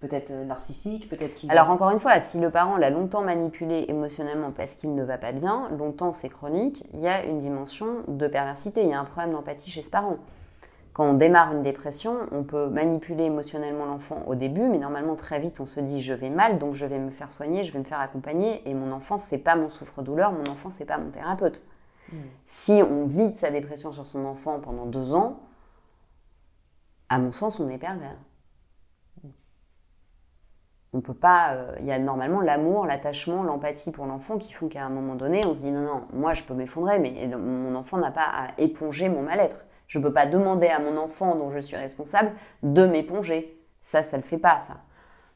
peut-être 0.00 0.32
narcissiques, 0.32 1.10
peut-être. 1.10 1.44
Alors 1.50 1.68
encore 1.68 1.90
une 1.90 1.98
fois, 1.98 2.18
si 2.20 2.40
le 2.40 2.50
parent 2.50 2.78
l'a 2.78 2.88
longtemps 2.88 3.20
manipulé 3.20 3.84
émotionnellement 3.88 4.50
parce 4.50 4.76
qu'il 4.76 4.94
ne 4.94 5.04
va 5.04 5.18
pas 5.18 5.32
bien, 5.32 5.68
longtemps 5.76 6.12
c'est 6.12 6.30
chronique, 6.30 6.84
il 6.94 7.00
y 7.00 7.08
a 7.08 7.24
une 7.24 7.38
dimension 7.38 8.04
de 8.08 8.26
perversité, 8.28 8.82
il 8.82 8.88
y 8.88 8.94
a 8.94 9.00
un 9.00 9.04
problème 9.04 9.32
d'empathie 9.32 9.70
chez 9.70 9.82
ce 9.82 9.90
parent. 9.90 10.16
Quand 10.98 11.04
on 11.04 11.14
démarre 11.14 11.52
une 11.52 11.62
dépression, 11.62 12.26
on 12.32 12.42
peut 12.42 12.66
manipuler 12.66 13.22
émotionnellement 13.22 13.84
l'enfant 13.84 14.24
au 14.26 14.34
début, 14.34 14.66
mais 14.66 14.78
normalement 14.78 15.14
très 15.14 15.38
vite 15.38 15.60
on 15.60 15.64
se 15.64 15.78
dit 15.78 16.00
je 16.00 16.12
vais 16.12 16.28
mal, 16.28 16.58
donc 16.58 16.74
je 16.74 16.86
vais 16.86 16.98
me 16.98 17.12
faire 17.12 17.30
soigner, 17.30 17.62
je 17.62 17.70
vais 17.72 17.78
me 17.78 17.84
faire 17.84 18.00
accompagner, 18.00 18.68
et 18.68 18.74
mon 18.74 18.90
enfant 18.90 19.16
c'est 19.16 19.38
pas 19.38 19.54
mon 19.54 19.68
souffre-douleur, 19.68 20.32
mon 20.32 20.50
enfant 20.50 20.70
c'est 20.70 20.86
pas 20.86 20.98
mon 20.98 21.10
thérapeute. 21.10 21.62
Hmm. 22.10 22.16
Si 22.46 22.82
on 22.82 23.06
vide 23.06 23.36
sa 23.36 23.52
dépression 23.52 23.92
sur 23.92 24.08
son 24.08 24.24
enfant 24.24 24.58
pendant 24.58 24.86
deux 24.86 25.14
ans, 25.14 25.38
à 27.08 27.20
mon 27.20 27.30
sens 27.30 27.60
on 27.60 27.68
est 27.68 27.78
pervers. 27.78 28.18
On 30.94 31.00
peut 31.00 31.14
pas. 31.14 31.54
Euh, 31.54 31.76
il 31.78 31.86
y 31.86 31.92
a 31.92 32.00
normalement 32.00 32.40
l'amour, 32.40 32.86
l'attachement, 32.86 33.44
l'empathie 33.44 33.92
pour 33.92 34.06
l'enfant 34.06 34.36
qui 34.36 34.52
font 34.52 34.66
qu'à 34.66 34.84
un 34.84 34.90
moment 34.90 35.14
donné, 35.14 35.46
on 35.46 35.54
se 35.54 35.60
dit 35.60 35.70
non, 35.70 35.82
non, 35.82 36.08
moi 36.12 36.34
je 36.34 36.42
peux 36.42 36.54
m'effondrer, 36.54 36.98
mais 36.98 37.28
mon 37.36 37.76
enfant 37.76 37.98
n'a 37.98 38.10
pas 38.10 38.26
à 38.26 38.48
éponger 38.58 39.08
mon 39.08 39.22
mal-être. 39.22 39.64
Je 39.88 39.98
ne 39.98 40.04
peux 40.04 40.12
pas 40.12 40.26
demander 40.26 40.68
à 40.68 40.78
mon 40.78 40.96
enfant 40.98 41.34
dont 41.34 41.50
je 41.50 41.58
suis 41.58 41.76
responsable 41.76 42.30
de 42.62 42.86
m'éponger. 42.86 43.58
Ça, 43.80 44.02
ça 44.02 44.18
ne 44.18 44.22
le 44.22 44.28
fait 44.28 44.38
pas. 44.38 44.60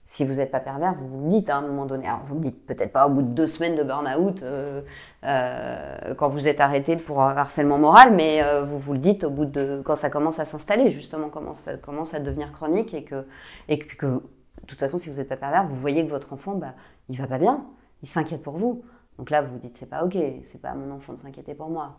si 0.04 0.24
vous 0.24 0.34
n'êtes 0.34 0.50
pas 0.50 0.60
pervers, 0.60 0.94
vous 0.94 1.06
vous 1.06 1.22
le 1.24 1.28
dites 1.28 1.48
hein, 1.48 1.56
à 1.56 1.58
un 1.58 1.66
moment 1.66 1.86
donné. 1.86 2.06
Alors, 2.06 2.20
vous 2.24 2.34
le 2.34 2.40
dites 2.40 2.66
peut-être 2.66 2.92
pas 2.92 3.06
au 3.06 3.10
bout 3.10 3.22
de 3.22 3.28
deux 3.28 3.46
semaines 3.46 3.76
de 3.76 3.82
burn-out 3.82 4.42
euh, 4.42 4.82
euh, 5.24 6.14
quand 6.16 6.28
vous 6.28 6.48
êtes 6.48 6.60
arrêté 6.60 6.96
pour 6.96 7.22
harcèlement 7.22 7.78
moral, 7.78 8.12
mais 8.14 8.42
euh, 8.42 8.62
vous 8.64 8.78
vous 8.78 8.92
le 8.92 8.98
dites 8.98 9.24
au 9.24 9.30
bout 9.30 9.46
de 9.46 9.80
quand 9.84 9.94
ça 9.94 10.10
commence 10.10 10.38
à 10.38 10.44
s'installer, 10.44 10.90
justement, 10.90 11.30
quand 11.30 11.54
ça 11.54 11.78
commence 11.78 12.12
à 12.12 12.20
devenir 12.20 12.52
chronique 12.52 12.92
et 12.92 13.04
que, 13.04 13.26
et 13.68 13.78
que, 13.78 14.06
de 14.06 14.22
toute 14.66 14.78
façon, 14.78 14.98
si 14.98 15.08
vous 15.08 15.16
n'êtes 15.16 15.28
pas 15.28 15.38
pervers, 15.38 15.66
vous 15.66 15.76
voyez 15.76 16.04
que 16.04 16.10
votre 16.10 16.32
enfant, 16.34 16.54
bah, 16.56 16.74
il 17.08 17.16
va 17.16 17.26
pas 17.26 17.38
bien, 17.38 17.64
il 18.02 18.08
s'inquiète 18.08 18.42
pour 18.42 18.58
vous. 18.58 18.84
Donc 19.16 19.30
là, 19.30 19.40
vous 19.40 19.52
vous 19.52 19.58
dites, 19.58 19.76
c'est 19.76 19.86
pas 19.86 20.04
ok, 20.04 20.18
c'est 20.42 20.60
pas 20.60 20.70
à 20.70 20.74
mon 20.74 20.94
enfant 20.94 21.14
de 21.14 21.18
s'inquiéter 21.18 21.54
pour 21.54 21.70
moi. 21.70 21.96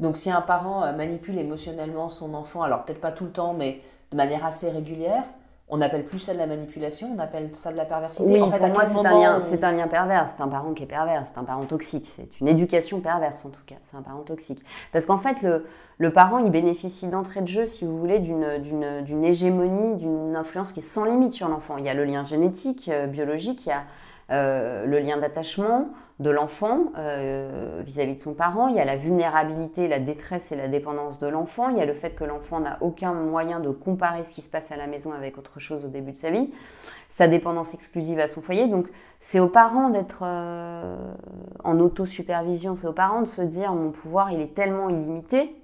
Donc 0.00 0.16
si 0.16 0.30
un 0.30 0.40
parent 0.40 0.84
euh, 0.84 0.92
manipule 0.92 1.38
émotionnellement 1.38 2.08
son 2.08 2.34
enfant, 2.34 2.62
alors 2.62 2.84
peut-être 2.84 3.00
pas 3.00 3.12
tout 3.12 3.24
le 3.24 3.30
temps, 3.32 3.54
mais 3.54 3.80
de 4.12 4.16
manière 4.16 4.44
assez 4.46 4.70
régulière, 4.70 5.24
on 5.70 5.82
appelle 5.82 6.04
plus 6.04 6.18
ça 6.18 6.32
de 6.32 6.38
la 6.38 6.46
manipulation, 6.46 7.10
on 7.14 7.18
appelle 7.18 7.50
ça 7.52 7.70
de 7.70 7.76
la 7.76 7.84
perversité. 7.84 8.24
Oui, 8.26 8.40
en 8.40 8.50
fait, 8.50 8.56
pour 8.56 8.66
à 8.66 8.68
moi, 8.70 8.86
c'est 8.86 8.96
un, 9.64 9.72
lien, 9.72 9.84
un 9.84 9.88
pervers. 9.88 10.30
C'est 10.34 10.42
un 10.42 10.48
parent 10.48 10.72
qui 10.72 10.84
est 10.84 10.86
pervers. 10.86 11.24
C'est 11.26 11.38
un 11.38 11.44
parent 11.44 11.66
toxique. 11.66 12.10
C'est 12.16 12.40
une 12.40 12.48
éducation 12.48 13.00
perverse, 13.00 13.44
en 13.44 13.50
tout 13.50 13.60
cas. 13.66 13.74
C'est 13.90 13.96
un 13.98 14.00
parent 14.00 14.22
toxique. 14.22 14.64
Parce 14.94 15.04
qu'en 15.04 15.18
fait, 15.18 15.42
le, 15.42 15.66
le 15.98 16.10
parent, 16.10 16.38
il 16.38 16.50
bénéficie 16.50 17.06
d'entrée 17.08 17.42
de 17.42 17.48
jeu, 17.48 17.66
si 17.66 17.84
vous 17.84 17.98
voulez, 17.98 18.18
d'une- 18.18 18.56
d'une 18.62 19.02
d'une 19.02 19.22
hégémonie, 19.24 19.96
d'une 19.96 20.36
influence 20.36 20.72
qui 20.72 20.80
est 20.80 20.82
sans 20.82 21.04
limite 21.04 21.32
sur 21.32 21.48
l'enfant. 21.48 21.76
Il 21.76 21.84
y 21.84 21.90
a 21.90 21.94
le 21.94 22.04
lien 22.06 22.24
génétique, 22.24 22.88
euh, 22.88 23.06
biologique, 23.06 23.66
il 23.66 23.68
y 23.68 23.72
a 23.72 23.82
euh, 24.30 24.84
le 24.84 24.98
lien 24.98 25.16
d'attachement 25.16 25.88
de 26.18 26.28
l'enfant 26.28 26.92
euh, 26.98 27.80
vis-à-vis 27.82 28.16
de 28.16 28.20
son 28.20 28.34
parent, 28.34 28.68
il 28.68 28.76
y 28.76 28.80
a 28.80 28.84
la 28.84 28.96
vulnérabilité, 28.96 29.88
la 29.88 30.00
détresse 30.00 30.52
et 30.52 30.56
la 30.56 30.68
dépendance 30.68 31.18
de 31.18 31.28
l'enfant, 31.28 31.68
il 31.70 31.78
y 31.78 31.80
a 31.80 31.86
le 31.86 31.94
fait 31.94 32.10
que 32.10 32.24
l'enfant 32.24 32.60
n'a 32.60 32.76
aucun 32.82 33.14
moyen 33.14 33.60
de 33.60 33.70
comparer 33.70 34.24
ce 34.24 34.34
qui 34.34 34.42
se 34.42 34.50
passe 34.50 34.70
à 34.70 34.76
la 34.76 34.86
maison 34.86 35.12
avec 35.12 35.38
autre 35.38 35.60
chose 35.60 35.84
au 35.84 35.88
début 35.88 36.12
de 36.12 36.16
sa 36.16 36.30
vie, 36.30 36.52
sa 37.08 37.26
dépendance 37.26 37.72
exclusive 37.72 38.18
à 38.18 38.28
son 38.28 38.42
foyer. 38.42 38.66
Donc 38.68 38.88
c'est 39.20 39.40
aux 39.40 39.48
parents 39.48 39.88
d'être 39.88 40.22
euh, 40.22 40.96
en 41.64 41.78
autosupervision, 41.78 42.76
c'est 42.76 42.88
aux 42.88 42.92
parents 42.92 43.22
de 43.22 43.28
se 43.28 43.42
dire 43.42 43.72
mon 43.72 43.92
pouvoir 43.92 44.30
il 44.30 44.40
est 44.40 44.54
tellement 44.54 44.90
illimité. 44.90 45.54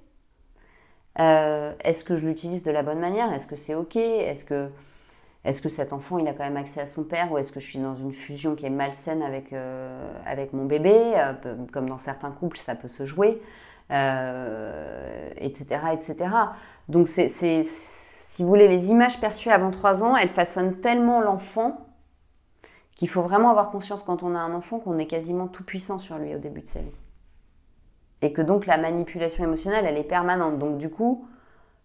Est-ce 1.16 2.02
que 2.02 2.16
je 2.16 2.26
l'utilise 2.26 2.64
de 2.64 2.72
la 2.72 2.82
bonne 2.82 2.98
manière? 2.98 3.32
Est-ce 3.32 3.46
que 3.46 3.54
c'est 3.54 3.76
ok? 3.76 3.94
Est-ce 3.94 4.44
que 4.44 4.68
est-ce 5.44 5.60
que 5.60 5.68
cet 5.68 5.92
enfant, 5.92 6.18
il 6.18 6.26
a 6.26 6.32
quand 6.32 6.44
même 6.44 6.56
accès 6.56 6.80
à 6.80 6.86
son 6.86 7.04
père 7.04 7.30
ou 7.30 7.36
est-ce 7.36 7.52
que 7.52 7.60
je 7.60 7.66
suis 7.66 7.78
dans 7.78 7.94
une 7.94 8.14
fusion 8.14 8.54
qui 8.54 8.64
est 8.64 8.70
malsaine 8.70 9.22
avec, 9.22 9.52
euh, 9.52 10.10
avec 10.24 10.54
mon 10.54 10.64
bébé 10.64 11.12
euh, 11.16 11.34
Comme 11.70 11.88
dans 11.88 11.98
certains 11.98 12.30
couples, 12.30 12.56
ça 12.56 12.74
peut 12.74 12.88
se 12.88 13.04
jouer, 13.04 13.42
euh, 13.90 15.30
etc., 15.36 15.80
etc. 15.92 16.30
Donc, 16.88 17.08
si 17.08 18.42
vous 18.42 18.48
voulez, 18.48 18.68
les 18.68 18.88
images 18.90 19.20
perçues 19.20 19.50
avant 19.50 19.70
3 19.70 20.02
ans, 20.02 20.16
elles 20.16 20.30
façonnent 20.30 20.80
tellement 20.80 21.20
l'enfant 21.20 21.86
qu'il 22.96 23.10
faut 23.10 23.22
vraiment 23.22 23.50
avoir 23.50 23.70
conscience 23.70 24.02
quand 24.02 24.22
on 24.22 24.34
a 24.34 24.38
un 24.38 24.54
enfant 24.54 24.78
qu'on 24.78 24.98
est 24.98 25.06
quasiment 25.06 25.48
tout 25.48 25.64
puissant 25.64 25.98
sur 25.98 26.16
lui 26.16 26.34
au 26.34 26.38
début 26.38 26.62
de 26.62 26.68
sa 26.68 26.80
vie. 26.80 26.94
Et 28.22 28.32
que 28.32 28.40
donc 28.40 28.64
la 28.64 28.78
manipulation 28.78 29.44
émotionnelle, 29.44 29.84
elle 29.84 29.98
est 29.98 30.04
permanente. 30.04 30.58
Donc 30.58 30.78
du 30.78 30.88
coup, 30.88 31.28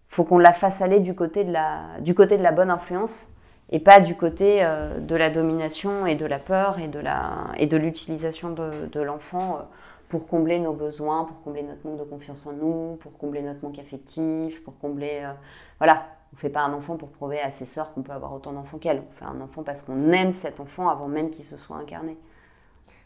faut 0.08 0.24
qu'on 0.24 0.38
la 0.38 0.54
fasse 0.54 0.82
aller 0.82 1.02
du 1.02 1.14
côté 1.14 1.44
de 1.44 1.52
la, 1.52 2.00
du 2.00 2.16
côté 2.16 2.38
de 2.38 2.44
la 2.44 2.54
bonne 2.54 2.70
influence 2.72 3.28
et 3.72 3.80
pas 3.80 4.00
du 4.00 4.16
côté 4.16 4.64
euh, 4.64 5.00
de 5.00 5.16
la 5.16 5.30
domination 5.30 6.06
et 6.08 6.16
de 6.16 6.26
la 6.26 6.40
peur 6.40 6.80
et 6.80 6.88
de, 6.88 7.00
la, 7.00 7.52
de 7.60 7.78
l'utilisation 7.78 8.50
de, 8.50 9.00
l'enfant 9.00 9.58
euh, 9.58 9.62
pour 10.08 10.28
combler 10.28 10.60
nos 10.60 10.74
besoins, 10.74 11.26
pour 11.26 11.42
combler 11.44 11.64
notre 11.64 11.86
manque 11.86 12.00
de 12.00 12.04
confiance 12.04 12.48
en 12.48 12.54
nous, 12.54 12.98
pour 13.00 13.18
combler 13.18 13.44
notre 13.44 13.64
manque 13.64 13.80
affectif, 13.80 14.64
pour 14.64 14.80
combler... 14.80 15.22
euh, 15.24 15.34
voilà, 15.78 16.08
on 16.32 16.36
ne 16.36 16.40
fait 16.40 16.50
pas 16.50 16.62
un 16.62 16.74
enfant 16.74 16.98
pour 16.98 17.10
prouver 17.10 17.40
à 17.40 17.52
ses 17.52 17.66
sœurs 17.66 17.94
qu'on 17.94 18.02
peut 18.02 18.12
avoir 18.12 18.34
autant 18.34 18.54
d'enfants 18.54 18.80
qu'elles. 18.80 19.04
On 19.08 19.14
fait 19.14 19.26
un 19.26 19.40
enfant 19.42 19.62
parce 19.62 19.84
qu'on 19.84 20.12
aime 20.12 20.32
cet 20.32 20.60
enfant 20.60 20.90
avant 20.90 21.08
même 21.08 21.30
qu'il 21.30 21.46
se 21.46 21.58
soit 21.58 21.78
incarné. 21.78 22.18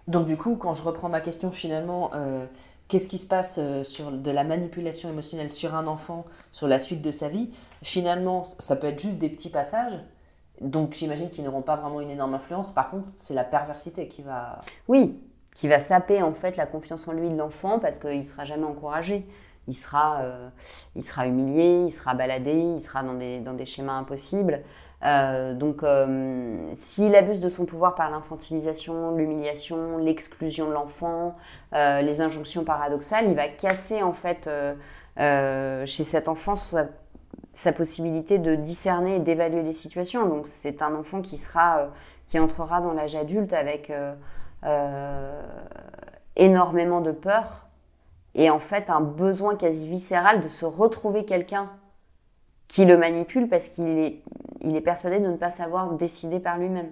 Donc 0.07 0.25
du 0.25 0.37
coup, 0.37 0.55
quand 0.55 0.73
je 0.73 0.83
reprends 0.83 1.07
ma 1.07 1.21
question 1.21 1.49
finalement, 1.51 2.11
qu'est-ce 2.89 3.07
qui 3.07 3.17
se 3.17 3.25
passe 3.25 3.57
sur 3.83 4.11
de 4.11 4.31
la 4.31 4.43
manipulation 4.43 5.07
émotionnelle 5.07 5.53
sur 5.53 5.73
un 5.75 5.87
enfant 5.87 6.25
sur 6.51 6.67
la 6.67 6.79
suite 6.79 7.01
de 7.01 7.11
sa 7.11 7.29
vie? 7.29 7.51
Finalement, 7.81 8.43
ça 8.43 8.75
peut 8.75 8.87
être 8.87 8.99
juste 8.99 9.19
des 9.19 9.29
petits 9.29 9.49
passages. 9.49 9.97
Donc 10.61 10.93
j'imagine 10.93 11.29
qu'ils 11.29 11.43
n'auront 11.43 11.61
pas 11.61 11.75
vraiment 11.75 12.01
une 12.01 12.11
énorme 12.11 12.33
influence. 12.33 12.71
Par 12.71 12.89
contre, 12.89 13.07
c'est 13.15 13.33
la 13.33 13.43
perversité 13.43 14.07
qui 14.07 14.21
va... 14.21 14.61
Oui, 14.87 15.19
qui 15.53 15.67
va 15.67 15.79
saper 15.79 16.21
en 16.21 16.33
fait 16.33 16.57
la 16.57 16.65
confiance 16.65 17.07
en 17.07 17.13
lui 17.13 17.29
de 17.29 17.35
l'enfant 17.35 17.79
parce 17.79 17.99
qu'il 17.99 18.19
ne 18.19 18.23
sera 18.23 18.43
jamais 18.43 18.65
encouragé. 18.65 19.25
Il 19.67 19.75
sera, 19.75 20.21
euh, 20.21 20.49
il 20.95 21.03
sera 21.03 21.25
humilié, 21.27 21.85
il 21.87 21.93
sera 21.93 22.13
baladé, 22.13 22.53
il 22.53 22.81
sera 22.81 23.01
dans 23.03 23.13
des, 23.13 23.39
dans 23.39 23.53
des 23.53 23.65
schémas 23.65 23.93
impossibles. 23.93 24.61
Euh, 25.05 25.53
donc, 25.53 25.83
euh, 25.83 26.69
s'il 26.73 27.15
abuse 27.15 27.39
de 27.39 27.49
son 27.49 27.65
pouvoir 27.65 27.95
par 27.95 28.09
l'infantilisation, 28.09 29.15
l'humiliation, 29.15 29.97
l'exclusion 29.97 30.67
de 30.67 30.73
l'enfant, 30.73 31.35
les 31.71 32.21
injonctions 32.21 32.63
paradoxales, 32.63 33.27
il 33.27 33.35
va 33.35 33.47
casser 33.47 34.01
en 34.01 34.13
fait 34.13 34.49
chez 35.17 36.03
cet 36.03 36.27
enfant 36.27 36.55
sa, 36.55 36.87
sa 37.53 37.71
possibilité 37.71 38.39
de 38.39 38.55
discerner 38.55 39.17
et 39.17 39.19
d'évaluer 39.19 39.61
les 39.61 39.73
situations. 39.73 40.27
Donc, 40.27 40.47
c'est 40.47 40.81
un 40.81 40.95
enfant 40.95 41.21
qui 41.21 41.39
euh, 41.55 42.39
entrera 42.39 42.81
dans 42.81 42.93
l'âge 42.93 43.15
adulte 43.15 43.53
avec 43.53 43.89
euh, 43.89 44.15
euh, 44.63 45.41
énormément 46.35 47.01
de 47.01 47.11
peur 47.11 47.67
et 48.35 48.49
en 48.49 48.59
fait 48.59 48.89
un 48.89 49.01
besoin 49.01 49.55
quasi 49.55 49.87
viscéral 49.87 50.41
de 50.41 50.47
se 50.47 50.65
retrouver 50.65 51.25
quelqu'un 51.25 51.69
qui 52.67 52.85
le 52.85 52.97
manipule 52.97 53.47
parce 53.47 53.69
qu'il 53.69 53.87
est, 53.99 54.23
est 54.61 54.81
persuadé 54.81 55.19
de 55.19 55.27
ne 55.27 55.37
pas 55.37 55.51
savoir 55.51 55.91
décider 55.93 56.39
par 56.39 56.57
lui-même. 56.57 56.91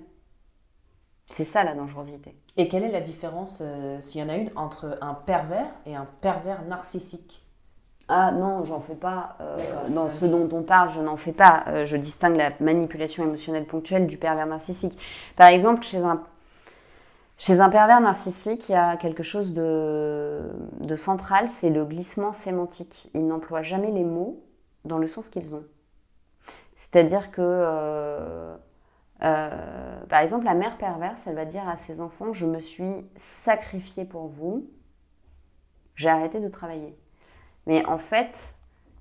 C'est 1.25 1.43
ça 1.43 1.63
la 1.63 1.73
dangerosité. 1.73 2.35
Et 2.57 2.67
quelle 2.67 2.83
est 2.83 2.91
la 2.91 3.01
différence, 3.01 3.63
s'il 4.01 4.21
y 4.21 4.23
en 4.23 4.29
a 4.29 4.35
une, 4.35 4.51
entre 4.55 4.99
un 5.01 5.13
pervers 5.13 5.71
et 5.85 5.95
un 5.95 6.05
pervers 6.19 6.63
narcissique? 6.65 7.41
Ah 8.13 8.33
non, 8.33 8.65
j'en 8.65 8.81
fais 8.81 8.95
pas. 8.95 9.37
Euh, 9.39 9.87
dans 9.87 10.09
ce 10.09 10.25
dont 10.25 10.49
on 10.51 10.63
parle, 10.63 10.89
je 10.89 10.99
n'en 10.99 11.15
fais 11.15 11.31
pas. 11.31 11.63
Euh, 11.67 11.85
je 11.85 11.95
distingue 11.95 12.35
la 12.35 12.51
manipulation 12.59 13.23
émotionnelle 13.23 13.65
ponctuelle 13.65 14.05
du 14.05 14.17
pervers 14.17 14.47
narcissique. 14.47 14.99
Par 15.37 15.47
exemple, 15.47 15.81
chez 15.83 15.99
un, 15.99 16.21
chez 17.37 17.61
un 17.61 17.69
pervers 17.69 18.01
narcissique, 18.01 18.67
il 18.67 18.73
y 18.73 18.75
a 18.75 18.97
quelque 18.97 19.23
chose 19.23 19.53
de, 19.53 20.41
de 20.81 20.95
central, 20.97 21.47
c'est 21.47 21.69
le 21.69 21.85
glissement 21.85 22.33
sémantique. 22.33 23.09
Il 23.13 23.27
n'emploie 23.27 23.61
jamais 23.61 23.91
les 23.91 24.03
mots 24.03 24.43
dans 24.83 24.97
le 24.97 25.07
sens 25.07 25.29
qu'ils 25.29 25.55
ont. 25.55 25.63
C'est-à-dire 26.75 27.31
que, 27.31 27.41
euh, 27.41 28.57
par 29.21 30.19
exemple, 30.19 30.43
la 30.43 30.53
mère 30.53 30.77
perverse, 30.77 31.27
elle 31.27 31.35
va 31.35 31.45
dire 31.45 31.65
à 31.69 31.77
ses 31.77 32.01
enfants, 32.01 32.33
je 32.33 32.45
me 32.45 32.59
suis 32.59 33.05
sacrifiée 33.15 34.03
pour 34.03 34.27
vous, 34.27 34.69
j'ai 35.95 36.09
arrêté 36.09 36.41
de 36.41 36.49
travailler. 36.49 36.97
Mais 37.67 37.85
en 37.85 37.97
fait, 37.97 38.55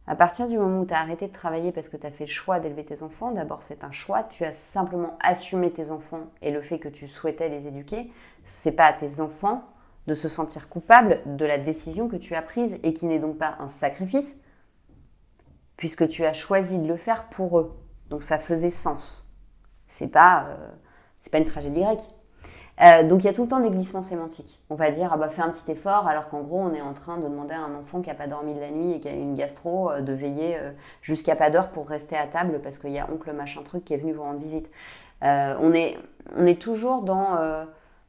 à 0.07 0.17
partir 0.17 0.49
du 0.49 0.59
moment 0.59 0.81
où 0.81 0.87
tu 0.87 0.95
as 0.95 1.01
arrêté 1.01 1.29
de 1.29 1.33
travailler 1.33 1.73
parce 1.73 1.89
que 1.89 1.97
tu 1.97 2.07
as 2.07 2.11
fait 2.11 2.25
le 2.25 2.31
choix 2.31 2.61
d'élever 2.61 2.85
tes 2.85 3.03
enfants, 3.03 3.31
d'abord 3.31 3.63
c'est 3.63 3.85
un 3.85 3.93
choix, 3.93 4.25
tu 4.25 4.45
as 4.45 4.53
simplement 4.53 5.17
assumé 5.21 5.73
tes 5.73 5.91
enfants 5.91 6.27
et 6.43 6.51
le 6.51 6.61
fait 6.61 6.79
que 6.79 6.89
tu 6.89 7.07
souhaitais 7.07 7.49
les 7.49 7.67
éduquer, 7.67 8.11
c'est 8.45 8.73
pas 8.73 8.87
à 8.87 8.93
tes 8.93 9.21
enfants 9.21 9.65
de 10.07 10.15
se 10.15 10.29
sentir 10.29 10.69
coupables 10.69 11.21
de 11.27 11.45
la 11.45 11.59
décision 11.59 12.09
que 12.09 12.17
tu 12.17 12.35
as 12.35 12.43
prise 12.43 12.81
et 12.83 12.95
qui 12.95 13.07
n'est 13.07 13.19
donc 13.19 13.39
pas 13.39 13.57
un 13.61 13.69
sacrifice, 13.69 14.41
puisque 15.77 16.09
tu 16.09 16.25
as 16.25 16.33
choisi 16.33 16.79
de 16.79 16.89
le 16.89 16.97
faire 16.97 17.29
pour 17.29 17.59
eux. 17.59 17.79
Donc 18.09 18.23
ça 18.23 18.39
faisait 18.39 18.71
sens. 18.71 19.23
C'est 19.87 20.09
pas, 20.09 20.47
euh, 20.49 20.69
c'est 21.19 21.31
pas 21.31 21.39
une 21.39 21.45
tragédie 21.45 21.83
grecque. 21.83 22.09
Euh, 22.83 23.07
donc 23.07 23.23
il 23.23 23.27
y 23.27 23.29
a 23.29 23.33
tout 23.33 23.43
le 23.43 23.49
temps 23.49 23.61
des 23.61 23.71
glissements 23.71 24.03
sémantiques. 24.03 24.59
On 24.71 24.75
va 24.75 24.91
dire, 24.91 25.11
ah 25.13 25.17
bah 25.19 25.29
fais 25.29 25.43
un 25.43 25.51
petit 25.51 25.71
effort, 25.71 26.09
alors 26.09 26.29
qu'en 26.29 26.41
gros 26.41 26.61
on 26.61 26.73
est 26.73 26.81
en 26.81 26.95
train 26.95 27.19
de 27.19 27.25
demander 27.25 27.55
à 27.55 27.61
un 27.61 27.75
enfant 27.75 28.01
qui 28.01 28.09
n'a 28.09 28.15
pas 28.15 28.27
dormi 28.27 28.55
de 28.55 28.61
la 28.61 28.71
nuit 28.71 28.93
et 28.93 29.01
qui 29.01 29.09
a 29.09 29.13
une 29.13 29.35
gastro 29.35 29.91
euh, 29.91 30.01
de 30.01 30.13
veiller 30.15 30.57
euh, 30.57 30.71
jusqu'à 31.03 31.37
pas 31.37 31.51
d'heure 31.51 31.69
pour 31.69 31.89
rester 31.89 32.17
à 32.17 32.27
table 32.27 32.61
parce 32.63 32.79
qu'il 32.79 32.91
y 32.91 32.99
a 32.99 33.07
oncle 33.11 33.33
machin 33.33 33.61
truc 33.63 33.85
qui 33.85 33.93
est 33.93 33.99
venu 33.99 34.13
vous 34.13 34.23
rendre 34.23 34.41
visite. 34.41 34.71
On, 35.23 35.75
est, 35.75 35.99
on 36.39 36.47
est 36.47 36.59
toujours 36.59 37.03
dans... 37.03 37.37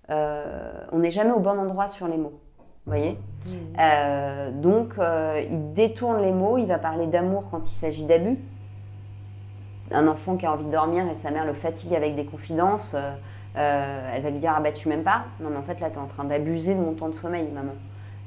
on 0.10 0.99
n'est 0.99 1.12
jamais 1.12 1.31
au 1.31 1.39
bon 1.39 1.60
endroit 1.60 1.89
sur 1.89 2.07
les 2.07 2.15
mots. 2.15 2.39
Vous 2.86 2.93
voyez? 2.93 3.19
Euh, 3.77 4.51
Donc 4.51 4.93
il 4.97 5.73
détourne 5.73 6.21
les 6.21 6.31
mots, 6.31 6.57
il 6.57 6.67
va 6.67 6.77
parler 6.79 7.07
d'amour 7.07 7.49
quand 7.51 7.69
il 7.69 7.73
s'agit 7.73 8.05
d'abus. 8.05 8.39
Un 9.91 10.07
enfant 10.07 10.38
qui 10.38 10.45
a 10.45 10.53
envie 10.53 10.63
de 10.63 10.71
dormir 10.71 11.05
et 11.10 11.15
sa 11.15 11.31
mère 11.31 11.45
le 11.45 11.53
fatigue 11.53 11.93
avec 11.93 12.15
des 12.15 12.23
confidences. 12.23 12.95
Euh, 13.58 14.12
elle 14.14 14.22
va 14.22 14.30
lui 14.30 14.40
dire 14.40 14.54
Ah 14.56 14.62
bah 14.62 14.72
tu 14.72 14.88
m'aimes 14.88 15.04
pas 15.04 15.26
Non, 15.40 15.50
mais 15.50 15.58
en 15.58 15.64
fait 15.64 15.80
là, 15.80 15.90
tu 15.90 15.96
es 15.96 16.00
en 16.00 16.08
train 16.08 16.24
d'abuser 16.24 16.76
de 16.76 16.80
mon 16.80 16.94
temps 16.94 17.10
de 17.10 17.14
sommeil, 17.14 17.50
maman. 17.52 17.74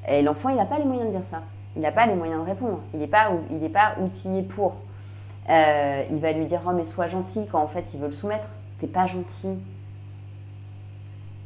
Et 0.09 0.23
l'enfant, 0.23 0.51
il 0.51 0.57
n'a 0.57 0.67
pas 0.67 0.79
les 0.79 0.85
moyens 0.85 1.07
de 1.07 1.13
dire 1.13 1.25
ça. 1.25 1.43
Il 1.77 1.83
n'a 1.83 1.93
pas 1.93 2.07
les 2.07 2.15
moyens 2.15 2.41
de 2.41 2.47
répondre. 2.47 2.81
Il 2.93 3.01
n'est 3.01 3.07
pas, 3.07 3.31
il 3.51 3.71
pas 3.71 3.97
outillé 4.01 4.43
pour. 4.43 4.83
Euh, 5.49 6.05
il 6.11 6.21
va 6.21 6.33
lui 6.33 6.47
dire 6.47 6.63
Oh, 6.67 6.73
mais 6.73 6.85
sois 6.85 7.07
gentil 7.07 7.47
quand 7.51 7.61
en 7.61 7.69
fait 7.69 7.95
il 7.95 8.01
veut 8.01 8.07
le 8.07 8.13
soumettre. 8.13 8.49
T'es 8.79 8.87
pas 8.87 9.07
gentil. 9.07 9.59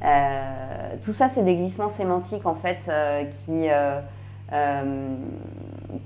Euh, 0.05 0.95
tout 1.03 1.13
ça, 1.13 1.29
c'est 1.29 1.43
des 1.43 1.57
glissements 1.57 1.89
sémantiques 1.89 2.47
en 2.47 2.55
fait 2.55 2.91
qui, 3.31 3.69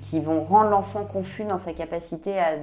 qui 0.01 0.19
vont 0.19 0.41
rendre 0.41 0.69
l'enfant 0.69 1.05
confus 1.05 1.43
dans 1.43 1.57
sa 1.57 1.73
capacité 1.73 2.39
à 2.39 2.53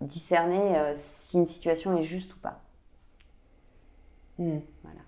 discerner 0.00 0.92
si 0.94 1.38
une 1.38 1.46
situation 1.46 1.96
est 1.96 2.02
juste 2.02 2.34
ou 2.34 2.38
pas. 2.38 2.60
Hmm. 4.38 4.58
Voilà. 4.82 5.00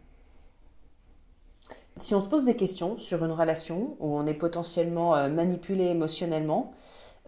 Si 1.97 2.15
on 2.15 2.21
se 2.21 2.29
pose 2.29 2.45
des 2.45 2.57
questions 2.57 2.99
sur 2.99 3.25
une 3.25 3.33
relation 3.33 3.97
où 4.01 4.17
on 4.17 4.27
est 4.27 4.35
potentiellement 4.35 5.15
euh, 5.15 5.29
manipulé 5.29 5.85
émotionnellement, 5.87 6.73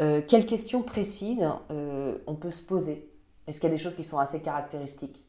euh, 0.00 0.22
quelles 0.26 0.46
questions 0.46 0.82
précises 0.82 1.46
euh, 1.70 2.18
on 2.26 2.34
peut 2.34 2.50
se 2.50 2.62
poser? 2.62 3.08
Est-ce 3.46 3.60
qu'il 3.60 3.68
y 3.68 3.72
a 3.72 3.76
des 3.76 3.82
choses 3.82 3.94
qui 3.94 4.04
sont 4.04 4.18
assez 4.18 4.40
caractéristiques? 4.40 5.22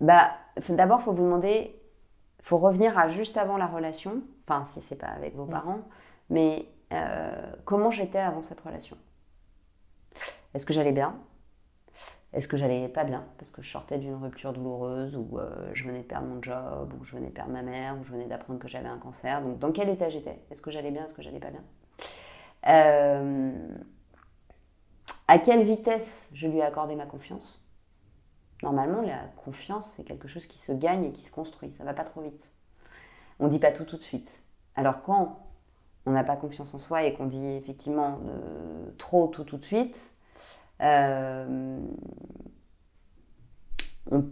Bah, 0.00 0.30
d'abord, 0.68 1.00
il 1.00 1.04
faut 1.04 1.12
vous 1.12 1.24
demander, 1.24 1.74
il 2.38 2.44
faut 2.44 2.56
revenir 2.56 2.96
à 2.98 3.08
juste 3.08 3.36
avant 3.36 3.56
la 3.56 3.66
relation, 3.66 4.22
enfin, 4.48 4.64
si 4.64 4.80
c'est 4.80 4.96
pas 4.96 5.08
avec 5.08 5.36
vos 5.36 5.46
parents, 5.46 5.82
mais 6.30 6.66
euh, 6.92 7.52
comment 7.64 7.90
j'étais 7.90 8.18
avant 8.18 8.42
cette 8.42 8.60
relation? 8.60 8.96
Est-ce 10.54 10.64
que 10.64 10.72
j'allais 10.72 10.92
bien? 10.92 11.14
Est-ce 12.32 12.46
que 12.48 12.56
j'allais 12.56 12.88
pas 12.88 13.04
bien 13.04 13.24
Parce 13.38 13.50
que 13.50 13.60
je 13.62 13.70
sortais 13.70 13.98
d'une 13.98 14.14
rupture 14.14 14.52
douloureuse, 14.52 15.16
ou 15.16 15.38
euh, 15.38 15.70
je 15.74 15.84
venais 15.84 16.00
de 16.00 16.04
perdre 16.04 16.28
mon 16.28 16.42
job, 16.42 16.92
ou 17.00 17.04
je 17.04 17.16
venais 17.16 17.28
de 17.28 17.32
perdre 17.32 17.52
ma 17.52 17.62
mère, 17.62 17.98
ou 18.00 18.04
je 18.04 18.12
venais 18.12 18.26
d'apprendre 18.26 18.60
que 18.60 18.68
j'avais 18.68 18.88
un 18.88 18.98
cancer? 18.98 19.42
Donc, 19.42 19.58
dans 19.58 19.72
quel 19.72 19.88
état 19.88 20.08
j'étais? 20.10 20.40
Est-ce 20.50 20.62
que 20.62 20.70
j'allais 20.70 20.92
bien? 20.92 21.04
Est-ce 21.06 21.14
que 21.14 21.22
j'allais 21.22 21.40
pas 21.40 21.50
bien? 21.50 21.62
Euh, 22.68 23.52
À 25.28 25.38
quelle 25.38 25.62
vitesse 25.62 26.28
je 26.32 26.46
lui 26.48 26.58
ai 26.58 26.62
accordé 26.62 26.94
ma 26.94 27.06
confiance? 27.06 27.60
Normalement, 28.62 29.00
la 29.00 29.18
confiance, 29.44 29.94
c'est 29.96 30.04
quelque 30.04 30.28
chose 30.28 30.46
qui 30.46 30.58
se 30.58 30.72
gagne 30.72 31.04
et 31.04 31.12
qui 31.12 31.22
se 31.22 31.30
construit. 31.32 31.72
Ça 31.72 31.84
va 31.84 31.94
pas 31.94 32.04
trop 32.04 32.20
vite. 32.20 32.52
On 33.38 33.48
dit 33.48 33.58
pas 33.58 33.72
tout 33.72 33.84
tout 33.84 33.96
de 33.96 34.02
suite. 34.02 34.42
Alors, 34.76 35.02
quand 35.02 35.38
on 36.06 36.12
n'a 36.12 36.24
pas 36.24 36.36
confiance 36.36 36.74
en 36.74 36.78
soi 36.78 37.04
et 37.04 37.14
qu'on 37.14 37.26
dit 37.26 37.46
effectivement 37.46 38.18
euh, 38.26 38.90
trop 38.98 39.28
tout 39.28 39.44
tout 39.44 39.56
de 39.56 39.64
suite, 39.64 40.12
on 44.10 44.24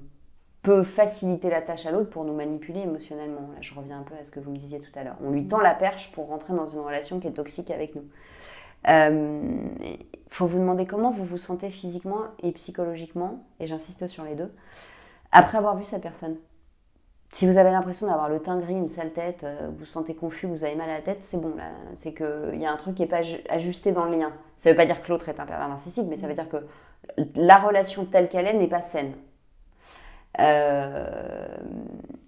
peut 0.62 0.82
faciliter 0.82 1.50
la 1.50 1.62
tâche 1.62 1.86
à 1.86 1.92
l'autre 1.92 2.10
pour 2.10 2.24
nous 2.24 2.34
manipuler 2.34 2.80
émotionnellement. 2.80 3.48
Là, 3.54 3.58
je 3.60 3.74
reviens 3.74 4.00
un 4.00 4.02
peu 4.02 4.14
à 4.14 4.24
ce 4.24 4.30
que 4.30 4.40
vous 4.40 4.50
me 4.50 4.56
disiez 4.58 4.80
tout 4.80 4.90
à 4.98 5.04
l'heure. 5.04 5.16
On 5.22 5.30
lui 5.30 5.46
tend 5.46 5.60
la 5.60 5.74
perche 5.74 6.12
pour 6.12 6.28
rentrer 6.28 6.54
dans 6.54 6.66
une 6.66 6.80
relation 6.80 7.20
qui 7.20 7.28
est 7.28 7.32
toxique 7.32 7.70
avec 7.70 7.94
nous. 7.94 8.04
Il 8.84 8.90
euh, 8.90 9.66
faut 10.28 10.46
vous 10.46 10.58
demander 10.58 10.86
comment 10.86 11.10
vous 11.10 11.24
vous 11.24 11.38
sentez 11.38 11.70
physiquement 11.70 12.24
et 12.42 12.52
psychologiquement, 12.52 13.44
et 13.60 13.66
j'insiste 13.66 14.06
sur 14.06 14.24
les 14.24 14.34
deux, 14.34 14.52
après 15.32 15.58
avoir 15.58 15.76
vu 15.76 15.84
cette 15.84 16.02
personne. 16.02 16.36
Si 17.30 17.46
vous 17.46 17.58
avez 17.58 17.70
l'impression 17.70 18.06
d'avoir 18.06 18.28
le 18.28 18.40
teint 18.40 18.58
gris, 18.58 18.74
une 18.74 18.88
sale 18.88 19.12
tête, 19.12 19.44
euh, 19.44 19.68
vous 19.70 19.80
vous 19.80 19.84
sentez 19.84 20.14
confus, 20.14 20.46
vous 20.46 20.64
avez 20.64 20.74
mal 20.74 20.88
à 20.88 20.94
la 20.94 21.02
tête, 21.02 21.22
c'est 21.22 21.36
bon, 21.36 21.54
là, 21.56 21.70
c'est 21.94 22.14
qu'il 22.14 22.58
y 22.58 22.64
a 22.64 22.72
un 22.72 22.76
truc 22.76 22.94
qui 22.94 23.02
n'est 23.02 23.08
pas 23.08 23.20
ajusté 23.50 23.92
dans 23.92 24.04
le 24.04 24.16
lien. 24.16 24.32
Ça 24.56 24.70
ne 24.70 24.74
veut 24.74 24.76
pas 24.76 24.86
dire 24.86 25.02
que 25.02 25.08
l'autre 25.10 25.28
est 25.28 25.38
un 25.38 25.44
pervers 25.44 25.68
narcissique, 25.68 26.06
mais 26.08 26.16
ça 26.16 26.26
veut 26.26 26.34
dire 26.34 26.48
que 26.48 26.66
la 27.36 27.58
relation 27.58 28.06
telle 28.06 28.28
qu'elle 28.28 28.46
est 28.46 28.54
n'est 28.54 28.68
pas 28.68 28.80
saine. 28.80 29.12
Euh, 30.40 31.46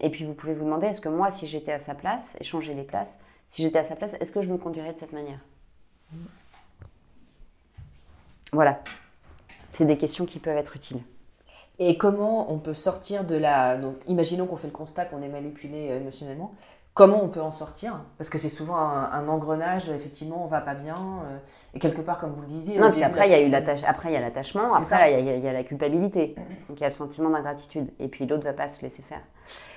et 0.01 0.11
puis 0.11 0.25
vous 0.25 0.35
pouvez 0.35 0.53
vous 0.53 0.65
demander, 0.65 0.89
est-ce 0.89 1.01
que 1.01 1.09
moi, 1.09 1.31
si 1.31 1.47
j'étais 1.47 1.73
à 1.73 1.79
sa 1.79 1.95
place, 1.95 2.37
échanger 2.41 2.75
les 2.75 2.85
places, 2.85 3.19
si 3.49 3.63
j'étais 3.63 3.79
à 3.79 3.85
sa 3.85 3.97
place, 3.97 4.15
est-ce 4.21 4.33
que 4.33 4.43
je 4.43 4.51
me 4.51 4.59
conduirais 4.59 4.93
de 4.93 4.99
cette 4.99 5.13
manière? 5.13 5.41
Voilà. 8.53 8.83
C'est 9.73 9.87
des 9.87 9.97
questions 9.97 10.27
qui 10.27 10.41
peuvent 10.41 10.57
être 10.57 10.77
utiles. 10.77 11.01
Et 11.83 11.97
comment 11.97 12.53
on 12.53 12.59
peut 12.59 12.75
sortir 12.75 13.25
de 13.25 13.35
la... 13.35 13.79
Donc, 13.79 13.97
imaginons 14.07 14.45
qu'on 14.45 14.57
fait 14.57 14.67
le 14.67 14.73
constat 14.73 15.07
qu'on 15.07 15.23
est 15.23 15.29
manipulé 15.29 15.89
euh, 15.91 15.97
émotionnellement. 15.97 16.53
Comment 16.93 17.25
on 17.25 17.29
peut 17.29 17.41
en 17.41 17.53
sortir? 17.53 18.05
Parce 18.19 18.29
que 18.29 18.37
c'est 18.37 18.51
souvent 18.51 18.77
un, 18.77 19.29
engrenage, 19.29 19.89
effectivement, 19.89 20.45
on 20.45 20.47
va 20.47 20.61
pas 20.61 20.75
bien. 20.75 20.97
Euh, 20.97 21.39
et 21.73 21.79
quelque 21.79 22.03
part, 22.03 22.19
comme 22.19 22.33
vous 22.33 22.43
le 22.43 22.47
disiez... 22.47 22.79
Non, 22.79 22.91
puis 22.91 23.03
après, 23.03 23.29
il 23.29 23.33
y 23.33 23.35
a 23.35 23.41
eu 23.41 23.55
après, 23.87 24.11
il 24.11 24.13
y 24.13 24.17
a 24.17 24.21
l'attachement, 24.21 24.75
après, 24.75 25.23
il 25.23 25.43
y, 25.43 25.49
a 25.49 25.53
la 25.55 25.65
culpabilité. 25.65 26.35
Donc, 26.69 26.79
il 26.79 26.81
y 26.81 26.85
a 26.85 26.89
le 26.89 26.93
sentiment 26.93 27.31
d'ingratitude. 27.31 27.91
Et 27.99 28.09
puis, 28.09 28.27
l'autre 28.27 28.45
va 28.45 28.53
pas 28.53 28.69
se 28.69 28.83
laisser 28.83 29.01
faire. 29.01 29.23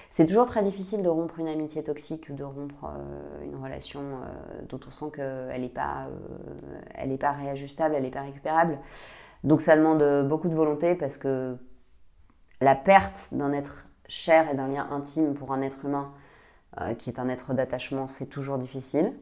C'est 0.09 0.25
toujours 0.25 0.45
très 0.45 0.61
difficile 0.61 1.03
de 1.03 1.09
rompre 1.09 1.39
une 1.39 1.47
amitié 1.47 1.83
toxique 1.83 2.27
ou 2.29 2.33
de 2.33 2.43
rompre 2.43 2.85
euh, 2.85 3.45
une 3.45 3.63
relation 3.63 4.01
dont 4.67 4.79
on 4.85 4.91
sent 4.91 5.11
qu'elle 5.15 5.61
n'est 5.61 5.69
pas, 5.69 6.07
elle 6.95 7.17
pas 7.17 7.31
réajustable, 7.31 7.95
elle 7.95 8.03
n'est 8.03 8.11
pas 8.11 8.23
récupérable. 8.23 8.77
Donc, 9.45 9.61
ça 9.61 9.77
demande 9.77 10.27
beaucoup 10.27 10.49
de 10.49 10.55
volonté 10.55 10.95
parce 10.95 11.17
que 11.17 11.55
la 12.63 12.75
perte 12.75 13.29
d'un 13.33 13.51
être 13.53 13.85
cher 14.07 14.49
et 14.49 14.55
d'un 14.55 14.67
lien 14.67 14.87
intime 14.91 15.33
pour 15.33 15.53
un 15.53 15.61
être 15.61 15.85
humain 15.85 16.11
euh, 16.81 16.93
qui 16.95 17.09
est 17.09 17.19
un 17.19 17.29
être 17.29 17.53
d'attachement, 17.53 18.07
c'est 18.07 18.25
toujours 18.25 18.57
difficile. 18.57 19.13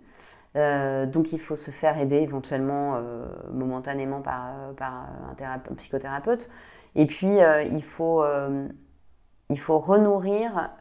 Euh, 0.56 1.06
donc 1.06 1.32
il 1.32 1.40
faut 1.40 1.56
se 1.56 1.72
faire 1.72 1.98
aider 1.98 2.18
éventuellement 2.18 2.96
euh, 2.96 3.26
momentanément 3.52 4.22
par, 4.22 4.54
un, 4.80 5.60
psychothérapeute. 5.76 6.50
Et 6.96 7.06
puis 7.06 7.38
il, 7.72 7.84
faut, 7.84 8.22
il 9.50 9.60
faut 9.60 9.80
renourrir 9.80 10.72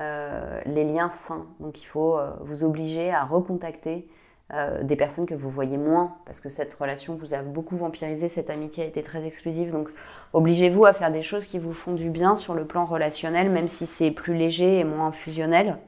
les 0.66 0.84
liens 0.84 1.08
sains. 1.08 1.46
Donc 1.60 1.80
il 1.80 1.86
faut 1.86 2.18
vous 2.40 2.64
obliger 2.64 3.12
à 3.12 3.24
recontacter 3.24 4.10
euh, 4.52 4.82
des 4.82 4.96
personnes 4.96 5.26
que 5.26 5.34
vous 5.34 5.48
voyez 5.48 5.76
moins, 5.76 6.16
parce 6.24 6.40
que 6.40 6.48
cette 6.48 6.74
relation 6.74 7.14
vous 7.14 7.34
a 7.34 7.42
beaucoup 7.42 7.76
vampirisé, 7.76 8.28
cette 8.28 8.50
amitié 8.50 8.82
a 8.82 8.86
été 8.86 9.02
très 9.02 9.24
exclusive. 9.24 9.70
Donc 9.70 9.90
obligez-vous 10.32 10.84
à 10.86 10.92
faire 10.92 11.12
des 11.12 11.22
choses 11.22 11.46
qui 11.46 11.60
vous 11.60 11.72
font 11.72 11.92
du 11.92 12.10
bien 12.10 12.34
sur 12.34 12.54
le 12.54 12.64
plan 12.64 12.84
relationnel, 12.84 13.48
même 13.48 13.68
si 13.68 13.86
c'est 13.86 14.10
plus 14.10 14.34
léger 14.34 14.80
et 14.80 14.84
moins 14.84 15.12
fusionnel. 15.12 15.78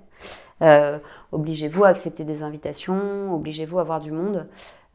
Euh, 0.62 0.98
obligez-vous 1.32 1.82
à 1.82 1.88
accepter 1.88 2.22
des 2.22 2.44
invitations, 2.44 3.34
obligez-vous 3.34 3.80
à 3.80 3.82
voir 3.84 4.00
du 4.00 4.12
monde 4.12 4.46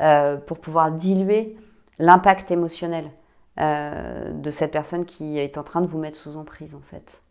euh, 0.02 0.38
pour 0.38 0.60
pouvoir 0.60 0.92
diluer 0.92 1.58
l'impact 2.00 2.52
émotionnel 2.52 3.12
de 3.60 4.52
cette 4.52 4.70
personne 4.70 5.04
qui 5.04 5.40
est 5.40 5.58
en 5.58 5.64
train 5.64 5.82
de 5.82 5.88
vous 5.88 5.98
mettre 5.98 6.16
sous 6.16 6.38
emprise 6.38 6.76
en 6.76 6.80
fait. 6.80 7.24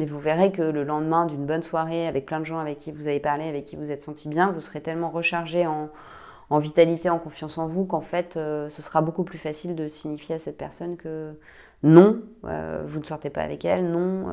Et 0.00 0.06
vous 0.06 0.18
verrez 0.18 0.50
que 0.50 0.62
le 0.62 0.82
lendemain 0.82 1.26
d'une 1.26 1.44
bonne 1.44 1.62
soirée 1.62 2.06
avec 2.06 2.24
plein 2.24 2.40
de 2.40 2.46
gens 2.46 2.58
avec 2.58 2.78
qui 2.78 2.90
vous 2.90 3.06
avez 3.06 3.20
parlé, 3.20 3.46
avec 3.46 3.66
qui 3.66 3.76
vous 3.76 3.90
êtes 3.90 4.00
senti 4.00 4.30
bien, 4.30 4.50
vous 4.50 4.62
serez 4.62 4.80
tellement 4.80 5.10
rechargé 5.10 5.66
en, 5.66 6.58
vitalité, 6.58 7.10
en 7.10 7.18
confiance 7.18 7.58
en 7.58 7.66
vous, 7.66 7.84
qu'en 7.84 8.00
fait, 8.00 8.38
euh, 8.38 8.70
ce 8.70 8.80
sera 8.80 9.02
beaucoup 9.02 9.24
plus 9.24 9.36
facile 9.36 9.74
de 9.76 9.90
signifier 9.90 10.36
à 10.36 10.38
cette 10.38 10.56
personne 10.56 10.96
que 10.96 11.38
non, 11.82 12.22
euh, 12.46 12.82
vous 12.86 12.98
ne 12.98 13.04
sortez 13.04 13.28
pas 13.28 13.42
avec 13.42 13.66
elle, 13.66 13.90
non, 13.90 14.24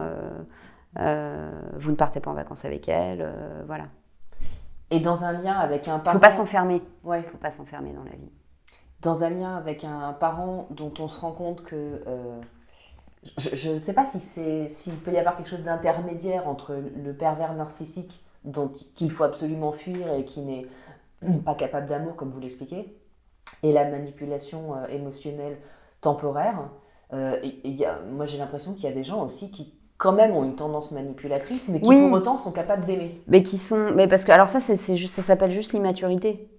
euh, 0.99 1.51
vous 1.74 1.91
ne 1.91 1.97
partez 1.97 2.22
pas 2.22 2.32
en 2.32 2.36
vacances 2.36 2.63
avec 2.63 2.88
elle, 2.88 3.30
voilà. 3.68 3.88
Et 4.89 5.01
dans 5.01 5.26
un 5.26 5.34
lien 5.34 5.53
avec 5.53 5.89
un 5.89 5.99
parent... 5.99 6.15
Faut 6.15 6.24
pas 6.24 6.32
s'enfermer. 6.32 6.82
Ouais. 7.03 7.24
Faut 7.24 7.38
pas 7.38 7.51
s'enfermer 7.51 7.91
dans 7.91 8.05
la 8.05 8.15
vie. 8.15 8.32
Dans 9.01 9.26
un 9.26 9.30
lien 9.30 9.57
avec 9.57 9.84
un 9.84 10.13
parent 10.13 10.70
dont 10.72 10.93
on 10.99 11.09
se 11.09 11.20
rend 11.20 11.34
compte 11.34 11.65
que 11.65 12.01
je 13.38 13.71
ne 13.71 13.78
sais 13.78 13.93
pas 13.93 14.05
si 14.05 14.19
s'il 14.19 14.95
peut 14.97 15.11
y 15.11 15.17
avoir 15.17 15.36
quelque 15.36 15.49
chose 15.49 15.63
d'intermédiaire 15.63 16.47
entre 16.47 16.75
le 16.75 17.13
pervers 17.13 17.53
narcissique 17.53 18.23
dont 18.43 18.67
qu'il 18.67 19.11
faut 19.11 19.23
absolument 19.23 19.71
fuir 19.71 20.13
et 20.13 20.25
qui 20.25 20.41
n'est 20.41 20.67
pas 21.45 21.55
capable 21.55 21.88
d'amour 21.88 22.15
comme 22.15 22.32
vous 22.32 22.39
l'expliquez 22.39 22.95
et 23.63 23.73
la 23.73 23.86
manipulation 23.86 24.75
euh, 24.75 24.88
émotionnelle 24.88 25.57
temporaire. 26.01 26.69
Euh, 27.13 27.38
et, 27.43 27.78
moi 28.11 28.25
j'ai 28.25 28.38
l'impression 28.38 28.73
qu'il 28.73 28.84
y 28.84 28.88
a 28.88 28.91
des 28.91 29.03
gens 29.03 29.23
aussi 29.23 29.49
qui 29.49 29.73
quand 29.97 30.11
même 30.11 30.36
ont 30.36 30.43
une 30.43 30.55
tendance 30.55 30.91
manipulatrice 30.91 31.69
mais 31.69 31.80
qui 31.82 31.89
pour 31.89 32.11
autant 32.11 32.38
sont 32.38 32.51
capables 32.51 32.86
d'aimer. 32.86 33.21
Mais 33.28 33.43
qui 33.43 33.57
sont 33.57 33.91
mais 33.95 34.07
parce 34.07 34.25
que 34.25 34.32
alors 34.32 34.49
ça 34.49 34.59
c'est 34.59 34.78
ça 34.78 35.21
s'appelle 35.21 35.51
juste 35.51 35.73
l'immaturité. 35.73 36.49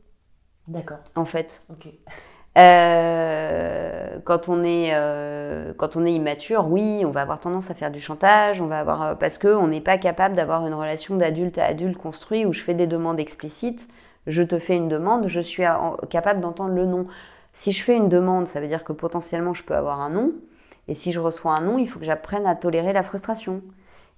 D'accord. 0.67 0.99
En 1.15 1.25
fait. 1.25 1.63
OK. 1.71 1.89
Euh, 2.59 4.19
quand, 4.25 4.49
on 4.49 4.65
est, 4.65 4.91
euh, 4.93 5.73
quand 5.77 5.95
on 5.97 6.05
est 6.05 6.13
immature, 6.13 6.67
oui, 6.69 7.05
on 7.05 7.11
va 7.11 7.23
avoir 7.23 7.39
tendance 7.39 7.71
à 7.71 7.75
faire 7.75 7.93
du 7.93 8.01
chantage, 8.01 8.61
on 8.61 8.67
va 8.67 8.81
avoir, 8.81 9.03
euh, 9.03 9.15
parce 9.15 9.39
qu'on 9.39 9.69
n'est 9.69 9.81
pas 9.81 9.97
capable 9.97 10.35
d'avoir 10.35 10.67
une 10.67 10.75
relation 10.75 11.17
d'adulte 11.17 11.59
à 11.59 11.67
adulte 11.67 11.97
construite 11.97 12.47
où 12.47 12.53
je 12.53 12.61
fais 12.61 12.75
des 12.75 12.89
demandes 12.89 13.21
explicites, 13.21 13.87
je 14.27 14.43
te 14.43 14.59
fais 14.59 14.77
une 14.77 14.89
demande, 14.89 15.29
je 15.29 15.41
suis 15.41 15.63
capable 16.11 16.41
d'entendre 16.41 16.75
le 16.75 16.85
non. 16.85 17.07
Si 17.53 17.73
je 17.73 17.83
fais 17.83 17.97
une 17.97 18.09
demande, 18.09 18.47
ça 18.47 18.61
veut 18.61 18.69
dire 18.69 18.85
que 18.85 18.93
potentiellement 18.93 19.55
je 19.55 19.65
peux 19.65 19.75
avoir 19.75 20.01
un 20.01 20.11
non, 20.11 20.33
et 20.89 20.95
si 20.95 21.13
je 21.13 21.21
reçois 21.21 21.55
un 21.59 21.63
non, 21.63 21.79
il 21.79 21.89
faut 21.89 22.01
que 22.01 22.07
j'apprenne 22.07 22.47
à 22.47 22.57
tolérer 22.57 22.93
la 22.93 23.03
frustration. 23.03 23.63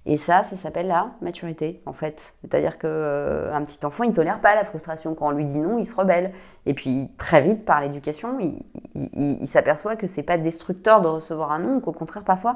Et 0.07 0.17
ça, 0.17 0.43
ça 0.43 0.55
s'appelle 0.55 0.87
la 0.87 1.11
maturité, 1.21 1.81
en 1.85 1.93
fait. 1.93 2.33
C'est-à-dire 2.41 2.79
qu'un 2.79 2.87
euh, 2.87 3.65
petit 3.65 3.85
enfant, 3.85 4.03
il 4.03 4.09
ne 4.09 4.15
tolère 4.15 4.41
pas 4.41 4.55
la 4.55 4.63
frustration. 4.63 5.13
Quand 5.13 5.27
on 5.27 5.31
lui 5.31 5.45
dit 5.45 5.59
non, 5.59 5.77
il 5.77 5.85
se 5.85 5.95
rebelle. 5.95 6.31
Et 6.65 6.73
puis, 6.73 7.09
très 7.17 7.41
vite, 7.41 7.65
par 7.65 7.81
l'éducation, 7.81 8.37
il, 8.39 9.47
s'aperçoit 9.47 9.95
que 9.95 10.07
c'est 10.07 10.23
pas 10.23 10.37
destructeur 10.37 11.01
de 11.01 11.07
recevoir 11.07 11.51
un 11.51 11.59
non, 11.59 11.79
qu'au 11.79 11.91
contraire, 11.91 12.23
parfois, 12.23 12.55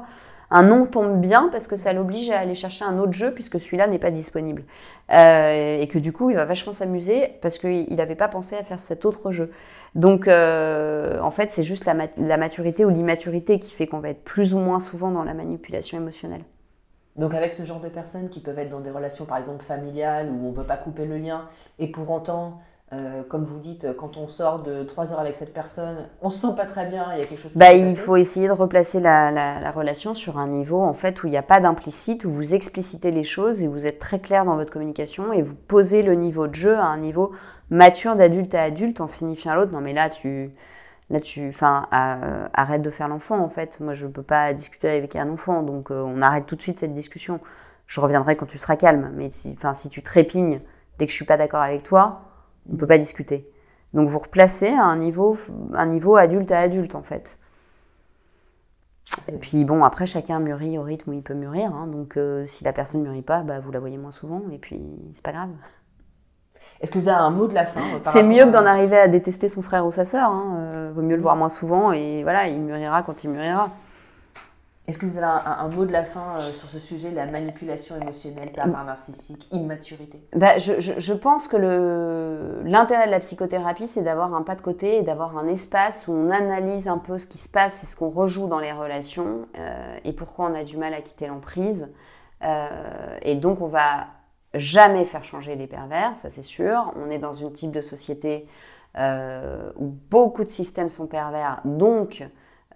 un 0.50 0.64
non 0.64 0.86
tombe 0.86 1.20
bien 1.20 1.48
parce 1.50 1.68
que 1.68 1.76
ça 1.76 1.92
l'oblige 1.92 2.30
à 2.30 2.38
aller 2.38 2.54
chercher 2.54 2.84
un 2.84 2.98
autre 2.98 3.12
jeu 3.12 3.32
puisque 3.32 3.60
celui-là 3.60 3.86
n'est 3.86 3.98
pas 3.98 4.10
disponible. 4.10 4.64
Euh, 5.12 5.80
et 5.80 5.86
que 5.86 5.98
du 5.98 6.12
coup, 6.12 6.30
il 6.30 6.36
va 6.36 6.46
vachement 6.46 6.72
s'amuser 6.72 7.30
parce 7.42 7.58
qu'il 7.58 7.94
n'avait 7.94 8.16
pas 8.16 8.28
pensé 8.28 8.56
à 8.56 8.64
faire 8.64 8.80
cet 8.80 9.04
autre 9.04 9.30
jeu. 9.30 9.52
Donc, 9.94 10.26
euh, 10.26 11.20
en 11.20 11.30
fait, 11.30 11.50
c'est 11.52 11.64
juste 11.64 11.84
la 11.84 12.36
maturité 12.36 12.84
ou 12.84 12.90
l'immaturité 12.90 13.60
qui 13.60 13.72
fait 13.72 13.86
qu'on 13.86 14.00
va 14.00 14.10
être 14.10 14.24
plus 14.24 14.52
ou 14.52 14.58
moins 14.58 14.80
souvent 14.80 15.10
dans 15.10 15.24
la 15.24 15.34
manipulation 15.34 15.96
émotionnelle. 15.96 16.42
Donc 17.18 17.34
avec 17.34 17.54
ce 17.54 17.62
genre 17.62 17.80
de 17.80 17.88
personnes 17.88 18.28
qui 18.28 18.40
peuvent 18.40 18.58
être 18.58 18.68
dans 18.68 18.80
des 18.80 18.90
relations 18.90 19.24
par 19.24 19.38
exemple 19.38 19.64
familiales 19.64 20.28
où 20.30 20.46
on 20.46 20.50
ne 20.50 20.56
veut 20.56 20.64
pas 20.64 20.76
couper 20.76 21.06
le 21.06 21.16
lien 21.16 21.48
et 21.78 21.88
pour 21.88 22.10
autant, 22.10 22.60
euh, 22.92 23.22
comme 23.22 23.42
vous 23.42 23.58
dites, 23.58 23.86
quand 23.96 24.16
on 24.16 24.28
sort 24.28 24.62
de 24.62 24.82
trois 24.82 25.12
heures 25.12 25.20
avec 25.20 25.34
cette 25.34 25.54
personne, 25.54 26.08
on 26.20 26.28
se 26.28 26.38
sent 26.38 26.54
pas 26.54 26.66
très 26.66 26.86
bien, 26.86 27.06
il 27.14 27.18
y 27.18 27.22
a 27.22 27.24
quelque 27.24 27.40
chose 27.40 27.52
qui 27.52 27.58
bah, 27.58 27.72
Il 27.72 27.96
faut 27.96 28.16
essayer 28.16 28.46
de 28.46 28.52
replacer 28.52 29.00
la, 29.00 29.30
la, 29.30 29.70
relation 29.70 30.14
sur 30.14 30.38
un 30.38 30.46
niveau 30.46 30.82
en 30.82 30.92
fait 30.92 31.22
où 31.22 31.26
il 31.26 31.30
n'y 31.30 31.38
a 31.38 31.42
pas 31.42 31.58
d'implicite, 31.58 32.24
où 32.24 32.30
vous 32.30 32.54
explicitez 32.54 33.10
les 33.10 33.24
choses 33.24 33.62
et 33.62 33.66
vous 33.66 33.86
êtes 33.86 33.98
très 33.98 34.18
clair 34.18 34.44
dans 34.44 34.56
votre 34.56 34.70
communication 34.70 35.32
et 35.32 35.42
vous 35.42 35.54
posez 35.54 36.02
le 36.02 36.14
niveau 36.14 36.46
de 36.46 36.54
jeu 36.54 36.76
à 36.76 36.84
un 36.84 36.98
niveau 36.98 37.32
mature 37.70 38.14
d'adulte 38.14 38.54
à 38.54 38.62
adulte 38.64 39.00
en 39.00 39.08
signifiant 39.08 39.52
à 39.52 39.56
l'autre 39.56 39.72
non 39.72 39.80
mais 39.80 39.92
là 39.92 40.08
tu 40.08 40.52
Là, 41.08 41.20
tu, 41.20 41.48
enfin, 41.48 41.86
arrête 41.90 42.82
de 42.82 42.90
faire 42.90 43.08
l'enfant 43.08 43.38
en 43.38 43.48
fait. 43.48 43.78
Moi, 43.80 43.94
je 43.94 44.06
peux 44.06 44.22
pas 44.22 44.52
discuter 44.52 44.88
avec 44.90 45.14
un 45.16 45.30
enfant, 45.30 45.62
donc 45.62 45.90
euh, 45.90 46.02
on 46.02 46.20
arrête 46.20 46.46
tout 46.46 46.56
de 46.56 46.62
suite 46.62 46.78
cette 46.78 46.94
discussion. 46.94 47.40
Je 47.86 48.00
reviendrai 48.00 48.36
quand 48.36 48.46
tu 48.46 48.58
seras 48.58 48.76
calme, 48.76 49.12
mais 49.14 49.30
si, 49.30 49.56
si 49.74 49.88
tu 49.88 50.02
trépignes 50.02 50.58
dès 50.98 51.06
que 51.06 51.12
je 51.12 51.16
suis 51.16 51.24
pas 51.24 51.36
d'accord 51.36 51.60
avec 51.62 51.84
toi, 51.84 52.22
on 52.72 52.76
peut 52.76 52.86
pas 52.88 52.98
discuter. 52.98 53.44
Donc 53.94 54.08
vous 54.08 54.18
replacez 54.18 54.68
à 54.68 54.82
un 54.82 54.96
niveau, 54.96 55.38
un 55.74 55.86
niveau 55.86 56.16
adulte 56.16 56.50
à 56.50 56.60
adulte 56.60 56.96
en 56.96 57.02
fait. 57.02 57.38
Et 59.28 59.38
puis 59.38 59.64
bon, 59.64 59.84
après, 59.84 60.06
chacun 60.06 60.40
mûrit 60.40 60.78
au 60.78 60.82
rythme 60.82 61.10
où 61.10 61.12
il 61.12 61.22
peut 61.22 61.34
mûrir. 61.34 61.72
hein. 61.72 61.86
donc 61.86 62.16
euh, 62.16 62.46
si 62.48 62.64
la 62.64 62.72
personne 62.72 63.02
ne 63.02 63.06
mûrit 63.08 63.22
pas, 63.22 63.42
bah, 63.42 63.60
vous 63.60 63.70
la 63.70 63.78
voyez 63.78 63.98
moins 63.98 64.10
souvent 64.10 64.42
et 64.50 64.58
puis 64.58 64.80
c'est 65.14 65.22
pas 65.22 65.32
grave. 65.32 65.50
Est-ce 66.80 66.90
que 66.90 66.98
vous 66.98 67.08
avez 67.08 67.18
un 67.18 67.30
mot 67.30 67.46
de 67.46 67.54
la 67.54 67.64
fin 67.64 67.80
euh, 67.80 67.98
par 68.00 68.12
C'est 68.12 68.22
mieux 68.22 68.44
que 68.44 68.50
d'en 68.50 68.66
arriver 68.66 68.98
à 68.98 69.08
détester 69.08 69.48
son 69.48 69.62
frère 69.62 69.86
ou 69.86 69.92
sa 69.92 70.04
sœur. 70.04 70.30
Hein. 70.30 70.56
euh, 70.58 70.90
vaut 70.94 71.02
mieux 71.02 71.16
le 71.16 71.22
voir 71.22 71.36
moins 71.36 71.48
souvent 71.48 71.92
et 71.92 72.22
voilà, 72.22 72.48
il 72.48 72.60
mûrira 72.60 73.02
quand 73.02 73.24
il 73.24 73.30
mûrira. 73.30 73.70
Est-ce 74.88 74.98
que 74.98 75.06
vous 75.06 75.16
avez 75.16 75.26
un, 75.26 75.42
un- 75.44 75.68
mot 75.74 75.84
de 75.84 75.90
la 75.90 76.04
fin 76.04 76.36
euh, 76.38 76.40
sur 76.52 76.68
ce 76.68 76.78
sujet, 76.78 77.10
la 77.10 77.26
manipulation 77.26 77.96
émotionnelle, 78.00 78.52
pervers 78.52 78.84
narcissique, 78.84 79.48
immaturité? 79.50 80.20
Bah, 80.36 80.58
je, 80.58 80.78
je- 80.78 80.92
je 81.00 81.12
pense 81.12 81.48
que 81.48 81.56
l'intérêt 82.64 83.06
de 83.06 83.10
la 83.10 83.18
psychothérapie, 83.18 83.88
c'est 83.88 84.02
d'avoir 84.02 84.32
un 84.32 84.42
pas 84.42 84.54
de 84.54 84.60
côté 84.62 84.98
et 84.98 85.02
d'avoir 85.02 85.36
un 85.38 85.48
espace 85.48 86.06
où 86.06 86.12
on 86.12 86.30
analyse 86.30 86.86
un 86.86 86.98
peu 86.98 87.18
ce 87.18 87.26
qui 87.26 87.38
se 87.38 87.48
passe 87.48 87.82
et 87.82 87.86
ce 87.86 87.96
qu'on 87.96 88.10
rejoue 88.10 88.46
dans 88.46 88.60
les 88.60 88.70
relations 88.70 89.46
euh, 89.58 89.96
et 90.04 90.12
pourquoi 90.12 90.48
on 90.50 90.54
a 90.54 90.62
du 90.62 90.76
mal 90.76 90.94
à 90.94 91.00
quitter 91.00 91.26
l'emprise. 91.26 91.88
Euh, 92.44 92.68
et 93.22 93.34
donc, 93.34 93.60
on 93.62 93.66
va 93.66 94.06
jamais 94.54 95.04
faire 95.04 95.24
changer 95.24 95.56
les 95.56 95.66
pervers, 95.66 96.16
ça 96.16 96.30
c'est 96.30 96.42
sûr. 96.42 96.92
On 96.96 97.10
est 97.10 97.18
dans 97.18 97.32
une 97.32 97.52
type 97.52 97.70
de 97.70 97.80
société 97.80 98.44
euh, 98.98 99.70
où 99.76 99.86
beaucoup 100.10 100.44
de 100.44 100.48
systèmes 100.48 100.88
sont 100.88 101.06
pervers, 101.06 101.60
donc 101.64 102.26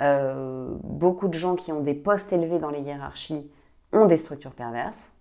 euh, 0.01 0.75
beaucoup 0.83 1.29
de 1.29 1.35
gens 1.35 1.57
qui 1.57 1.73
ont 1.73 1.81
des 1.81 1.95
postes 1.95 2.33
élevés 2.33 2.59
dans 2.59 2.71
les 2.71 2.81
hiérarchies 2.81 3.51
ont 3.93 4.07
des 4.07 4.17
structures 4.17 4.53
perverses. 4.53 5.13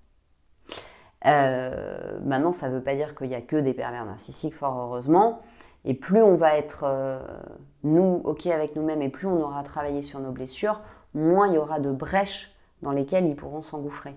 Euh, 1.25 2.19
maintenant, 2.23 2.51
ça 2.51 2.69
ne 2.69 2.75
veut 2.75 2.83
pas 2.83 2.95
dire 2.95 3.15
qu'il 3.15 3.29
n'y 3.29 3.35
a 3.35 3.41
que 3.41 3.55
des 3.55 3.73
pervers 3.73 4.05
narcissiques, 4.05 4.53
fort 4.53 4.77
heureusement. 4.77 5.41
Et 5.85 5.93
plus 5.93 6.21
on 6.21 6.35
va 6.35 6.57
être, 6.57 6.85
nous, 7.83 8.21
OK 8.25 8.47
avec 8.47 8.75
nous-mêmes, 8.75 9.01
et 9.01 9.09
plus 9.09 9.27
on 9.27 9.39
aura 9.41 9.63
travaillé 9.63 10.01
sur 10.01 10.19
nos 10.19 10.31
blessures, 10.31 10.79
moins 11.13 11.47
il 11.47 11.53
y 11.53 11.57
aura 11.57 11.79
de 11.79 11.91
brèches 11.91 12.51
dans 12.81 12.91
lesquelles 12.91 13.25
ils 13.25 13.35
pourront 13.35 13.61
s'engouffrer. 13.61 14.15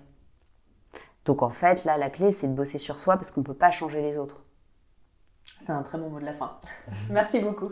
Donc 1.25 1.41
en 1.41 1.49
fait, 1.49 1.85
là, 1.85 1.97
la 1.97 2.09
clé, 2.09 2.31
c'est 2.31 2.47
de 2.47 2.53
bosser 2.53 2.77
sur 2.77 2.99
soi 2.99 3.15
parce 3.17 3.31
qu'on 3.31 3.41
ne 3.41 3.45
peut 3.45 3.53
pas 3.53 3.71
changer 3.71 4.01
les 4.01 4.17
autres. 4.17 4.41
C'est 5.61 5.71
un 5.71 5.83
très 5.83 5.97
bon 5.97 6.09
mot 6.09 6.19
de 6.19 6.25
la 6.25 6.33
fin. 6.33 6.59
Merci 7.09 7.39
beaucoup. 7.39 7.71